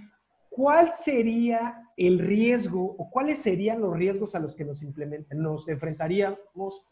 ¿cuál 0.49 0.93
sería 0.93 1.91
el 1.97 2.19
riesgo 2.19 2.95
o 2.99 3.11
cuáles 3.11 3.39
serían 3.39 3.81
los 3.81 3.97
riesgos 3.97 4.35
a 4.35 4.41
los 4.41 4.55
que 4.55 4.65
nos, 4.65 4.83
nos 5.33 5.69
enfrentaríamos 5.69 6.85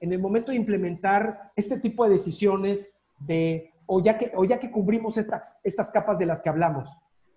en 0.00 0.12
el 0.12 0.18
momento 0.18 0.50
de 0.50 0.56
implementar 0.56 1.52
este 1.56 1.78
tipo 1.78 2.04
de 2.04 2.10
decisiones 2.10 2.92
de, 3.18 3.72
o 3.86 4.02
ya 4.02 4.16
que, 4.16 4.32
o 4.34 4.44
ya 4.44 4.58
que 4.58 4.70
cubrimos 4.70 5.16
estas, 5.16 5.58
estas 5.62 5.90
capas 5.90 6.18
de 6.18 6.26
las 6.26 6.40
que 6.40 6.48
hablamos? 6.48 6.90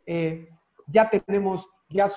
Eh, 0.06 0.50
ya 0.88 1.10
tenemos, 1.10 1.68
ya 1.94 2.08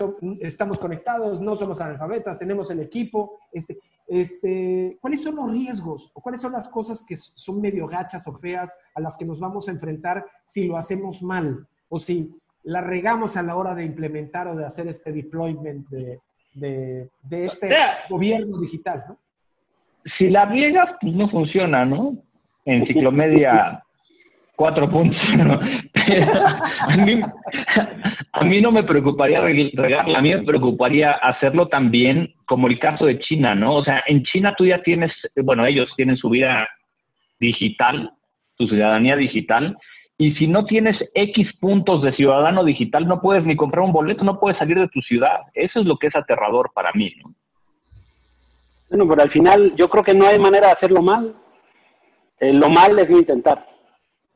estamos 0.40 0.78
conectados, 0.78 1.40
no 1.40 1.54
somos 1.54 1.80
analfabetas, 1.80 2.38
tenemos 2.38 2.70
el 2.70 2.80
equipo. 2.80 3.38
Este, 3.52 3.78
este, 4.08 4.98
¿Cuáles 5.00 5.22
son 5.22 5.36
los 5.36 5.52
riesgos 5.52 6.10
o 6.14 6.20
cuáles 6.20 6.40
son 6.40 6.52
las 6.52 6.68
cosas 6.68 7.04
que 7.06 7.14
son 7.16 7.60
medio 7.60 7.86
gachas 7.86 8.26
o 8.26 8.32
feas 8.32 8.74
a 8.94 9.00
las 9.00 9.16
que 9.16 9.24
nos 9.24 9.38
vamos 9.38 9.68
a 9.68 9.72
enfrentar 9.72 10.26
si 10.44 10.66
lo 10.66 10.76
hacemos 10.76 11.22
mal? 11.22 11.66
o 11.88 11.98
si 11.98 12.30
la 12.64 12.80
regamos 12.80 13.36
a 13.36 13.42
la 13.42 13.56
hora 13.56 13.74
de 13.74 13.84
implementar 13.84 14.48
o 14.48 14.56
de 14.56 14.66
hacer 14.66 14.88
este 14.88 15.12
deployment 15.12 15.88
de, 15.88 16.20
de, 16.54 17.44
este 17.44 17.74
gobierno 18.08 18.58
digital, 18.58 19.04
¿no? 19.08 19.18
Si 20.18 20.28
la 20.28 20.44
riegas, 20.46 20.90
pues 21.00 21.14
no 21.14 21.28
funciona, 21.28 21.84
¿no? 21.84 22.16
Enciclomedia 22.64 23.82
4.0. 24.56 25.85
a, 28.32 28.44
mí, 28.44 28.60
no 28.60 28.70
me 28.70 28.84
preocuparía 28.84 29.40
regarla, 29.40 30.18
a 30.18 30.22
mí 30.22 30.34
me 30.34 30.42
preocuparía 30.42 31.12
hacerlo 31.12 31.68
también 31.68 32.34
como 32.46 32.68
el 32.68 32.78
caso 32.78 33.06
de 33.06 33.18
China, 33.18 33.54
¿no? 33.54 33.76
O 33.76 33.84
sea, 33.84 34.02
en 34.06 34.22
China 34.24 34.54
tú 34.56 34.66
ya 34.66 34.82
tienes, 34.82 35.12
bueno, 35.42 35.66
ellos 35.66 35.88
tienen 35.96 36.16
su 36.16 36.28
vida 36.28 36.68
digital, 37.40 38.12
su 38.56 38.68
ciudadanía 38.68 39.16
digital, 39.16 39.76
y 40.18 40.32
si 40.34 40.46
no 40.46 40.64
tienes 40.64 40.96
X 41.14 41.48
puntos 41.60 42.02
de 42.02 42.14
ciudadano 42.14 42.64
digital, 42.64 43.06
no 43.06 43.20
puedes 43.20 43.44
ni 43.44 43.54
comprar 43.54 43.84
un 43.84 43.92
boleto, 43.92 44.24
no 44.24 44.40
puedes 44.40 44.58
salir 44.58 44.78
de 44.78 44.88
tu 44.88 45.02
ciudad. 45.02 45.40
Eso 45.52 45.80
es 45.80 45.86
lo 45.86 45.98
que 45.98 46.06
es 46.06 46.16
aterrador 46.16 46.70
para 46.74 46.90
mí. 46.92 47.12
¿no? 47.22 47.34
Bueno, 48.88 49.06
pero 49.08 49.22
al 49.22 49.30
final 49.30 49.74
yo 49.76 49.90
creo 49.90 50.02
que 50.02 50.14
no 50.14 50.26
hay 50.26 50.38
manera 50.38 50.68
de 50.68 50.72
hacerlo 50.72 51.02
mal. 51.02 51.34
Eh, 52.40 52.52
lo 52.52 52.70
mal 52.70 52.98
es 52.98 53.10
intentar. 53.10 53.66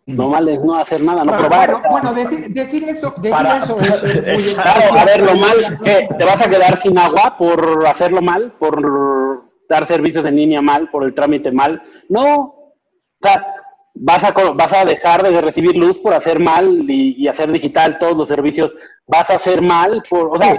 Lo 0.06 0.28
mal 0.28 0.48
es 0.48 0.60
no 0.60 0.74
hacer 0.74 1.02
nada, 1.02 1.24
no 1.24 1.36
probar. 1.36 1.82
Bueno, 1.90 2.12
decir, 2.14 2.48
decir, 2.48 2.84
eso, 2.88 3.14
decir 3.18 3.46
eso 3.62 3.80
es, 3.80 4.54
Claro, 4.54 4.98
a 4.98 5.04
ver, 5.04 5.22
lo 5.22 5.36
mal, 5.36 5.78
¿qué? 5.84 6.08
¿Te 6.16 6.24
vas 6.24 6.44
a 6.44 6.50
quedar 6.50 6.76
sin 6.78 6.98
agua 6.98 7.36
por 7.38 7.86
hacerlo 7.86 8.20
mal? 8.20 8.52
¿Por 8.58 9.44
dar 9.68 9.86
servicios 9.86 10.24
en 10.26 10.36
línea 10.36 10.62
mal? 10.62 10.88
¿Por 10.90 11.04
el 11.04 11.14
trámite 11.14 11.52
mal? 11.52 11.82
No. 12.08 12.34
O 12.34 13.22
sea, 13.22 13.46
vas 13.94 14.24
a, 14.24 14.32
vas 14.54 14.72
a 14.72 14.84
dejar 14.84 15.22
de 15.22 15.40
recibir 15.40 15.76
luz 15.76 15.98
por 16.00 16.14
hacer 16.14 16.40
mal 16.40 16.84
y, 16.88 17.28
hacer 17.28 17.52
digital 17.52 17.98
todos 17.98 18.16
los 18.16 18.28
servicios, 18.28 18.74
vas 19.06 19.30
a 19.30 19.34
hacer 19.34 19.60
mal 19.60 20.02
por, 20.08 20.28
o 20.34 20.36
sea, 20.36 20.54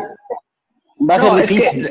va 1.10 1.16
a 1.16 1.20
ser 1.20 1.34
difícil. 1.42 1.90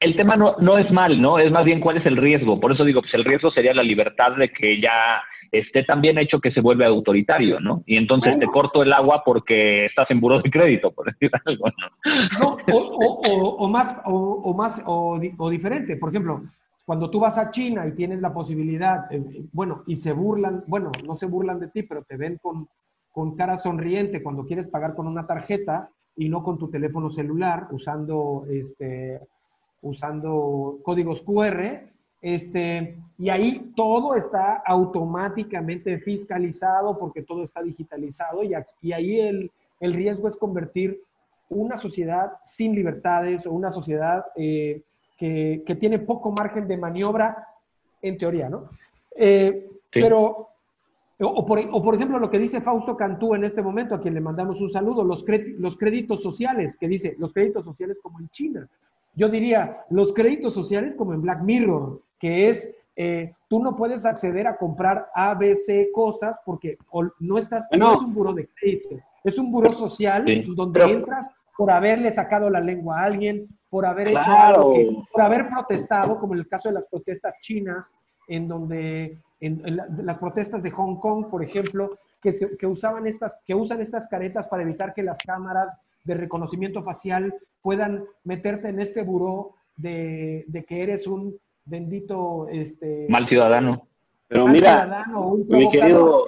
el 0.00 0.16
tema 0.16 0.36
no, 0.36 0.56
no 0.58 0.78
es 0.78 0.90
mal, 0.90 1.20
¿no? 1.20 1.38
Es 1.38 1.52
más 1.52 1.64
bien 1.64 1.80
cuál 1.80 1.98
es 1.98 2.06
el 2.06 2.16
riesgo. 2.16 2.58
Por 2.58 2.72
eso 2.72 2.84
digo, 2.84 3.02
pues 3.02 3.14
el 3.14 3.24
riesgo 3.24 3.50
sería 3.50 3.74
la 3.74 3.82
libertad 3.82 4.32
de 4.36 4.50
que 4.50 4.80
ya 4.80 5.22
esté 5.52 5.84
tan 5.84 6.00
bien 6.00 6.18
hecho 6.18 6.40
que 6.40 6.50
se 6.50 6.60
vuelve 6.60 6.84
autoritario, 6.84 7.60
¿no? 7.60 7.82
Y 7.86 7.96
entonces 7.96 8.38
te 8.38 8.46
corto 8.46 8.82
el 8.82 8.92
agua 8.92 9.22
porque 9.24 9.86
estás 9.86 10.10
en 10.10 10.20
buro 10.20 10.40
de 10.40 10.50
crédito, 10.50 10.90
por 10.90 11.06
decir 11.12 11.30
algo, 11.44 11.66
¿no? 12.40 12.58
o, 12.72 13.68
más, 13.68 13.98
o, 14.04 14.54
más 14.54 14.82
o, 14.86 15.18
diferente. 15.50 15.96
Por 15.96 16.10
ejemplo, 16.10 16.42
cuando 16.84 17.10
tú 17.10 17.20
vas 17.20 17.38
a 17.38 17.50
China 17.50 17.86
y 17.86 17.92
tienes 17.92 18.20
la 18.20 18.32
posibilidad, 18.32 19.12
eh, 19.12 19.22
bueno, 19.52 19.82
y 19.86 19.96
se 19.96 20.12
burlan, 20.12 20.64
bueno, 20.66 20.90
no 21.06 21.14
se 21.16 21.26
burlan 21.26 21.60
de 21.60 21.68
ti, 21.68 21.82
pero 21.82 22.02
te 22.02 22.16
ven 22.16 22.38
con, 22.40 22.68
con 23.10 23.36
cara 23.36 23.56
sonriente 23.56 24.22
cuando 24.22 24.44
quieres 24.44 24.68
pagar 24.68 24.94
con 24.94 25.06
una 25.06 25.26
tarjeta 25.26 25.90
y 26.16 26.28
no 26.28 26.42
con 26.42 26.58
tu 26.58 26.68
teléfono 26.70 27.10
celular 27.10 27.68
usando, 27.70 28.46
este, 28.50 29.20
usando 29.82 30.78
códigos 30.82 31.22
QR, 31.22 31.95
este, 32.26 32.98
y 33.18 33.28
ahí 33.28 33.72
todo 33.76 34.16
está 34.16 34.56
automáticamente 34.66 36.00
fiscalizado 36.00 36.98
porque 36.98 37.22
todo 37.22 37.44
está 37.44 37.62
digitalizado 37.62 38.42
y, 38.42 38.52
y 38.82 38.92
ahí 38.92 39.20
el, 39.20 39.52
el, 39.78 39.94
riesgo 39.94 40.26
es 40.26 40.36
convertir 40.36 41.00
una 41.50 41.76
sociedad 41.76 42.32
sin 42.44 42.74
libertades 42.74 43.46
o 43.46 43.52
una 43.52 43.70
sociedad 43.70 44.24
eh, 44.34 44.82
que, 45.16 45.76
tiene 45.78 46.00
poco 46.00 46.32
margen 46.36 46.66
de 46.66 46.76
maniobra, 46.76 47.46
en 48.02 48.18
teoría, 48.18 48.48
¿no? 48.48 48.70
Eh, 49.16 49.70
pero, 49.92 50.48
o 51.20 51.46
por, 51.46 51.94
ejemplo, 51.94 52.18
lo 52.18 52.28
que 52.28 52.40
dice 52.40 52.60
Fausto 52.60 52.96
Cantú 52.96 53.36
en 53.36 53.44
este 53.44 53.62
momento, 53.62 53.94
a 53.94 54.00
quien 54.00 54.14
le 54.14 54.20
mandamos 54.20 54.60
un 54.60 54.68
saludo, 54.68 55.04
los, 55.04 55.24
los 55.58 55.76
créditos 55.76 56.24
sociales, 56.24 56.76
que 56.76 56.88
dice, 56.88 57.14
los 57.20 57.32
créditos 57.32 57.64
sociales 57.64 58.00
como 58.02 58.18
en 58.18 58.28
China. 58.30 58.68
Yo 59.14 59.28
diría, 59.28 59.84
los 59.90 60.12
créditos 60.12 60.52
sociales 60.52 60.96
como 60.96 61.14
en 61.14 61.22
Black 61.22 61.40
Mirror, 61.42 62.00
que 62.18 62.48
es 62.48 62.74
eh, 62.98 63.34
tú 63.46 63.62
no 63.62 63.76
puedes 63.76 64.06
acceder 64.06 64.46
a 64.46 64.56
comprar 64.56 65.10
ABC 65.14 65.92
cosas 65.92 66.38
porque 66.46 66.78
no 67.20 67.36
estás, 67.36 67.68
no, 67.76 67.92
es 67.92 68.00
un 68.00 68.14
buro 68.14 68.32
de 68.32 68.48
crédito, 68.48 68.96
es 69.22 69.38
un 69.38 69.52
buro 69.52 69.70
social 69.70 70.24
donde 70.54 70.82
entras 70.82 71.30
por 71.58 71.70
haberle 71.70 72.10
sacado 72.10 72.48
la 72.48 72.60
lengua 72.60 73.00
a 73.00 73.04
alguien, 73.04 73.46
por 73.68 73.84
haber 73.84 74.08
hecho 74.08 74.30
algo, 74.30 75.04
por 75.12 75.22
haber 75.22 75.46
protestado, 75.48 76.18
como 76.18 76.32
en 76.32 76.40
el 76.40 76.48
caso 76.48 76.70
de 76.70 76.76
las 76.76 76.84
protestas 76.90 77.34
chinas, 77.42 77.94
en 78.28 78.48
donde 78.48 79.18
en, 79.40 79.76
las 79.76 80.16
protestas 80.16 80.62
de 80.62 80.70
Hong 80.70 80.96
Kong, 80.96 81.26
por 81.30 81.42
ejemplo, 81.44 81.90
que, 82.22 82.30
que, 82.58 82.66
usaban 82.66 83.06
estas, 83.06 83.38
que 83.44 83.54
usan 83.54 83.82
estas 83.82 84.08
caretas 84.08 84.46
para 84.48 84.62
evitar 84.62 84.94
que 84.94 85.02
las 85.02 85.18
cámaras 85.18 85.76
de 86.04 86.14
reconocimiento 86.14 86.82
facial 86.82 87.34
puedan 87.60 88.04
meterte 88.24 88.68
en 88.68 88.80
este 88.80 89.02
buró 89.02 89.54
de, 89.76 90.44
de 90.48 90.64
que 90.64 90.82
eres 90.82 91.06
un 91.06 91.38
bendito... 91.66 92.48
Este, 92.50 93.06
mal 93.08 93.28
ciudadano. 93.28 93.86
Pero 94.28 94.48
mira, 94.48 95.04
mi 95.48 95.68
querido, 95.70 96.26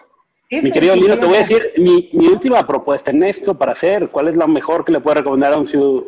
mi 0.50 0.70
querido 0.70 0.94
Lino, 0.94 1.18
te 1.18 1.26
voy 1.26 1.36
a 1.36 1.40
decir 1.40 1.72
mi, 1.78 2.10
mi, 2.12 2.26
última 2.28 2.64
propuesta 2.66 3.10
en 3.10 3.24
esto 3.24 3.58
para 3.58 3.72
hacer, 3.72 4.08
cuál 4.10 4.28
es 4.28 4.36
lo 4.36 4.46
mejor 4.46 4.84
que 4.84 4.92
le 4.92 5.00
puedo 5.00 5.16
recomendar 5.16 5.52
a 5.52 5.58
un, 5.58 5.66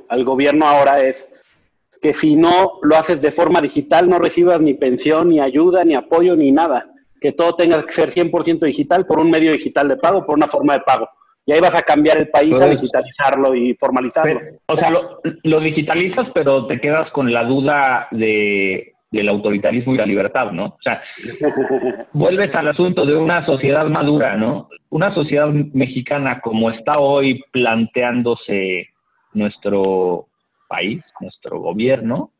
al 0.08 0.24
gobierno 0.24 0.66
ahora 0.66 1.02
es 1.02 1.28
que 2.00 2.14
si 2.14 2.36
no 2.36 2.78
lo 2.82 2.96
haces 2.96 3.20
de 3.20 3.30
forma 3.30 3.60
digital 3.60 4.08
no 4.08 4.18
recibas 4.18 4.60
ni 4.60 4.74
pensión, 4.74 5.28
ni 5.28 5.40
ayuda, 5.40 5.84
ni 5.84 5.94
apoyo, 5.94 6.36
ni 6.36 6.50
nada. 6.50 6.86
Que 7.20 7.32
todo 7.32 7.54
tenga 7.56 7.84
que 7.84 7.92
ser 7.92 8.10
100% 8.10 8.60
digital 8.60 9.04
por 9.04 9.18
un 9.18 9.30
medio 9.30 9.52
digital 9.52 9.88
de 9.88 9.98
pago, 9.98 10.24
por 10.24 10.36
una 10.36 10.46
forma 10.46 10.74
de 10.74 10.80
pago. 10.80 11.08
Y 11.44 11.52
ahí 11.52 11.60
vas 11.60 11.74
a 11.74 11.82
cambiar 11.82 12.16
el 12.16 12.28
país 12.30 12.58
a 12.58 12.68
digitalizarlo 12.68 13.54
y 13.54 13.74
formalizarlo. 13.74 14.40
o 14.66 14.76
sea, 14.76 14.90
lo, 14.90 15.20
lo, 15.42 15.60
digitalizas, 15.60 16.28
pero 16.32 16.66
te 16.66 16.80
quedas 16.80 17.10
con 17.10 17.30
la 17.32 17.44
duda 17.44 18.08
de, 18.12 18.89
del 19.10 19.28
autoritarismo 19.28 19.94
y 19.94 19.98
la 19.98 20.06
libertad, 20.06 20.52
¿no? 20.52 20.66
O 20.66 20.78
sea, 20.82 21.02
vuelves 22.12 22.54
al 22.54 22.68
asunto 22.68 23.04
de 23.04 23.16
una 23.16 23.44
sociedad 23.44 23.86
madura, 23.86 24.36
¿no? 24.36 24.68
Una 24.90 25.12
sociedad 25.14 25.48
mexicana 25.48 26.40
como 26.40 26.70
está 26.70 26.98
hoy 26.98 27.42
planteándose 27.50 28.90
nuestro 29.32 30.26
país, 30.68 31.02
nuestro 31.20 31.58
gobierno, 31.58 32.30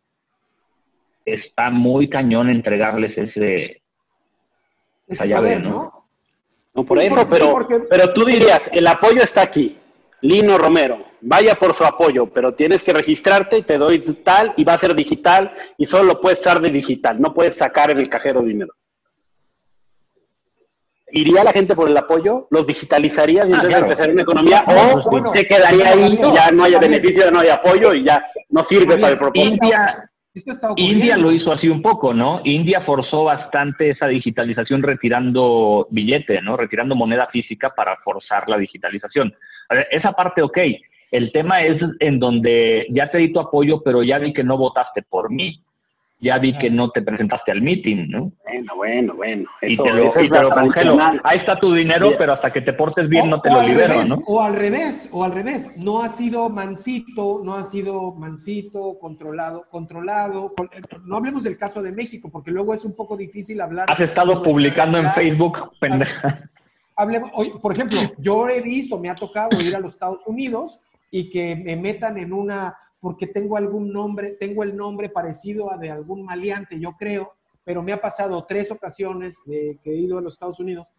está 1.24 1.70
muy 1.70 2.08
cañón 2.08 2.48
entregarles 2.48 3.18
ese, 3.18 3.82
esa 5.08 5.26
llave, 5.26 5.56
¿no? 5.56 6.06
¿no? 6.74 6.84
por 6.84 7.00
eso, 7.00 7.28
pero, 7.28 7.66
pero 7.88 8.12
tú 8.12 8.24
dirías, 8.24 8.70
el 8.72 8.86
apoyo 8.86 9.22
está 9.22 9.42
aquí. 9.42 9.76
Lino 10.22 10.58
Romero, 10.58 10.98
vaya 11.20 11.54
por 11.54 11.74
su 11.74 11.84
apoyo, 11.84 12.26
pero 12.26 12.54
tienes 12.54 12.82
que 12.82 12.92
registrarte, 12.92 13.62
te 13.62 13.78
doy 13.78 14.00
tal 14.22 14.52
y 14.56 14.64
va 14.64 14.74
a 14.74 14.78
ser 14.78 14.94
digital 14.94 15.52
y 15.78 15.86
solo 15.86 16.20
puedes 16.20 16.38
estar 16.38 16.60
de 16.60 16.70
digital, 16.70 17.20
no 17.20 17.32
puedes 17.32 17.56
sacar 17.56 17.90
en 17.90 17.98
el 17.98 18.08
cajero 18.08 18.42
dinero. 18.42 18.74
¿Iría 21.12 21.42
la 21.42 21.52
gente 21.52 21.74
por 21.74 21.88
el 21.88 21.96
apoyo? 21.96 22.46
¿Los 22.50 22.66
digitalizarías 22.66 23.48
y 23.48 23.52
ah, 23.52 23.56
entonces 23.56 23.80
empezar 23.80 24.10
una 24.10 24.22
economía? 24.22 24.64
¿O 24.66 25.32
se 25.32 25.44
quedaría 25.44 25.90
ahí 25.90 26.14
y 26.14 26.34
ya 26.34 26.50
no 26.52 26.64
haya 26.64 26.78
beneficio, 26.78 27.30
no 27.30 27.40
hay 27.40 27.48
apoyo 27.48 27.92
y 27.94 28.04
ya 28.04 28.24
no 28.50 28.62
sirve 28.62 28.96
para 28.96 29.14
el 29.14 29.18
propósito? 29.18 29.64
India, 29.64 30.10
India 30.76 31.16
lo 31.16 31.32
hizo 31.32 31.52
así 31.52 31.68
un 31.68 31.82
poco, 31.82 32.14
¿no? 32.14 32.40
India 32.44 32.82
forzó 32.82 33.24
bastante 33.24 33.90
esa 33.90 34.06
digitalización 34.06 34.82
retirando 34.82 35.88
billete, 35.90 36.40
¿no? 36.42 36.56
Retirando 36.56 36.94
moneda 36.94 37.26
física 37.26 37.70
para 37.74 37.96
forzar 37.96 38.48
la 38.48 38.56
digitalización. 38.56 39.34
Esa 39.90 40.12
parte, 40.12 40.42
ok. 40.42 40.58
El 41.10 41.32
tema 41.32 41.62
es 41.62 41.80
en 41.98 42.18
donde 42.18 42.86
ya 42.90 43.10
te 43.10 43.18
di 43.18 43.32
tu 43.32 43.40
apoyo, 43.40 43.82
pero 43.82 44.02
ya 44.02 44.18
vi 44.18 44.32
que 44.32 44.44
no 44.44 44.56
votaste 44.56 45.02
por 45.02 45.30
mí 45.30 45.62
ya 46.20 46.38
vi 46.38 46.52
que 46.56 46.70
no 46.70 46.90
te 46.90 47.00
presentaste 47.00 47.50
al 47.50 47.62
meeting, 47.62 48.08
¿no? 48.08 48.32
Bueno, 48.44 48.76
bueno, 48.76 49.14
bueno. 49.14 49.48
y 49.62 49.76
te 49.76 49.92
lo, 50.42 50.50
congelo. 50.50 50.98
Ahí 51.24 51.38
está 51.38 51.58
tu 51.58 51.72
dinero, 51.72 52.10
pero 52.18 52.34
hasta 52.34 52.52
que 52.52 52.60
te 52.60 52.74
portes 52.74 53.08
bien 53.08 53.30
no 53.30 53.40
te 53.40 53.50
lo 53.50 53.62
libero, 53.62 54.04
¿no? 54.04 54.22
O 54.26 54.42
al 54.42 54.54
revés, 54.54 55.08
o 55.12 55.24
al 55.24 55.32
revés. 55.32 55.74
No 55.78 56.02
ha 56.02 56.08
sido 56.08 56.50
mansito, 56.50 57.40
no 57.42 57.54
ha 57.54 57.64
sido 57.64 58.12
mansito, 58.12 58.98
controlado, 59.00 59.64
controlado. 59.70 60.52
no 61.06 61.16
hablemos 61.16 61.44
del 61.44 61.56
caso 61.56 61.82
de 61.82 61.92
México, 61.92 62.28
porque 62.30 62.50
luego 62.50 62.74
es 62.74 62.84
un 62.84 62.94
poco 62.94 63.16
difícil 63.16 63.60
hablar. 63.60 63.86
Has 63.88 64.00
estado 64.00 64.42
publicando 64.42 64.98
en 64.98 65.10
Facebook, 65.12 65.72
pendeja. 65.80 66.49
Hablemos, 67.00 67.30
por 67.62 67.72
ejemplo, 67.72 67.98
yo 68.18 68.46
he 68.46 68.60
visto, 68.60 68.98
me 68.98 69.08
ha 69.08 69.14
tocado 69.14 69.58
ir 69.58 69.74
a 69.74 69.80
los 69.80 69.94
Estados 69.94 70.26
Unidos 70.26 70.80
y 71.10 71.30
que 71.30 71.56
me 71.56 71.74
metan 71.74 72.18
en 72.18 72.34
una 72.34 72.76
porque 73.00 73.26
tengo 73.26 73.56
algún 73.56 73.90
nombre, 73.90 74.32
tengo 74.32 74.62
el 74.62 74.76
nombre 74.76 75.08
parecido 75.08 75.72
a 75.72 75.78
de 75.78 75.90
algún 75.90 76.22
maleante, 76.22 76.78
yo 76.78 76.92
creo, 76.98 77.32
pero 77.64 77.82
me 77.82 77.94
ha 77.94 78.00
pasado 78.02 78.44
tres 78.46 78.70
ocasiones 78.70 79.38
de 79.46 79.78
que 79.82 79.92
he 79.92 79.96
ido 79.96 80.18
a 80.18 80.20
los 80.20 80.34
Estados 80.34 80.60
Unidos, 80.60 80.92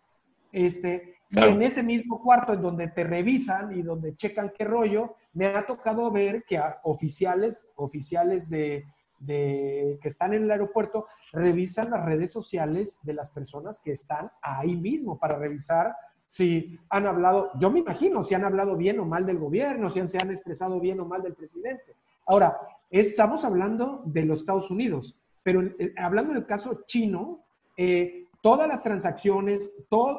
este, 0.52 1.18
y 1.30 1.39
en 1.39 1.62
ese 1.62 1.84
mismo 1.84 2.20
cuarto 2.20 2.54
en 2.54 2.64
donde 2.64 2.88
te 2.88 3.04
revisan 3.04 3.72
y 3.78 3.84
donde 3.84 4.16
checan 4.16 4.52
qué 4.58 4.66
rollo, 4.66 5.14
me 5.34 5.45
ha 5.45 5.68
tocado 5.68 6.10
ver 6.10 6.43
que 6.47 6.60
oficiales, 6.82 7.68
oficiales 7.76 8.49
de, 8.49 8.86
de, 9.20 9.99
que 10.02 10.08
están 10.08 10.34
en 10.34 10.45
el 10.45 10.52
aeropuerto 10.52 11.06
revisan 11.34 11.90
las 11.92 12.06
redes 12.06 12.32
sociales 12.32 13.00
de 13.04 13.14
las 13.14 13.30
personas 13.30 13.80
que 13.84 13.92
están 13.92 14.32
ahí 14.42 14.76
mismo 14.76 15.18
para 15.18 15.38
revisar 15.38 15.96
si 16.32 16.80
han 16.90 17.08
hablado, 17.08 17.52
yo 17.60 17.70
me 17.70 17.80
imagino, 17.80 18.24
si 18.24 18.36
han 18.36 18.46
hablado 18.46 18.78
bien 18.78 18.98
o 19.02 19.06
mal 19.06 19.26
del 19.26 19.38
gobierno, 19.38 19.90
si 19.90 20.00
han, 20.00 20.08
se 20.08 20.18
han 20.18 20.32
expresado 20.32 20.80
bien 20.80 21.02
o 21.02 21.06
mal 21.06 21.22
del 21.22 21.34
presidente. 21.34 21.94
Ahora, 22.26 22.58
estamos 22.90 23.44
hablando 23.44 24.02
de 24.06 24.24
los 24.24 24.40
Estados 24.40 24.72
Unidos, 24.72 25.20
pero 25.44 25.62
eh, 25.62 25.94
hablando 25.98 26.34
del 26.34 26.46
caso 26.46 26.84
chino, 26.88 27.44
eh, 27.76 28.28
todas 28.42 28.66
las 28.66 28.82
transacciones, 28.82 29.70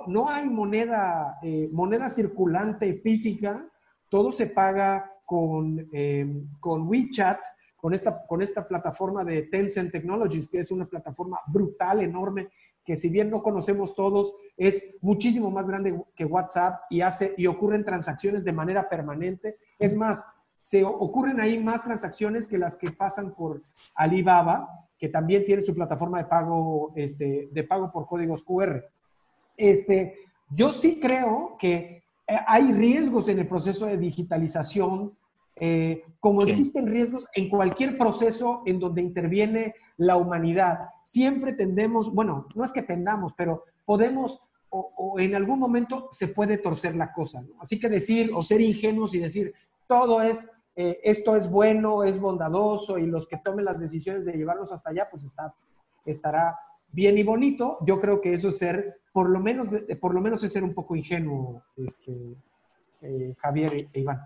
no 0.07 0.29
hay 0.29 0.51
moneda, 0.51 1.39
eh, 1.43 1.71
moneda 1.73 2.11
circulante 2.11 2.93
física, 3.03 3.67
todo 4.11 4.33
se 4.33 4.49
paga 4.49 5.11
con, 5.25 5.89
con 6.61 6.87
WeChat, 6.89 7.39
con 7.83 7.95
esta, 7.95 8.25
con 8.29 8.43
esta 8.43 8.69
plataforma 8.69 9.25
de 9.25 9.43
Tencent 9.43 9.91
Technologies, 9.91 10.49
que 10.49 10.61
es 10.61 10.71
una 10.71 10.87
plataforma 10.87 11.41
brutal, 11.49 12.01
enorme, 12.01 12.51
que 12.85 12.95
si 12.95 13.09
bien 13.09 13.29
no 13.29 13.43
conocemos 13.43 13.97
todos, 13.97 14.37
es 14.57 14.99
muchísimo 15.01 15.51
más 15.51 15.67
grande 15.67 16.01
que 16.15 16.25
WhatsApp 16.25 16.83
y, 16.91 17.01
hace, 17.01 17.35
y 17.37 17.49
ocurren 17.49 17.85
transacciones 17.85 18.45
de 18.45 18.53
manera 18.53 18.89
permanente. 18.89 19.57
Es 19.81 19.97
más, 19.97 20.25
se 20.63 20.85
ocurren 20.85 21.41
ahí 21.41 21.59
más 21.59 21.83
transacciones 21.83 22.47
que 22.47 22.57
las 22.57 22.77
que 22.77 22.93
pasan 22.93 23.35
por 23.35 23.65
Alibaba, 23.97 24.69
que 24.97 25.09
también 25.09 25.45
tiene 25.45 25.63
su 25.63 25.75
plataforma 25.75 26.19
de 26.19 26.27
pago, 26.27 26.93
este, 26.95 27.49
de 27.51 27.65
pago 27.65 27.91
por 27.91 28.07
códigos 28.07 28.45
QR. 28.45 28.81
Este, 29.57 30.19
yo 30.51 30.71
sí 30.71 31.01
creo 31.01 31.57
que 31.59 32.05
eh, 32.29 32.37
hay 32.47 32.73
riesgos 32.73 33.29
en 33.29 33.41
el 33.41 33.49
proceso 33.49 33.87
de 33.87 33.99
digitalización 33.99 35.17
eh, 35.57 36.05
como 36.19 36.43
existen 36.43 36.87
riesgos 36.87 37.27
en 37.35 37.49
cualquier 37.49 37.99
proceso 37.99 38.63
en 38.67 38.79
donde 38.79 39.03
interviene 39.03 39.75
la 39.97 40.17
humanidad, 40.17 40.89
siempre 41.05 41.53
tendemos, 41.53 42.13
bueno, 42.13 42.47
no 42.55 42.65
es 42.65 42.73
que 42.73 42.83
tendamos, 42.83 43.35
pero 43.37 43.65
podemos 43.85 44.41
o, 44.73 45.19
en 45.19 45.35
algún 45.35 45.59
momento 45.59 46.09
se 46.13 46.29
puede 46.29 46.57
torcer 46.57 46.97
la 46.97 47.13
cosa. 47.13 47.45
Así 47.61 47.79
que 47.79 47.89
decir 47.89 48.31
o 48.35 48.43
ser 48.43 48.61
ingenuos 48.63 49.15
y 49.15 49.19
decir 49.19 49.53
todo 49.87 50.23
es, 50.23 50.51
eh, 50.75 50.99
esto 51.05 51.37
es 51.37 51.51
bueno, 51.51 52.03
es 52.05 52.19
bondadoso 52.19 52.99
y 52.99 53.07
los 53.07 53.29
que 53.29 53.37
tomen 53.37 53.67
las 53.67 53.79
decisiones 53.79 54.25
de 54.25 54.33
llevarlos 54.33 54.73
hasta 54.73 54.91
allá, 54.91 55.09
pues 55.11 55.25
está, 55.25 55.55
estará 56.07 56.57
bien 56.91 57.19
y 57.19 57.23
bonito. 57.23 57.79
Yo 57.87 58.01
creo 58.01 58.21
que 58.21 58.33
eso 58.33 58.49
es 58.49 58.59
ser, 58.59 59.01
por 59.13 59.29
lo 59.29 59.41
menos, 59.41 59.69
por 60.01 60.15
lo 60.15 60.23
menos 60.23 60.43
es 60.43 60.53
ser 60.53 60.65
un 60.65 60.73
poco 60.73 60.97
ingenuo, 60.97 61.63
este, 61.77 62.35
eh, 63.03 63.35
Javier 63.39 63.89
e 63.93 64.01
Iván. 64.01 64.21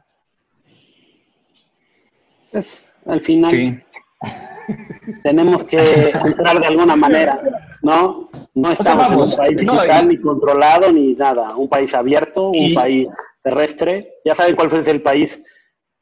Pues, 2.57 2.89
al 3.05 3.20
final 3.20 3.85
tenemos 5.23 5.62
que 5.65 6.09
entrar 6.09 6.59
de 6.59 6.66
alguna 6.69 6.97
manera, 6.97 7.39
¿no? 7.83 8.31
No 8.55 8.70
estamos 8.70 9.12
en 9.12 9.19
un 9.19 9.37
país 9.37 9.59
digital 9.59 10.09
ni 10.09 10.16
controlado 10.19 10.91
ni 10.91 11.12
nada, 11.12 11.55
un 11.55 11.69
país 11.69 11.95
abierto, 11.95 12.49
un 12.49 12.73
país 12.73 13.09
terrestre. 13.43 14.15
Ya 14.24 14.35
saben 14.35 14.57
cuál 14.57 14.73
es 14.73 14.89
el 14.89 15.03
país, 15.03 15.45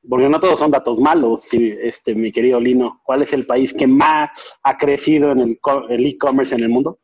porque 0.08 0.28
no 0.28 0.38
todos 0.38 0.60
son 0.60 0.70
datos 0.70 1.00
malos, 1.00 1.44
este, 1.50 2.14
mi 2.14 2.30
querido 2.30 2.60
Lino. 2.60 3.00
¿Cuál 3.02 3.22
es 3.22 3.32
el 3.32 3.46
país 3.46 3.74
que 3.74 3.88
más 3.88 4.56
ha 4.62 4.78
crecido 4.78 5.32
en 5.32 5.40
el 5.88 6.06
e-commerce 6.06 6.54
en 6.54 6.62
el 6.62 6.68
mundo? 6.68 7.00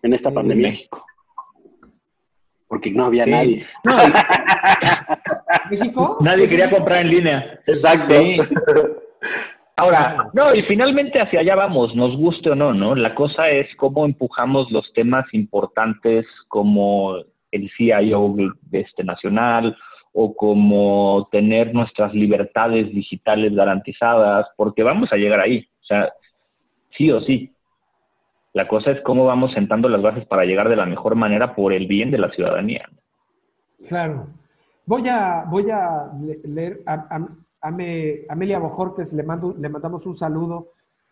En 0.00 0.12
esta 0.12 0.30
pandemia. 0.30 0.70
México. 0.70 1.04
Porque 2.68 2.92
no 2.92 3.06
había 3.06 3.26
nadie. 3.26 3.66
¿México? 5.70 6.18
Nadie 6.20 6.48
quería 6.48 6.70
comprar 6.70 7.02
en 7.02 7.10
línea. 7.10 7.60
Exacto. 7.66 8.14
Ahora, 9.76 10.28
no, 10.32 10.52
y 10.54 10.62
finalmente 10.62 11.22
hacia 11.22 11.38
allá 11.38 11.54
vamos, 11.54 11.94
nos 11.94 12.16
guste 12.16 12.50
o 12.50 12.56
no, 12.56 12.74
¿no? 12.74 12.96
La 12.96 13.14
cosa 13.14 13.48
es 13.48 13.68
cómo 13.76 14.04
empujamos 14.04 14.70
los 14.72 14.92
temas 14.92 15.24
importantes 15.32 16.26
como 16.48 17.14
el 17.52 17.70
CIO 17.76 18.34
este, 18.72 19.04
nacional 19.04 19.76
o 20.12 20.34
como 20.34 21.28
tener 21.30 21.72
nuestras 21.74 22.12
libertades 22.12 22.92
digitales 22.92 23.54
garantizadas, 23.54 24.48
porque 24.56 24.82
vamos 24.82 25.12
a 25.12 25.16
llegar 25.16 25.38
ahí, 25.38 25.68
o 25.80 25.84
sea, 25.84 26.12
sí 26.96 27.12
o 27.12 27.20
sí. 27.20 27.52
La 28.54 28.66
cosa 28.66 28.90
es 28.90 29.00
cómo 29.02 29.26
vamos 29.26 29.52
sentando 29.52 29.88
las 29.88 30.02
bases 30.02 30.26
para 30.26 30.44
llegar 30.44 30.68
de 30.68 30.74
la 30.74 30.86
mejor 30.86 31.14
manera 31.14 31.54
por 31.54 31.72
el 31.72 31.86
bien 31.86 32.10
de 32.10 32.18
la 32.18 32.30
ciudadanía. 32.30 32.88
Claro. 33.86 34.26
Voy 34.88 35.06
a, 35.06 35.44
voy 35.44 35.70
a 35.70 36.10
leer 36.44 36.82
a, 36.86 37.20
Amelia 37.60 38.58
Bojorques, 38.58 39.12
le, 39.12 39.22
mando, 39.22 39.54
le 39.58 39.68
mandamos 39.68 40.06
un 40.06 40.16
saludo. 40.16 40.68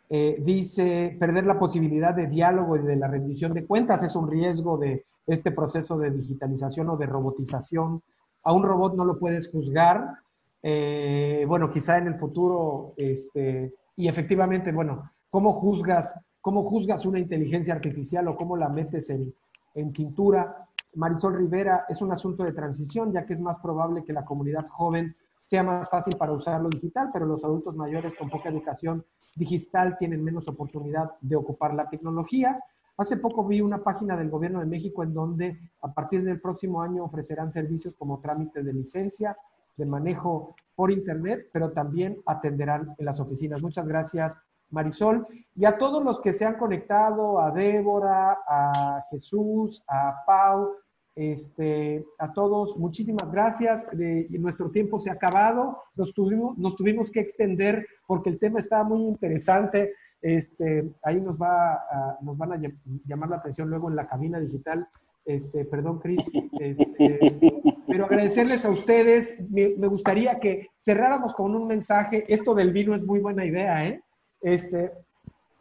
Eh, 0.09 0.37
dice, 0.43 1.15
perder 1.21 1.45
la 1.45 1.59
posibilidad 1.59 2.15
de 2.15 2.27
diálogo 2.27 2.77
y 2.77 2.79
de 2.81 2.97
la 2.97 3.07
rendición 3.07 3.53
de 3.53 3.67
cuentas 3.67 4.03
es 4.03 4.17
un 4.17 4.31
riesgo 4.31 4.79
de 4.79 5.05
este 5.27 5.51
proceso 5.51 5.99
de 5.99 6.11
digitalización 6.11 6.89
o 6.89 6.97
de 6.97 7.05
robotización. 7.05 8.01
A 8.45 8.53
un 8.55 8.63
robot 8.63 8.95
no 8.95 9.05
lo 9.05 9.19
puedes 9.19 9.51
juzgar. 9.51 10.21
Eh, 10.63 11.45
bueno, 11.47 11.71
quizá 11.71 11.99
en 11.99 12.07
el 12.07 12.15
futuro, 12.15 12.95
este, 12.97 13.75
y 13.95 14.09
efectivamente, 14.09 14.73
bueno, 14.73 15.11
¿cómo 15.29 15.53
juzgas, 15.53 16.19
cómo 16.41 16.65
juzgas 16.65 17.05
una 17.05 17.19
inteligencia 17.19 17.75
artificial 17.75 18.27
o 18.29 18.37
cómo 18.37 18.57
la 18.57 18.71
metes 18.71 19.11
en, 19.11 19.35
en 19.75 19.93
cintura? 19.93 20.66
Marisol 20.95 21.37
Rivera, 21.37 21.85
es 21.89 22.01
un 22.01 22.13
asunto 22.13 22.45
de 22.45 22.53
transición, 22.53 23.13
ya 23.13 23.27
que 23.27 23.35
es 23.35 23.41
más 23.41 23.59
probable 23.59 24.05
que 24.05 24.13
la 24.13 24.25
comunidad 24.25 24.67
joven 24.69 25.15
sea 25.43 25.63
más 25.63 25.89
fácil 25.89 26.17
para 26.17 26.33
usar 26.33 26.61
lo 26.61 26.69
digital, 26.69 27.11
pero 27.13 27.27
los 27.27 27.45
adultos 27.45 27.77
mayores 27.77 28.15
con 28.19 28.29
poca 28.29 28.49
educación 28.49 29.05
digital 29.37 29.97
tienen 29.99 30.25
menos 30.25 30.49
oportunidad 30.49 31.13
de 31.21 31.37
ocupar 31.37 31.75
la 31.75 31.89
tecnología. 31.89 32.59
Hace 32.97 33.19
poco 33.19 33.47
vi 33.47 33.61
una 33.61 33.83
página 33.85 34.17
del 34.17 34.31
Gobierno 34.31 34.61
de 34.61 34.67
México 34.67 35.03
en 35.03 35.13
donde 35.13 35.61
a 35.83 35.93
partir 35.93 36.25
del 36.25 36.41
próximo 36.41 36.83
año 36.83 37.05
ofrecerán 37.05 37.51
servicios 37.51 37.95
como 37.95 38.21
trámite 38.21 38.63
de 38.63 38.73
licencia, 38.73 39.37
de 39.77 39.85
manejo 39.85 40.55
por 40.75 40.91
Internet, 40.91 41.49
pero 41.53 41.73
también 41.73 42.23
atenderán 42.25 42.95
en 42.97 43.05
las 43.05 43.21
oficinas. 43.21 43.63
Muchas 43.63 43.87
gracias, 43.87 44.39
Marisol. 44.71 45.27
Y 45.55 45.65
a 45.65 45.79
todos 45.79 46.03
los 46.03 46.21
que 46.21 46.33
se 46.33 46.45
han 46.45 46.59
conectado, 46.59 47.41
a 47.41 47.51
Débora, 47.51 48.39
a 48.49 49.05
Jesús, 49.11 49.83
a 49.89 50.23
Pau, 50.27 50.75
este, 51.15 52.05
a 52.19 52.31
todos, 52.33 52.77
muchísimas 52.77 53.33
gracias. 53.33 53.87
nuestro 54.31 54.71
tiempo 54.71 55.01
se 55.01 55.11
ha 55.11 55.15
acabado. 55.15 55.79
Nos 55.95 56.13
tuvimos, 56.13 56.59
nos 56.59 56.77
tuvimos 56.77 57.11
que 57.11 57.21
extender 57.21 57.87
porque 58.07 58.31
el 58.31 58.39
tema 58.39 58.61
estaba 58.61 58.85
muy 58.85 59.03
interesante. 59.03 59.95
Este, 60.21 60.93
ahí 61.03 61.21
nos, 61.21 61.41
va 61.41 61.81
nos 62.21 62.37
van 62.37 62.53
a 62.53 62.61
llamar 63.07 63.31
la 63.31 63.37
atención 63.37 63.71
luego 63.71 63.89
en 63.89 63.97
la 63.97 64.07
cabina 64.07 64.39
digital. 64.39 64.87
Este, 65.25 65.65
perdón, 65.65 65.99
Cris. 65.99 66.31
Este, 66.61 67.65
pero 67.87 68.05
agradecerles 68.05 68.65
a 68.65 68.71
ustedes. 68.71 69.39
Me, 69.51 69.89
gustaría 69.89 70.39
que 70.39 70.69
cerráramos 70.81 71.35
con 71.35 71.55
un 71.55 71.67
mensaje. 71.67 72.25
Esto 72.29 72.55
del 72.55 72.73
vino 72.73 72.95
es 72.95 73.03
muy 73.05 73.21
buena 73.21 73.45
idea, 73.45 73.89
¿eh? 73.89 74.03
Este, 74.47 74.93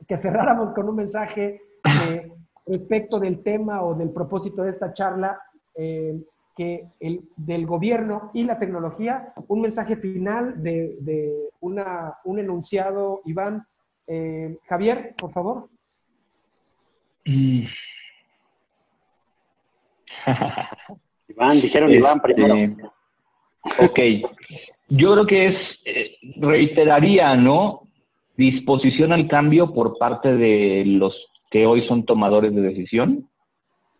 que 0.07 0.16
cerráramos 0.16 0.72
con 0.72 0.88
un 0.88 0.95
mensaje 0.95 1.60
respecto 2.68 3.20
del 3.20 3.41
tema 3.41 3.82
o 3.82 3.95
del 3.95 4.12
propósito 4.12 4.62
de 4.62 4.70
esta 4.70 4.94
charla, 4.94 5.41
eh, 5.76 6.22
que 6.56 6.86
el, 6.99 7.24
del 7.36 7.66
gobierno 7.66 8.30
y 8.36 8.44
la 8.44 8.60
tecnología, 8.60 9.34
un 9.48 9.62
mensaje 9.62 9.95
final 9.95 10.62
de, 10.62 11.49
una, 11.62 12.14
un 12.26 12.38
enunciado, 12.38 13.24
Iván. 13.26 13.66
Eh, 14.06 14.56
Javier, 14.70 15.16
por 15.18 15.34
favor. 15.34 15.68
Iván, 21.28 21.60
dijeron 21.60 21.91
Iván 21.91 22.22
primero. 22.22 22.56
Este, 22.56 22.84
ok, 23.84 23.99
yo 24.90 25.14
creo 25.14 25.26
que 25.26 25.48
es, 25.48 25.57
eh, 25.86 26.18
reiteraría, 26.40 27.36
¿no? 27.36 27.85
Disposición 28.38 29.14
al 29.14 29.28
cambio 29.28 29.74
por 29.74 29.98
parte 29.98 30.36
de 30.36 30.84
los 30.86 31.16
que 31.52 31.66
hoy 31.66 31.88
son 31.88 32.06
tomadores 32.06 32.53
de 32.53 32.62
decisión 32.62 33.30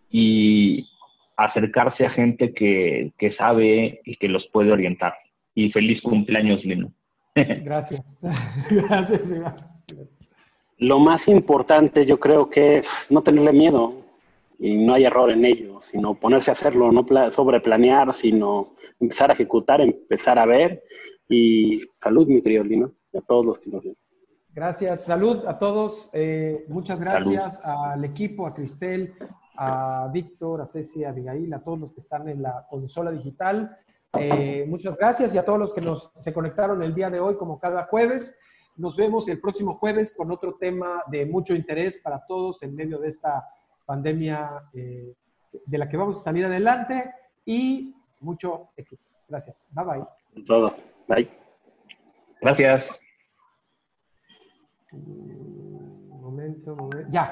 y 0.10 0.88
acercarse 1.38 2.06
a 2.06 2.10
gente 2.10 2.54
que, 2.54 3.14
sabe 3.38 4.02
y 4.06 4.16
que 4.18 4.28
los 4.28 4.46
puede 4.52 4.72
orientar. 4.72 5.14
Y 5.54 5.72
feliz 5.72 6.02
cumpleaños, 6.02 6.64
Lino. 6.66 6.92
Gracias. 7.36 8.20
Gracias, 8.70 9.34
Lo 10.78 11.00
más 11.00 11.28
importante 11.28 12.06
yo 12.06 12.20
creo 12.20 12.50
que 12.50 12.78
es 12.80 13.08
no 13.10 13.22
tenerle 13.22 13.54
miedo 13.54 13.94
y 14.60 14.76
no 14.78 14.94
hay 14.94 15.06
error 15.06 15.32
en 15.32 15.46
ello, 15.46 15.82
sino 15.82 16.16
ponerse 16.16 16.52
a 16.52 16.54
hacerlo, 16.54 16.92
no 16.92 17.06
sobreplanear, 17.32 18.14
sino 18.14 18.74
empezar 19.00 19.30
a 19.30 19.34
ejecutar, 19.34 19.82
empezar 19.82 20.40
a 20.40 20.46
ver. 20.46 20.84
Y 21.28 21.82
salud, 22.00 22.28
mi 22.28 22.42
querido 22.42 22.64
Lino, 22.64 22.92
a 23.14 23.22
todos 23.22 23.46
los 23.46 23.60
que 23.60 23.70
nos 23.70 23.84
ven. 23.84 23.96
Gracias, 24.56 25.04
salud 25.04 25.46
a 25.48 25.60
todos. 25.60 26.10
Eh, 26.14 26.64
muchas 26.70 26.98
gracias 26.98 27.62
al 27.66 28.06
equipo, 28.06 28.48
a 28.48 28.54
Cristel, 28.54 29.14
a 29.58 30.10
Víctor, 30.14 30.62
a 30.62 30.66
Ceci, 30.66 31.04
a 31.04 31.10
Abigail, 31.10 31.54
a 31.54 31.60
todos 31.60 31.78
los 31.78 31.92
que 31.92 32.00
están 32.00 32.30
en 32.30 32.42
la 32.42 32.66
consola 32.70 33.12
digital. 33.12 33.78
Eh, 34.18 34.66
muchas 34.70 34.98
gracias 34.98 35.36
y 35.36 35.38
a 35.38 35.44
todos 35.44 35.60
los 35.60 35.74
que 35.74 35.82
nos 35.82 36.10
se 36.18 36.34
conectaron 36.34 36.82
el 36.84 36.96
día 36.96 37.10
de 37.10 37.20
hoy, 37.20 37.36
como 37.36 37.60
cada 37.60 37.84
jueves. 37.88 38.40
Nos 38.78 38.96
vemos 38.96 39.28
el 39.28 39.42
próximo 39.42 39.74
jueves 39.74 40.16
con 40.16 40.32
otro 40.32 40.56
tema 40.56 41.04
de 41.08 41.26
mucho 41.26 41.54
interés 41.54 41.98
para 41.98 42.26
todos 42.26 42.64
en 42.64 42.74
medio 42.76 42.98
de 42.98 43.10
esta 43.10 43.46
pandemia 43.86 44.70
eh, 44.74 45.14
de 45.66 45.78
la 45.78 45.90
que 45.90 45.98
vamos 45.98 46.16
a 46.16 46.22
salir 46.22 46.46
adelante 46.46 47.14
y 47.44 47.94
mucho 48.22 48.70
éxito. 48.78 49.04
Gracias. 49.28 49.70
Bye 49.74 49.86
bye. 49.86 50.44
Todo. 50.46 50.74
Bye. 51.10 51.30
Gracias. 52.40 52.86
Momento, 56.22 56.76
momento. 56.76 57.10
Ya. 57.12 57.24